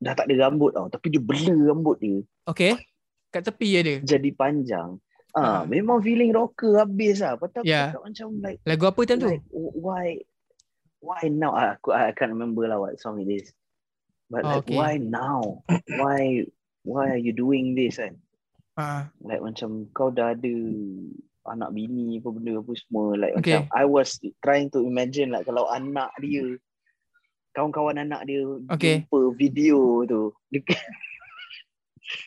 [0.00, 2.74] dah tak ada rambut tau tapi dia bela rambut dia Okay.
[3.30, 3.96] Kat tepi je dia.
[4.02, 4.98] jadi panjang
[5.30, 5.62] Ah.
[5.62, 9.28] ah memang feeling rocker habis lah patut aku cakap macam like Lagu apa time tu?
[9.30, 9.44] like
[9.78, 10.06] why
[10.98, 13.54] why now Ah, aku I can't remember lah what song it is
[14.26, 14.74] but Oh, like okay.
[14.74, 15.62] why now
[15.94, 16.42] why
[16.82, 18.18] why are you doing this kan
[18.74, 19.06] Ah.
[19.20, 20.54] like macam kau dah ada
[21.46, 23.54] anak bini apa benda apa semua like Okay.
[23.54, 26.58] macam I was trying to imagine like kalau anak dia
[27.50, 29.02] kawan-kawan anak dia Okay.
[29.02, 30.22] jumpa video tu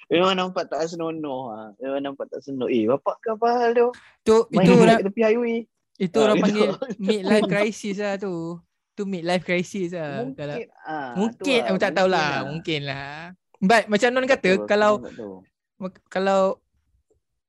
[0.07, 1.71] Memang nampak tak senonoh ha.
[1.77, 2.67] Memang nampak tak senonoh.
[2.67, 3.87] Eh, bapak ke apa hal tu?
[4.21, 5.57] Tu Main itu orang tepi highway.
[5.95, 6.45] itu Ah, orang gitu.
[6.45, 6.69] panggil
[7.05, 8.57] midlife crisis lah tu.
[8.93, 10.23] Tu midlife crisis lah.
[10.31, 10.67] Kalau Mungkin.
[10.83, 13.31] ah, mungkin tu aku tak tahulah, mungkin lah.
[13.57, 14.93] But macam Non kata Betul, kalau
[16.07, 16.41] kalau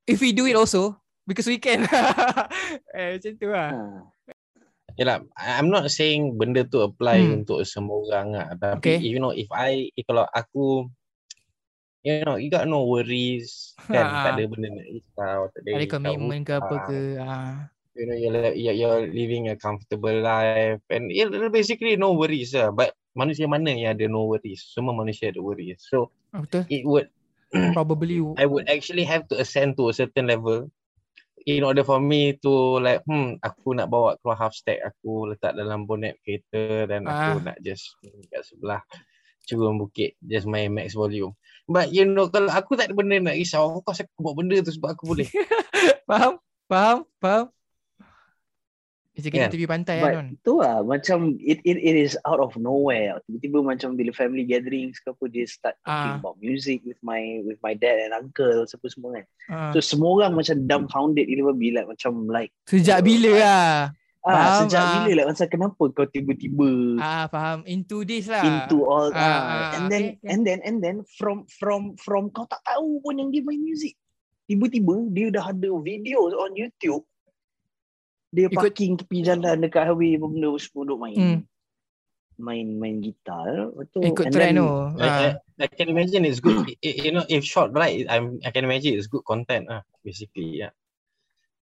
[0.05, 1.83] if we do it also because we can.
[2.95, 3.69] eh macam tu lah.
[3.69, 3.83] Ha.
[4.95, 7.43] Yelah, I- I'm not saying benda tu apply Hmm.
[7.43, 8.47] untuk semua orang lah.
[8.55, 8.97] Tapi Okay.
[9.03, 10.87] you know, if I, if kalau aku,
[12.01, 14.07] you know, you got no worries kan.
[14.07, 14.23] Ha.
[14.23, 15.39] tak ada benda nak risau.
[15.51, 16.99] Tak ada, Ada komitmen ke apa ke.
[17.19, 17.67] Ah.
[17.95, 20.83] You know, you're, you're, you're living a comfortable life.
[20.91, 22.71] And yeah, basically no worries lah.
[22.71, 24.67] But manusia mana yang ada no worries?
[24.67, 25.83] Semua manusia ada worries.
[25.87, 26.67] So, Ah, Betul.
[26.67, 27.07] it would
[27.71, 30.67] Probably I would actually have to ascend to a certain level
[31.45, 35.53] in order for me to like hmm aku nak bawa keluar half stack aku letak
[35.53, 37.53] dalam bonnet kereta dan aku Ah.
[37.53, 37.97] nak just
[38.33, 38.81] kat sebelah
[39.45, 41.33] curung bukit just main max volume
[41.69, 44.57] but you know kalau aku tak ada benda nak risau of course aku buat benda
[44.65, 45.29] tu sebab aku boleh
[46.09, 46.41] Faham?
[46.69, 46.97] Faham?
[47.21, 47.45] Faham?
[49.15, 49.51] Macam kita Kan?
[49.55, 50.29] tepi pantai But kan Non.
[50.43, 53.23] tu lah macam it, it it is out of nowhere.
[53.23, 55.87] Tiba-tiba macam bila family gatherings ke apa dia start Ah.
[55.87, 59.25] talking about music with my with my dad and uncle apa semua kan.
[59.47, 59.71] Ah.
[59.71, 63.71] So semua orang macam dumbfounded gila babi like macam like Sejak bila lah?
[64.25, 64.91] ah Faham, sejak ah.
[64.99, 66.69] bila like macam kenapa kau tiba-tiba
[66.99, 67.63] Ah faham.
[67.63, 68.43] Into this lah.
[68.43, 70.27] into all ah, ah, and then okay, okay.
[70.27, 73.95] and then and then from from from kau tak tahu pun yang dia main music.
[74.45, 77.01] Tiba-tiba dia dah ada videos on YouTube.
[78.35, 81.15] Dia Ikut- parking tepi jalan dekat highway apa benda semua duk main.
[81.15, 81.39] Hmm.
[82.35, 83.71] Main main gitar.
[83.71, 84.11] Betul.
[84.11, 84.69] Ikut trend then- tu.
[84.99, 85.31] I, I, Ah.
[85.55, 89.07] I can imagine it's good you know if short right I'm I can imagine it's
[89.07, 90.75] good content ah basically yeah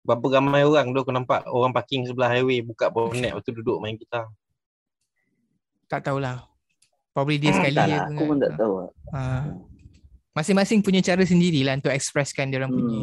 [0.01, 3.79] Berapa ramai orang tu aku nampak orang parking sebelah highway buka bonet lepas tu duduk
[3.79, 4.27] main gitar.
[5.87, 6.43] Tak tahulah.
[7.13, 8.75] Probably dia sekali Tak je lah, aku pun tak tahu.
[8.81, 8.91] lah.
[9.13, 9.45] Ah.
[10.33, 13.01] Masing-masing punya cara sendirilah untuk expresskan dia orang punya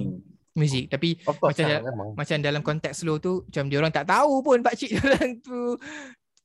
[0.59, 0.85] Muzik.
[0.87, 2.07] Tapi Of course Macam lah, memang.
[2.13, 5.79] macam dalam konteks slow tu macam dia orang tak tahu pun pak cik orang tu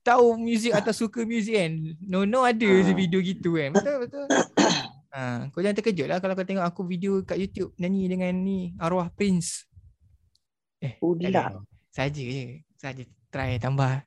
[0.01, 1.73] tahu muzik atau suka muzik kan.
[2.01, 2.95] No no ada je Ah.
[2.95, 3.75] video gitu kan.
[3.75, 4.25] Betul betul.
[5.11, 5.21] Ha,
[5.51, 9.11] kau jangan terkejut lah kalau kau tengok aku video kat YouTube nyanyi dengan ni arwah
[9.11, 9.67] Prince.
[10.79, 11.51] Eh, Oh, lah.
[11.51, 11.61] ada.
[11.91, 12.61] Saja je.
[12.77, 14.05] Saja try tambah.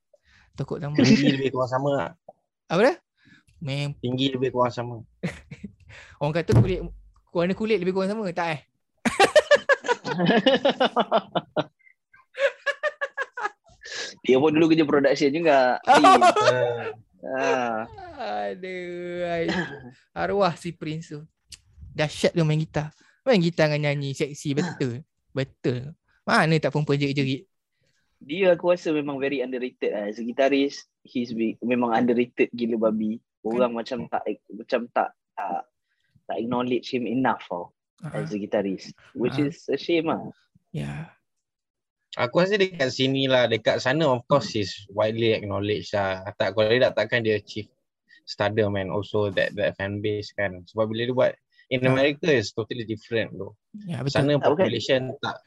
[0.53, 0.99] Tokok tambah.
[0.99, 2.09] Tinggi lebih kurang sama lah.
[2.67, 2.95] Apa dah?
[3.57, 5.01] Mem Tinggi lebih kurang sama.
[6.21, 6.79] orang kata kulit
[7.29, 8.61] warna kulit lebih kurang sama tak eh?
[14.25, 15.79] Dia pun dulu kerja production juga.
[17.27, 17.83] Ah.
[18.47, 19.27] Aduh.
[19.27, 19.51] ai.
[20.15, 21.27] Arwah si Prince tu.
[21.91, 22.95] Dahsyat tu main gitar.
[23.27, 25.03] Main gitar dengan nyanyi seksi betul.
[25.35, 25.91] Betul.
[26.23, 27.43] Mana tak perempuan jerit-jerit.
[28.23, 30.07] Dia aku rasa memang very underrated lah.
[30.07, 33.19] As a guitarist, he's big, memang underrated gila babi.
[33.43, 35.67] Orang macam tak macam tak tak,
[36.31, 38.93] tak acknowledge him enough tau Ah, as a guitarist.
[39.13, 39.49] Which Ah.
[39.49, 40.21] is a shame lah.
[40.69, 41.09] Ya.
[42.15, 46.25] aku rasa dekat sini lah, dekat sana of course is widely acknowledged lah.
[46.33, 47.69] Tak, kalau dia tak takkan dia achieve
[48.25, 50.65] stardom and also that that fan base kan.
[50.65, 51.33] Sebab bila dia buat
[51.69, 51.93] in Ah.
[51.93, 53.53] America is totally different tu.
[53.85, 54.17] Ya betul.
[54.17, 54.49] Sana Tak, bukan.
[54.65, 55.37] population tak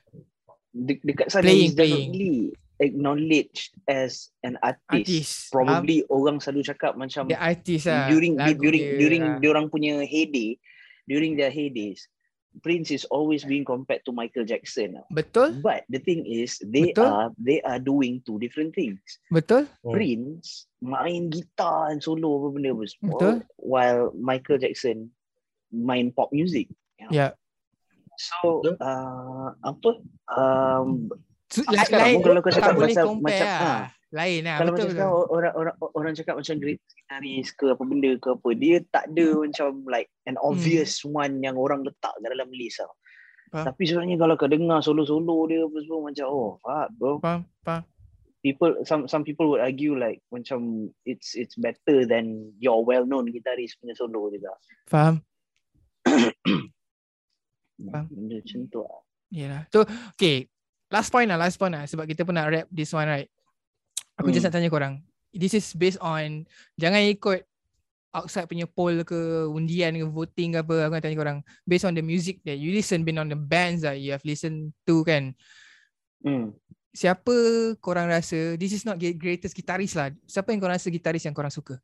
[0.70, 2.10] De- dekat sana Playing, playing.
[2.14, 2.34] definitely
[2.78, 4.86] acknowledged as an artist.
[5.10, 5.28] Artis.
[5.50, 8.06] Probably orang selalu cakap macam Dia artis lah.
[8.06, 9.36] during Lagu during dia, during ah.
[9.42, 10.54] diorang punya heyday,
[11.04, 12.06] during their heydays,
[12.58, 14.98] Prince is always being compared to Michael Jackson.
[15.14, 15.62] Betul?
[15.62, 17.06] But the thing is, they Betul.
[17.06, 18.98] are they are doing two different things.
[19.30, 19.70] Betul?
[19.86, 19.94] Hmm.
[19.94, 23.34] Prince main gitar and solo apa benda apa semua, Betul.
[23.54, 25.14] while Michael Jackson
[25.70, 26.66] main pop music.
[27.14, 27.38] Ya.
[28.18, 28.74] So Betul.
[28.82, 29.90] uh, apa?
[30.34, 31.06] Um,
[31.70, 32.16] la- sekarang lain.
[32.18, 33.62] pun kalau kau cakap boleh pasal compare macam, lah.
[33.62, 33.84] ah.
[34.10, 34.58] Lain lah.
[34.58, 34.94] kalau betul, macam betul.
[34.98, 39.04] sekarang orang orang orang cakap macam great guitarist ke apa benda ke apa, dia tak
[39.14, 42.90] ada macam like an obvious one yang orang letak kat dalam list tau.
[43.50, 43.66] Faham.
[43.70, 47.12] Tapi sebenarnya kalau kau dengar solo-solo dia apa semua macam oh fuck bro.
[47.22, 47.42] Faham?
[47.62, 47.82] Faham?
[48.40, 53.30] People some some people would argue like macam it's it's better than your well known
[53.30, 54.50] guitarist punya solo juga.
[54.90, 55.22] Faham?
[57.78, 58.06] Faham.
[58.10, 59.02] Benda macam tu lah.
[59.30, 59.62] Yalah.
[59.70, 59.86] So,
[60.18, 60.50] okay.
[60.90, 61.86] Last point lah, last point lah.
[61.86, 63.30] Sebab kita pun nak wrap this one, right?
[64.20, 64.52] Aku just Hmm.
[64.52, 64.94] nak tanya korang.
[65.32, 66.44] This is based on,
[66.76, 67.48] jangan ikut
[68.12, 70.76] outside punya poll ke, undian ke, voting ke apa.
[70.86, 71.38] Aku nak tanya korang.
[71.64, 74.76] Based on the music that you listen, based on the bands that you have listened
[74.84, 75.32] to kan.
[76.20, 76.52] Hmm.
[76.90, 77.32] Siapa
[77.78, 80.10] korang rasa, this is not greatest guitarist lah.
[80.26, 81.78] Siapa yang korang rasa gitaris yang korang suka?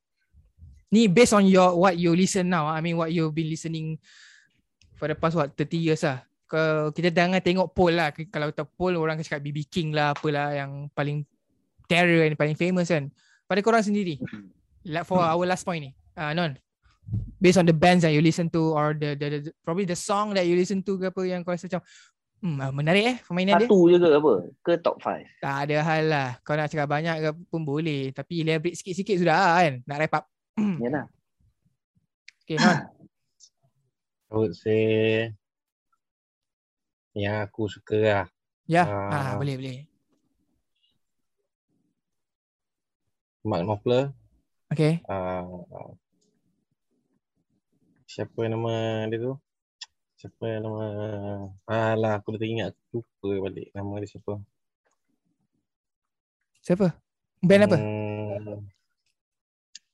[0.91, 2.67] Ni based on your what you listen now.
[2.67, 4.03] I mean what you've been listening
[4.99, 6.27] for the past what 30 years lah.
[6.47, 8.11] Kalau kita jangan tengok poll lah.
[8.11, 11.27] Kalau tak poll orang akan cakap BB King lah apalah yang paling
[11.87, 13.09] terror and paling famous kan.
[13.47, 14.19] Pada korang sendiri.
[14.87, 15.91] Like for our last point ni.
[16.15, 16.59] Uh, non.
[17.39, 20.35] Based on the bands that you listen to or the, the, the probably the song
[20.35, 21.83] that you listen to ke apa yang kau rasa macam
[22.43, 23.69] hmm, ah, menarik eh permainan dia.
[23.71, 24.33] Satu je ke apa?
[24.67, 25.43] Ke top 5?
[25.43, 26.29] Tak ada hal lah.
[26.43, 28.11] Kau nak cakap banyak ke pun boleh.
[28.11, 29.75] Tapi elaborate sikit-sikit sudah lah kan.
[29.87, 30.25] Nak wrap up.
[30.85, 31.07] Yalah.
[32.43, 32.79] Okay, Non.
[34.27, 35.31] I would say
[37.17, 38.27] yang aku suka lah.
[38.69, 38.85] Ya.
[38.85, 39.09] Ah.
[39.09, 39.79] Ah, boleh, boleh.
[43.47, 44.11] Mark Knopfler.
[44.75, 44.99] Okay.
[45.07, 45.95] Uh,
[48.11, 49.35] siapa nama dia tu?
[50.19, 50.85] Siapa nama?
[51.71, 52.75] Alah, aku dah teringat.
[52.91, 54.43] Aku lupa balik nama dia siapa.
[56.67, 56.91] Siapa?
[57.47, 57.77] Band apa?
[57.79, 58.67] Hmm,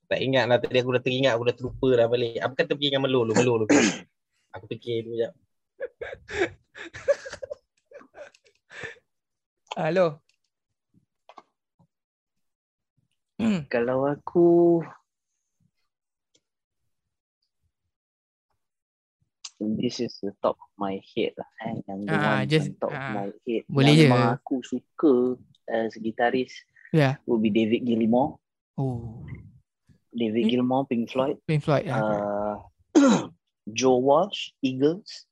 [0.09, 2.41] tak ingat lah tadi aku dah teringat aku dah terlupa dah balik.
[2.41, 3.29] Apa kata pergi dengan Melo?
[3.29, 3.67] Lu Melo lu.
[4.57, 5.33] Aku fikir dulu jap.
[9.77, 10.21] Hello.
[13.43, 13.63] Hmm.
[13.67, 14.79] Kalau aku
[19.63, 21.79] This is the top of my head lah eh.
[21.87, 24.07] Yang the Ah, one just- on top ah, of my head boleh Yang je.
[24.11, 25.15] memang aku suka
[25.71, 26.57] as guitarist
[26.93, 27.17] Ya.
[27.25, 28.37] Would be David Gilmour
[28.77, 29.23] Oh.
[30.13, 30.51] David Hmm.
[30.51, 31.87] Gilmour, Pink Floyd Pink Floyd.
[31.87, 31.95] Ya.
[31.95, 32.55] uh,
[33.79, 35.25] Joe Walsh, Eagles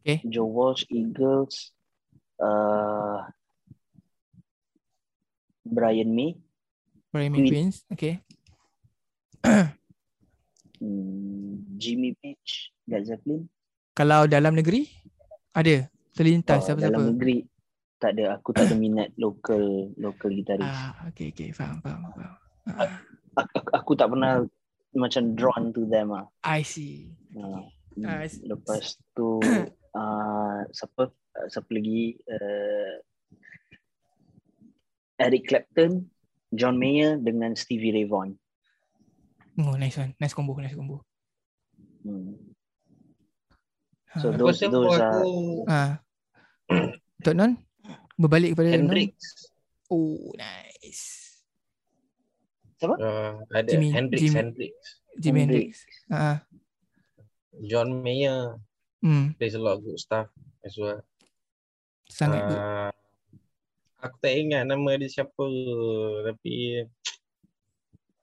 [0.00, 0.24] Okay.
[0.24, 1.76] Joe Walsh, Eagles
[2.40, 3.28] uh,
[5.66, 6.36] Brian May
[7.10, 7.50] Brian May Queen.
[7.50, 7.76] Queens.
[7.90, 8.22] Okay.
[10.78, 13.50] hmm, Jimmy Page, Led Zeppelin
[13.96, 14.86] Kalau dalam negeri?
[15.50, 15.90] Ada.
[16.14, 16.94] Terlintas Uh, siapa-siapa?
[16.94, 17.42] dalam negeri
[18.00, 20.64] tak ada aku tak ada minat local local gitaris.
[20.64, 21.52] Ah, okay, okay.
[21.52, 22.34] Faham, faham, faham.
[23.36, 24.40] Aku, aku, aku tak pernah
[24.96, 26.26] macam drawn to them ah.
[26.40, 27.12] I see.
[27.36, 27.68] Ah,
[28.00, 28.48] I see.
[28.48, 29.38] lepas tu
[29.92, 31.12] uh, siapa
[31.52, 32.94] siapa lagi uh,
[35.20, 36.08] Eric Clapton,
[36.50, 38.32] John Mayer dengan Stevie Ray Vaughan.
[39.60, 40.16] Oh, nice one.
[40.16, 41.04] Nice combo, nice combo.
[42.00, 42.32] Hmm.
[44.10, 45.32] Ha, So those those are aku
[45.68, 45.82] ha.
[47.20, 47.52] Tok Non?
[48.16, 48.88] Berbalik kepada Non?
[48.88, 49.12] Hendrix.
[49.92, 51.28] Oh, nice.
[52.80, 54.36] uh, ada Jimmy- Hendrix, Jimmy.
[54.40, 54.72] Hendrix.
[55.20, 55.72] Jimi Hendrix.
[56.08, 56.40] Ha.
[57.68, 58.56] John Mayer
[59.04, 60.28] Hmm, plays a lot of good stuff
[60.64, 61.00] as well.
[62.08, 62.60] sangat good.
[64.00, 65.44] Aku tak ingat nama dia siapa
[66.24, 66.84] tapi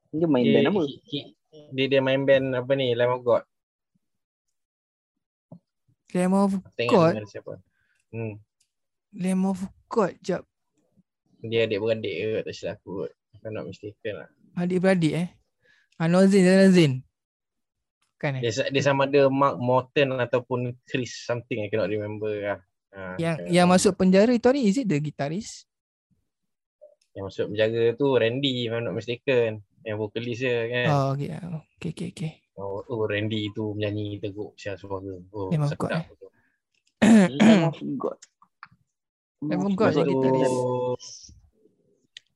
[0.10, 0.82] Dia main dia, band apa?
[1.74, 3.44] dia dia main band apa ni Lamb of God.
[6.18, 6.54] Lamb of
[6.90, 7.14] God?
[7.14, 7.62] nama dia siapa.
[8.10, 8.41] Hmm.
[9.14, 10.18] Lamb of God.
[10.26, 10.41] Jap.
[11.45, 13.12] Dia adik-beradik ke tak silap aku kot.
[13.45, 14.30] I'm not mistaken lah.
[14.58, 15.30] Adik-beradik eh.
[16.02, 16.94] Anozin dan Azin.
[18.18, 18.49] Kan eh?
[18.49, 22.60] Dia, dia sama ada Mark Morton ataupun Chris something I cannot remember lah.
[22.95, 25.68] Ha, Yang cannot yang masuk penjara itu hari is it the guitarist?
[27.18, 29.65] yang masuk penjara tu Randy if I'm not mistaken.
[29.81, 30.88] Yang vokalis dia kan.
[30.93, 31.34] Oh, okay.
[31.80, 32.31] Okay, okay, okay.
[32.57, 35.18] Oh, oh Randy tu menyanyi teruk siapa suara.
[35.34, 36.03] Oh, sedap God, eh?
[36.14, 36.27] tu.
[37.41, 38.18] Lamb of God.
[39.45, 40.55] Lamb of God, tu, gitaris.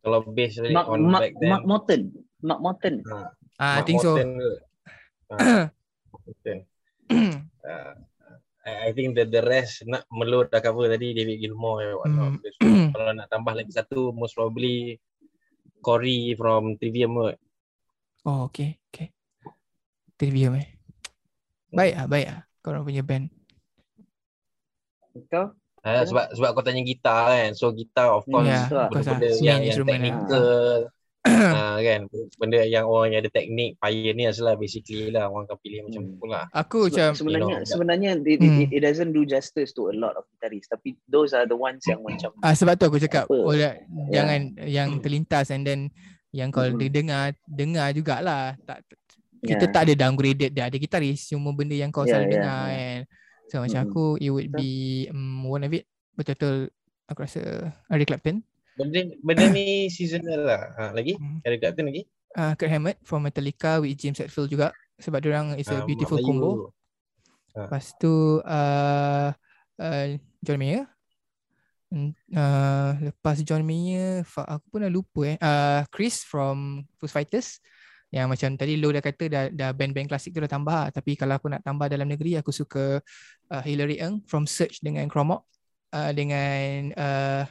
[0.02, 1.50] Kalau bass tadi Mark, on Mark, back then.
[1.50, 2.02] Mark Morton.
[2.42, 2.96] Mark Morton.
[3.06, 3.18] ha,
[3.62, 4.12] Ah, I Mark think so.
[4.18, 4.50] Morton ke?
[5.32, 5.38] Ha,
[6.26, 6.58] Morton.
[7.62, 7.94] Uh,
[8.62, 12.42] I, I think the the rest nak melur dah cover tadi David whatnot.
[12.42, 15.02] So, Kalau nak tambah lagi satu most probably
[15.82, 17.38] Corey from Trivium kot.
[18.30, 19.10] oh, okay, okay.
[20.14, 20.70] Trivium eh.
[21.74, 22.42] Baik ah, baik ah.
[22.62, 23.34] Korang punya band.
[25.34, 25.58] Kau?
[25.82, 27.58] Ha, sebab sebab kau tanya gitar kan.
[27.58, 29.42] So gitar of course Ya, yeah, of course benda lah.
[29.42, 30.94] yang, yang instrument lah.
[31.24, 32.02] Ha, kan.
[32.36, 36.16] Benda yang orang yang ada teknik pioneers lah basically lah orang akan pilih macam Hmm.
[36.16, 36.46] tu lah.
[36.52, 38.60] Aku Sebe- macam sebenarnya you know, sebenarnya it, Hmm.
[38.60, 41.86] it, it doesn't do justice to a lot of guitarists tapi those are the ones
[41.86, 43.38] yang macam ah sebab tu aku cakap Apa?
[43.38, 43.78] oh Ya.
[44.10, 45.94] jangan yang terlintas and then
[46.30, 46.80] yang kau Mm-mm.
[46.80, 48.82] mm dengar dengar jugalah tak
[49.42, 49.74] kita Yeah.
[49.74, 52.78] tak ada downgraded dia ada gitaris cuma benda yang kau Yeah, selalu yeah, dengar yeah.
[52.78, 53.00] kan
[53.46, 53.92] so macam Mm-mm.
[53.92, 54.70] aku it would be
[55.08, 56.70] um, one of it betul-betul
[57.06, 57.42] aku rasa
[57.88, 58.42] Eric Clapton
[58.82, 60.62] Benda benda ni seasonal lah.
[60.78, 61.14] Ha, lagi?
[61.22, 61.40] Hmm.
[61.46, 62.04] Ada Clapton lagi?
[62.38, 64.72] uh, Kurt Hammett from Metallica with James Hetfield juga
[65.02, 66.66] sebab orang is a Ah, beautiful Mak Melayu combo tu.
[67.52, 69.30] Lepas tu uh,
[69.82, 70.06] uh,
[70.40, 70.86] John Mayer.
[71.92, 75.38] Uh, lepas John Mayer, aku pun dah lupa eh.
[75.42, 77.60] Uh, Chris from Foo Fighters.
[78.12, 80.96] Yang macam tadi Lo dah kata dah, dah band-band klasik tu dah tambah.
[80.96, 83.04] Tapi kalau aku nak tambah dalam negeri, aku suka
[83.52, 85.44] uh, Hilary Eng from Search dengan Chromok.
[85.92, 87.44] Uh, dengan uh,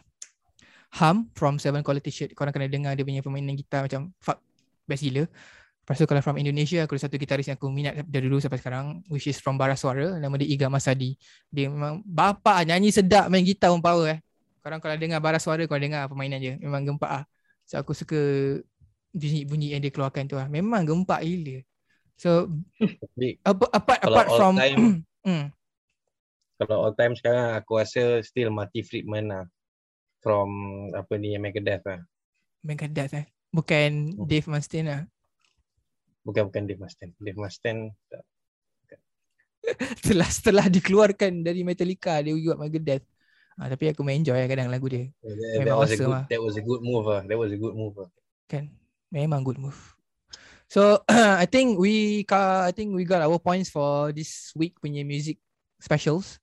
[0.90, 2.30] Hum from Seven Quality Shirt.
[2.34, 4.42] Korang kena dengar dia punya permainan gitar macam fuck,
[4.84, 5.22] best gila.
[5.80, 8.58] Lepas tu kalau from Indonesia aku ada satu gitaris yang aku minat dari dulu sampai
[8.58, 11.14] sekarang which is from Bara Suara nama dia Iga Masadi.
[11.46, 14.18] Dia memang bapa nyanyi sedap main gitar pun power eh.
[14.60, 17.24] Korang kalau dengar Bara Suara kau dengar permainan dia memang gempak ah.
[17.66, 18.18] So aku suka
[19.10, 20.46] bunyi-bunyi yang dia keluarkan tu lah.
[20.46, 21.62] Memang gempak gila.
[22.14, 22.50] So
[23.42, 25.44] apart apart, apart from time- hmm,
[26.60, 29.44] kalau all time sekarang aku rasa still Marty Friedman lah.
[30.20, 30.50] From
[30.92, 32.00] apa ni Megadeth lah.
[32.60, 33.26] Megadeth eh.
[33.50, 34.28] Bukan Hmm.
[34.28, 35.02] Dave Mustaine lah.
[36.22, 37.12] Bukan bukan Dave Mustaine.
[37.16, 38.22] Dave Mustaine tak.
[40.00, 43.04] setelah setelah dikeluarkan dari Metallica dia buat Megadeth.
[43.60, 45.12] Ah, tapi aku main enjoy lah kadang lagu dia.
[45.20, 46.24] That, that Memang was a awesome good lah.
[46.32, 47.22] that was a good move lah.
[47.28, 48.10] That was a good move lah.
[48.50, 48.66] kan
[49.14, 49.78] memang good move
[50.66, 50.98] so
[51.38, 55.38] i think we i think we got our points for this week punya music
[55.78, 56.42] specials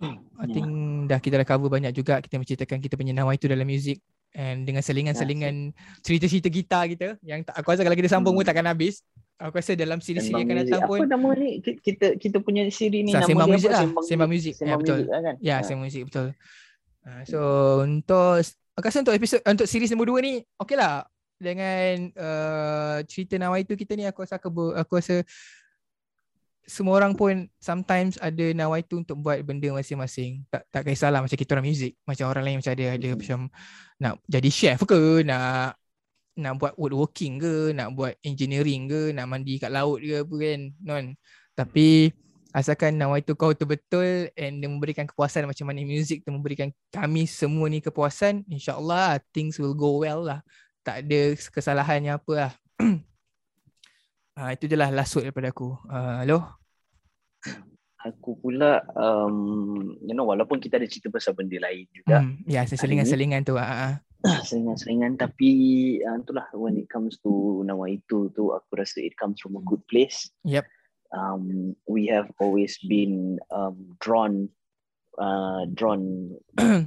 [0.00, 0.46] i Yeah.
[0.48, 0.68] think
[1.06, 3.98] dah kita dah cover banyak juga kita menceritakan kita punya nawa itu dalam music
[4.30, 8.48] and dengan selingan-selingan cerita-cerita kita kita yang tak, aku rasa kalau kita sambung pun Hmm.
[8.48, 9.02] takkan habis
[9.34, 10.68] aku rasa dalam siri-siri Sembang akan music.
[10.68, 11.50] datang pun Apa nama ni?
[11.58, 13.74] Ki- Kita kita punya siri ni Sa- nama sembang dia muzik apa?
[13.74, 14.04] lah.
[14.04, 14.52] Sembang muzik.
[14.52, 14.98] Ya, Sembang betul.
[15.04, 15.34] lah kan?
[15.40, 15.60] ya Ah.
[15.60, 16.26] sembang muzik betul
[17.00, 17.40] Ah, so
[17.80, 18.36] untuk
[18.74, 21.02] aku rasa untuk episod untuk series nombor 2 ni okey lah
[21.34, 25.22] dengan uh, cerita nawa itu kita ni aku rasa aku, aku rasa
[26.68, 30.44] semua orang pun sometimes ada nawa itu untuk buat benda masing-masing.
[30.52, 33.16] Tak tak kisahlah macam kita orang music, macam orang lain macam ada ada Mhm.
[33.16, 33.38] macam
[33.98, 35.80] nak jadi chef ke, nak
[36.38, 40.60] nak buat woodworking ke, nak buat engineering ke, nak mandi kat laut ke apa kan,
[40.84, 41.04] non.
[41.56, 42.12] Tapi
[42.54, 47.26] asalkan nawa itu kau betul-betul and dia memberikan kepuasan macam mana music tu memberikan kami
[47.26, 50.44] semua ni kepuasan, insya-Allah things will go well lah.
[50.84, 52.52] Tak ada kesalahannya apa lah.
[54.38, 55.74] Ah itu je lah last word daripada aku.
[55.90, 56.46] Ah hello.
[58.06, 62.62] Aku pula um, you know walaupun kita ada cerita pasal benda lain juga Hmm, ya,
[62.62, 63.58] selingan-selingan tu.
[63.58, 63.94] Ah, ah.
[64.46, 65.50] seringan-seringan tapi
[66.06, 69.62] uh, itulah when it comes to nama itu tu aku rasa it comes from a
[69.66, 70.30] good place.
[70.46, 70.70] Yep.
[71.10, 74.46] Um, we have always been um, drawn
[75.18, 76.38] uh, drawn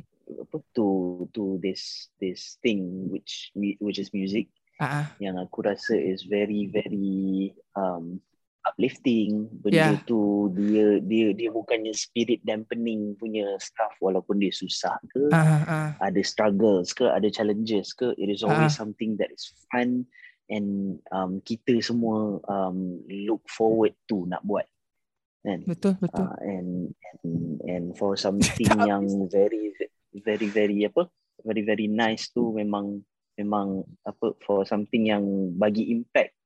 [0.79, 0.87] to
[1.35, 3.51] to this this thing which
[3.83, 4.47] which is music
[4.81, 5.05] Ah.
[5.21, 8.17] yang aku rasa is very very um
[8.61, 10.05] uplifting benda Yeah.
[10.05, 15.93] tu dia dia dia bukannya spirit dampening punya stuff walaupun dia susah ke ah.
[15.97, 18.85] ada struggles ke ada challenges ke it is always Ah.
[18.85, 20.05] something that is fun
[20.49, 24.65] and um kita semua um look forward to nak buat
[25.41, 26.21] kan Betul, betul.
[26.29, 26.93] uh, and
[27.25, 29.73] and and for something yang very
[30.21, 31.09] very very apa
[31.41, 33.01] very very nice tu memang
[33.41, 35.25] memang apa for something yang
[35.57, 36.37] bagi impact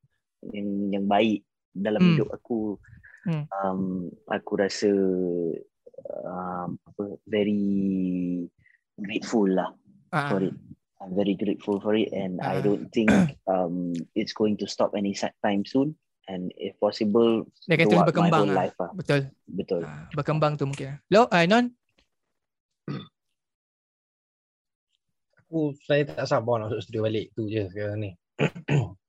[0.56, 1.44] yang yang baik
[1.76, 2.10] dalam Hmm.
[2.16, 2.80] hidup aku
[3.26, 3.44] Hmm.
[3.66, 4.92] um aku rasa
[6.24, 8.46] um, apa very
[9.02, 9.74] grateful lah
[10.14, 10.54] Ah, for it
[11.02, 12.64] I'm very grateful for it and I Ah.
[12.64, 13.10] don't think
[13.52, 15.98] um it's going to stop any time soon
[16.30, 18.58] and if possible Dia my berkembang whole lah.
[18.70, 19.22] life lah Betul.
[19.50, 21.02] betul Ah, berkembang tu mungkin.
[21.10, 21.66] Lo, ah, Non?
[25.56, 28.12] Aku saya tak sabar nak masuk studio balik tu je sekarang ni.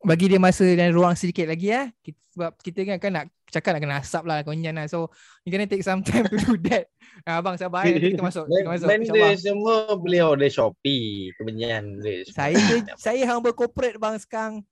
[0.07, 1.91] bagi dia masa dan ruang sedikit lagi ya.
[1.99, 4.87] Kita, sebab kita kan kan nak cakap nak kena asap lah konyan lah.
[4.87, 5.11] So
[5.43, 6.87] you gonna take some time to do that.
[7.27, 7.99] Ah, abang sabar eh.
[7.99, 8.47] Kita masuk.
[8.47, 8.87] Kita masuk.
[8.87, 11.35] Benda semua boleh order Shopee.
[11.35, 11.99] Kebenyan.
[12.31, 12.55] Saya
[12.95, 14.63] saya hamba corporate bang sekarang.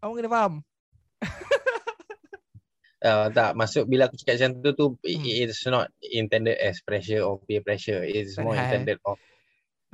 [0.00, 0.54] Abang kena faham.
[3.04, 5.20] Uh, tak, masuk bila aku cakap macam tu tu Hmm.
[5.28, 8.00] it it's not intended as pressure or peer pressure.
[8.00, 9.20] It's more intended of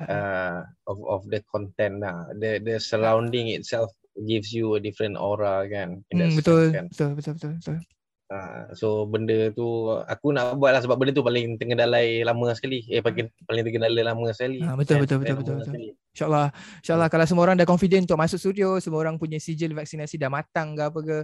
[0.01, 2.29] uh, of of the content lah.
[2.37, 6.01] The the surrounding itself gives you a different aura kan.
[6.09, 6.87] that Hmm, sense betul, kan.
[6.89, 7.79] betul, betul, betul, betul.
[8.27, 12.83] Uh, so benda tu aku nak buat lah sebab benda tu paling tergendalai lama sekali.
[12.91, 14.59] Eh paling paling tergendala lama sekali.
[14.67, 15.75] Ah, betul, betul, betul, betul, betul.
[16.11, 16.51] InsyaAllah.
[16.83, 20.27] InsyaAllah kalau semua orang dah confident untuk masuk studio, semua orang punya sijil vaksinasi dah
[20.27, 21.17] matang ke apa ke,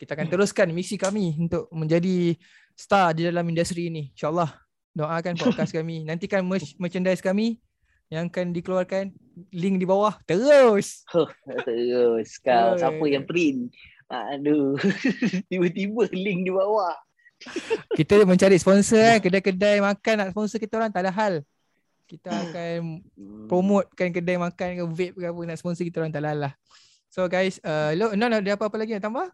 [0.00, 2.32] kita akan teruskan misi kami untuk menjadi
[2.72, 4.08] star di dalam industri ini.
[4.16, 4.48] InsyaAllah.
[4.96, 6.08] Doakan podcast kami.
[6.08, 7.60] Nantikan merch- merchandise kami
[8.10, 9.14] yang akan dikeluarkan.
[9.54, 10.18] Link di bawah.
[10.26, 11.06] Terus.
[11.64, 12.78] Terus kau Oi.
[12.82, 13.72] siapa yang print?
[14.10, 14.74] Aduh.
[15.50, 16.92] Tiba-tiba link di bawah.
[17.98, 19.18] Kita mencari sponsor eh.
[19.22, 21.34] Kedai-kedai makan nak sponsor kita orang tak ada hal.
[22.04, 23.46] Kita akan Hmm.
[23.46, 26.52] promotekan kedai makan ke vape ke apa nak sponsor kita orang tak ada hal lah.
[27.08, 29.30] So guys, uh, lo, non ada apa-apa lagi nak tambah?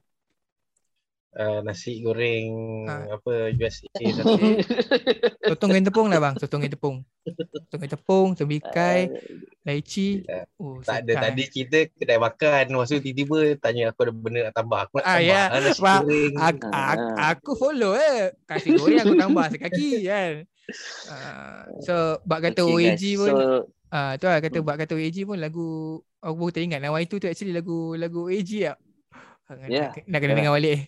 [1.36, 2.48] Uh, nasi goreng
[2.88, 3.12] Ah.
[3.12, 4.40] apa USA satu.
[5.46, 6.34] Sotong goreng tepung lah bang.
[6.34, 6.96] Sotong goreng tepung.
[7.20, 9.12] Sotong goreng tepung, tembikai,
[9.62, 10.24] laici.
[10.24, 14.40] Tak- Oh, Tak ada tadi kita kedai makan Lepas tu tiba-tiba tanya aku ada benda
[14.42, 15.42] nak tambah Aku nak Ah, tambah ya.
[15.44, 16.86] ah, nasi Pak, goreng Aku, Ah.
[16.88, 18.20] aku, aku follow eh.
[18.42, 20.32] Kasih goreng aku tambah sekaki kan.
[21.06, 23.18] Uh, so, bak kata Okay, OAG guys.
[23.18, 23.28] pun.
[23.28, 23.38] So,
[23.86, 25.66] Ah, tu lah kata bak kata OAG pun lagu
[26.18, 28.76] aku baru teringat nama itu tu actually lagu lagu OAG tak.
[29.46, 30.38] Ah, Yeah, Nak, kena yeah.
[30.40, 30.74] dengar balik.
[30.74, 30.82] Ah,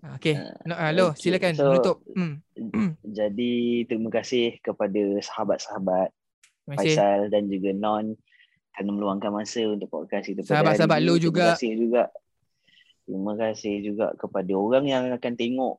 [0.00, 0.34] Okay.
[0.64, 1.28] No, ah, lo, okay.
[1.28, 1.96] silakan So, menutup.
[2.16, 2.40] Hmm.
[3.18, 6.08] Jadi terima kasih kepada sahabat-sahabat.
[6.70, 8.14] Faisal dan juga Non
[8.70, 11.10] kerana meluangkan masa untuk podcast kita Sahabat-sahabat hari ini.
[11.12, 11.52] lu juga.
[11.52, 12.02] Terima kasih juga.
[13.04, 15.74] Terima kasih juga kepada orang yang akan tengok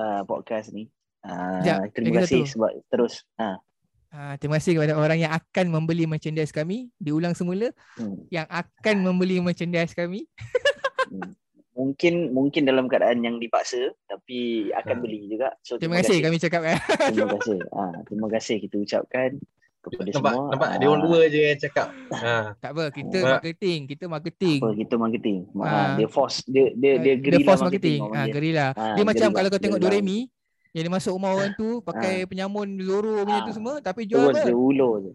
[0.00, 0.90] uh, podcast ni.
[1.20, 2.52] Uh, Sekejap, terima kasih satu.
[2.56, 3.60] sebab terus uh,
[4.10, 6.90] Ah, terima kasih kepada orang yang akan membeli merchandise kami.
[6.98, 7.70] Diulang semula.
[7.94, 10.26] hmm, Yang akan membeli merchandise kami.
[11.06, 11.38] hmm.
[11.80, 14.38] Mungkin mungkin dalam keadaan yang dipaksa tapi
[14.70, 15.00] akan Ah.
[15.00, 15.48] beli juga.
[15.60, 16.76] So Terima kasih kami cakap kan.
[17.08, 17.58] Terima kasih.
[17.70, 19.30] Ah, terima kasih kita ucapkan
[19.80, 20.50] kepada Nampak, semua.
[20.52, 22.52] nampak dia Ah, orang dua je yang cakap ha.
[22.54, 23.28] tak apa, kita Ah.
[23.34, 23.78] marketing.
[23.88, 24.58] Kita marketing.
[24.60, 25.38] Apa kita marketing.
[25.56, 27.98] Ah, dia force dia dia dia gerila force marketing.
[27.98, 28.00] marketing.
[28.12, 28.34] Ah, dia.
[28.34, 28.66] gerila.
[28.70, 29.96] Ah, Dia macam gerila, kalau kau tengok gerila.
[29.96, 30.18] Doremi
[30.70, 34.44] yang dia masuk rumah orang tu pakai penyamun Zoro punya tu semua tapi jual apa?
[34.44, 35.12] dia ulur je.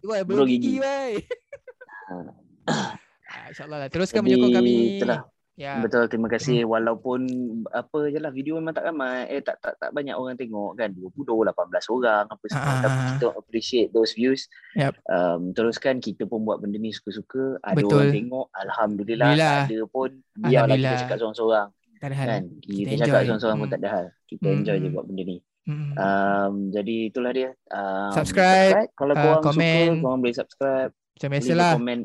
[0.00, 0.80] Jual belum belum gigi.
[0.80, 2.32] Ah.
[3.26, 3.88] Ah, InsyaAllah lah.
[3.88, 4.74] Teruskan Jadi, menyokong kami.
[4.96, 5.20] itulah.
[5.54, 5.78] Ya.
[5.78, 6.66] Betul, terima kasih.
[6.66, 7.30] Walaupun
[7.70, 10.90] apa je lah video memang tak ramai, eh tak tak tak banyak orang tengok kan.
[10.90, 11.54] 20, 18
[11.88, 12.66] orang apa semua.
[12.66, 12.80] Ah.
[12.82, 14.50] Tapi kita appreciate those views.
[14.74, 14.98] Yup.
[15.04, 17.62] Um, teruskan kita pun buat benda ni suka-suka.
[17.62, 18.02] Ada Betul.
[18.02, 19.30] orang tengok, alhamdulillah.
[19.30, 22.26] Tak ada pun biarlah kita cakap seorang-seorang Tak ada hal.
[22.28, 22.42] kan.
[22.60, 23.72] Kita, Kita cakap seorang-seorang pun Hmm.
[23.72, 24.04] tak ada hal.
[24.26, 24.94] Kita Hmm, enjoy je hmm.
[24.94, 25.38] buat benda ni.
[25.64, 25.90] Hmm.
[25.96, 27.50] Um, jadi itulah dia.
[27.70, 29.86] Um, Subscribe, Kalau uh, korang komen.
[29.88, 30.90] suka, korang boleh subscribe.
[30.90, 31.72] Macam Boleh biasalah.
[31.78, 31.98] komen.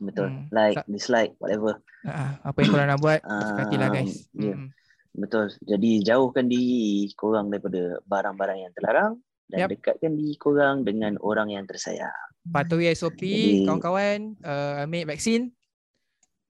[0.00, 0.28] Betul.
[0.32, 0.48] Hmm.
[0.48, 1.84] Like, Sa- dislike, whatever.
[2.02, 4.14] Ah, apa yang korang nak buat, sepatilah Um, guys.
[4.32, 4.56] yeah.
[4.56, 4.68] Hmm.
[5.12, 5.46] Betul.
[5.60, 6.80] Jadi jauhkan diri
[7.12, 9.12] korang daripada barang-barang yang terlarang
[9.46, 9.68] dan Yap.
[9.70, 12.14] dekatkan diri korang dengan orang yang tersayang.
[12.42, 15.52] Patuhi SOP Jadi- kawan-kawan, uh, ambil vaksin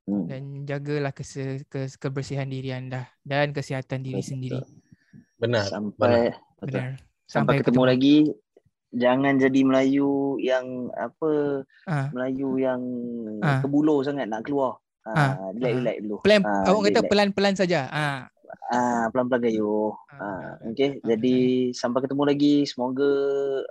[0.05, 0.27] Hmm.
[0.27, 4.31] dan jagalah kese- ke- kebersihan diri anda dan kesihatan diri Betul.
[4.31, 4.61] sendiri.
[5.37, 6.69] Benar Sampai betul.
[6.69, 6.91] Benar.
[7.25, 8.17] Sampai, ketemu, lagi.
[8.91, 12.81] Jangan jadi Melayu yang apa Ah, Melayu yang
[13.39, 13.63] Ah.
[13.63, 14.83] kebulur sangat nak keluar.
[15.03, 15.39] Ah.
[15.39, 16.17] Ah, relax relax dulu.
[16.21, 17.87] pelan Ah, awak kata pelan-pelan saja.
[17.89, 18.27] Ah,
[18.67, 19.95] Ah, pelan-pelan gayo.
[20.11, 20.99] Ah, okay.
[21.01, 21.35] Jadi
[21.71, 22.55] sampai ketemu lagi.
[22.65, 23.07] Semoga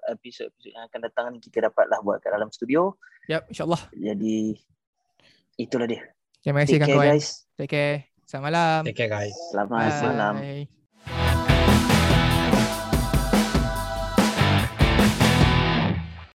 [0.08, 2.96] episod-episod yang akan datang ni kita dapatlah buat kat dalam studio.
[3.28, 3.92] Yap, insyaAllah.
[3.92, 4.56] Jadi
[5.56, 6.04] itulah dia.
[6.40, 7.16] Terima kasih Take care kawan-kawan.
[7.16, 7.28] guys.
[7.56, 7.96] Take care.
[8.24, 8.82] Selamat malam.
[8.88, 9.36] Take care guys.
[9.52, 10.34] Selamat malam.
[10.40, 10.79] Bye.